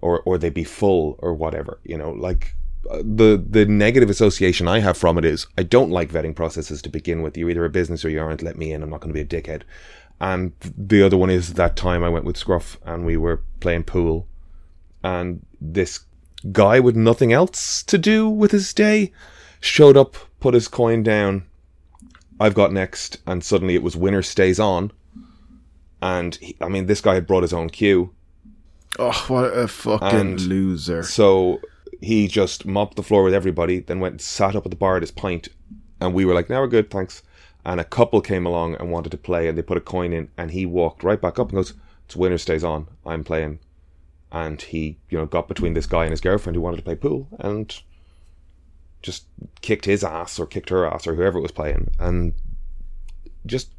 [0.00, 1.78] or or they'd be full or whatever.
[1.84, 2.56] You know, like
[2.90, 6.80] uh, the the negative association I have from it is I don't like vetting processes
[6.82, 7.36] to begin with.
[7.36, 8.42] You're either a business or you aren't.
[8.42, 8.82] Let me in.
[8.82, 9.62] I'm not going to be a dickhead.
[10.20, 13.84] And the other one is that time I went with Scruff and we were playing
[13.84, 14.26] pool,
[15.04, 16.00] and this
[16.52, 19.12] guy with nothing else to do with his day
[19.60, 21.44] showed up, put his coin down.
[22.40, 24.90] I've got next, and suddenly it was winner stays on.
[26.02, 28.14] And he, I mean, this guy had brought his own cue,
[28.98, 31.02] oh, what a fucking and- loser.
[31.02, 31.60] so
[32.00, 34.96] he just mopped the floor with everybody, then went and sat up at the bar
[34.96, 35.48] at his pint,
[36.00, 37.22] and we were like, "Now we're good, thanks."
[37.62, 40.30] And a couple came along and wanted to play, and they put a coin in,
[40.38, 41.74] and he walked right back up and goes,
[42.06, 42.88] "It's winner stays on.
[43.04, 43.58] I'm playing."
[44.32, 46.94] And he, you know, got between this guy and his girlfriend who wanted to play
[46.94, 47.78] pool, and
[49.02, 49.26] just
[49.62, 52.34] kicked his ass or kicked her ass or whoever was playing, and
[53.46, 53.70] just,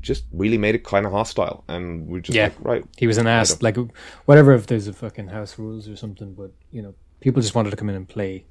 [0.00, 1.64] just really made it kind of hostile.
[1.68, 2.44] And we just Yeah.
[2.44, 3.62] like, right, He was an ass.
[3.62, 3.76] Like
[4.24, 7.70] whatever if there's a fucking house rules or something, but you know, people just wanted
[7.70, 8.44] to come in and play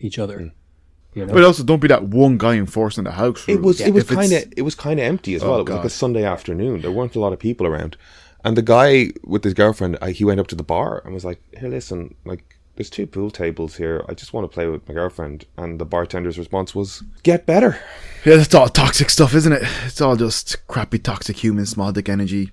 [0.00, 0.38] each other.
[0.38, 0.52] Mm.
[1.14, 3.44] You know, But also, don't be that one guy enforcing the house.
[3.48, 3.80] It was rules.
[3.80, 5.60] it was kind of it was kind of empty as Oh, well.
[5.60, 6.80] It was like a Sunday afternoon.
[6.82, 7.96] There weren't a lot of people around,
[8.44, 11.24] And the guy with his girlfriend, I, he went up to the bar and was
[11.24, 14.04] like, "Hey, listen, like." There's two pool tables here.
[14.08, 15.46] I just want to play with my girlfriend.
[15.56, 17.80] And the bartender's response was, "Get better."
[18.24, 19.62] Yeah, that's all toxic stuff, isn't it?
[19.86, 22.52] It's all just crappy toxic human small dick energy.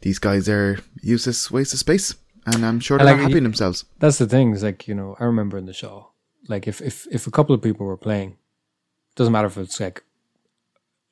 [0.00, 2.14] These guys are useless waste of space,
[2.46, 3.84] and I'm sure they're like not happy y- in themselves.
[3.98, 4.54] That's the thing.
[4.54, 6.12] Is like you know, I remember in the show,
[6.48, 8.38] like if if if a couple of people were playing,
[9.16, 10.04] doesn't matter if it's like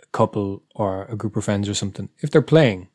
[0.03, 2.09] a couple or a group of friends or something.
[2.21, 2.89] If they're playing,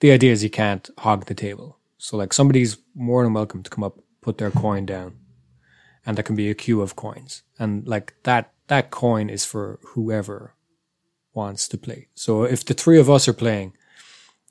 [0.00, 1.76] the idea is you can't hog the table.
[1.98, 5.18] So like somebody's more than welcome to come up, put their coin down,
[6.06, 9.78] and there can be a queue of coins, and like that that coin is for
[9.92, 10.54] whoever
[11.34, 12.08] wants to play.
[12.14, 13.76] So if the three of us are playing,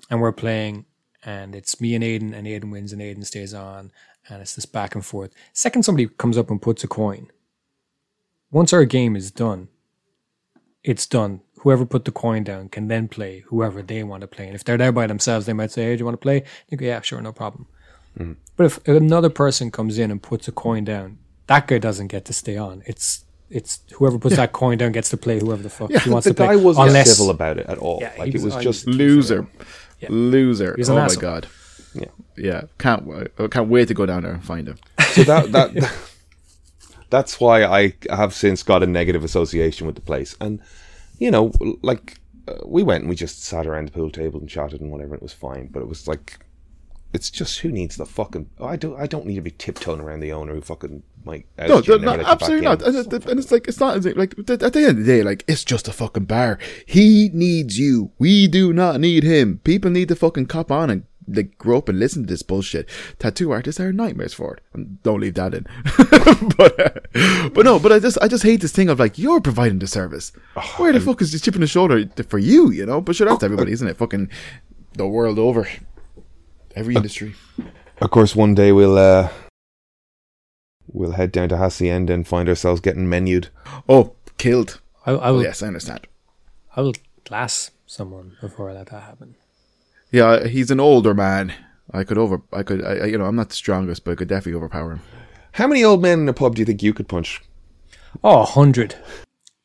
[0.10, 0.86] and we're playing,
[1.26, 3.91] and it's me and Aiden, and Aiden wins, and Aiden stays on,
[4.30, 5.32] and it's this back and forth.
[5.54, 7.32] Second, somebody comes up and puts a coin.
[8.52, 9.70] Once our game is done,
[10.84, 11.41] it's done.
[11.62, 14.45] Whoever put the coin down can then play whoever they want to play.
[14.45, 16.44] And if they're there by themselves, they might say, "Hey, do you want to play?"
[16.70, 17.66] You go, "Yeah, sure, no problem."
[18.56, 21.18] But if another person comes in and puts a coin down,
[21.48, 22.84] that guy doesn't get to stay on.
[22.85, 26.26] It's it's whoever puts that coin down gets to play whoever the fuck he wants
[26.26, 26.48] the to play.
[26.48, 27.99] guy wasn't unless civil about it at all.
[28.02, 29.48] Yeah, he like it was- was I- just Loser,
[30.10, 30.73] loser.
[30.77, 31.22] He's an oh my asshole.
[31.22, 31.48] god.
[31.94, 32.06] yeah.
[32.35, 34.77] Yeah, can't wa- can't wait to go down there and find him.
[35.11, 35.69] So that that
[37.10, 40.35] that's why I have since got a negative association with the place.
[40.41, 40.60] And
[41.19, 41.52] you know,
[41.84, 42.18] like
[42.48, 45.14] uh, we went and we just sat around the pool table and chatted and whatever.
[45.14, 46.40] and It was fine, but it was like.
[47.14, 48.49] It's just who needs the fucking.
[48.60, 48.99] I don't.
[48.99, 51.45] I don't need to be tiptoeing around the owner who fucking might.
[51.60, 52.81] No, no, no, let you back absolutely not.
[52.81, 55.44] And, it- and it's like it's not like at the end of the day, like
[55.48, 56.57] it's just a fucking bar.
[56.88, 58.11] He needs you.
[58.18, 59.60] We do not need him.
[59.64, 62.90] People need to fucking cop on and like grow up and listen to this bullshit.
[63.19, 64.64] Tattoo artists are nightmares for it.
[64.73, 65.65] And don't leave that in.
[66.57, 66.80] but
[67.15, 69.80] uh, but no, but I just I just hate this thing of like you're providing
[69.80, 70.31] the service.
[70.77, 72.72] Where the fuck is this chip in the shoulder for you?
[72.72, 73.98] You know, but sure that's everybody, isn't it?
[73.98, 74.30] Fucking
[74.98, 75.68] the world over,
[76.76, 77.36] every industry.
[78.02, 79.30] Of course, one day we'll uh,
[80.88, 83.48] we'll head down to Hacienda and find ourselves getting menued.
[83.88, 84.80] Oh, killed.
[85.06, 86.08] I, I Oh, will yes, I understand.
[86.76, 86.94] I will
[87.26, 89.36] glass someone before I let that happen.
[90.12, 91.54] Yeah, he's an older man.
[91.91, 94.16] I could over, I could, I, I- you know, I'm not the strongest, but I
[94.16, 95.02] could definitely overpower him.
[95.54, 97.41] How many old men in a pub do you think you could punch?
[98.24, 98.95] Oh, a hundred.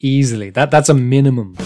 [0.01, 0.51] Easily.
[0.51, 1.57] That that's a minimum.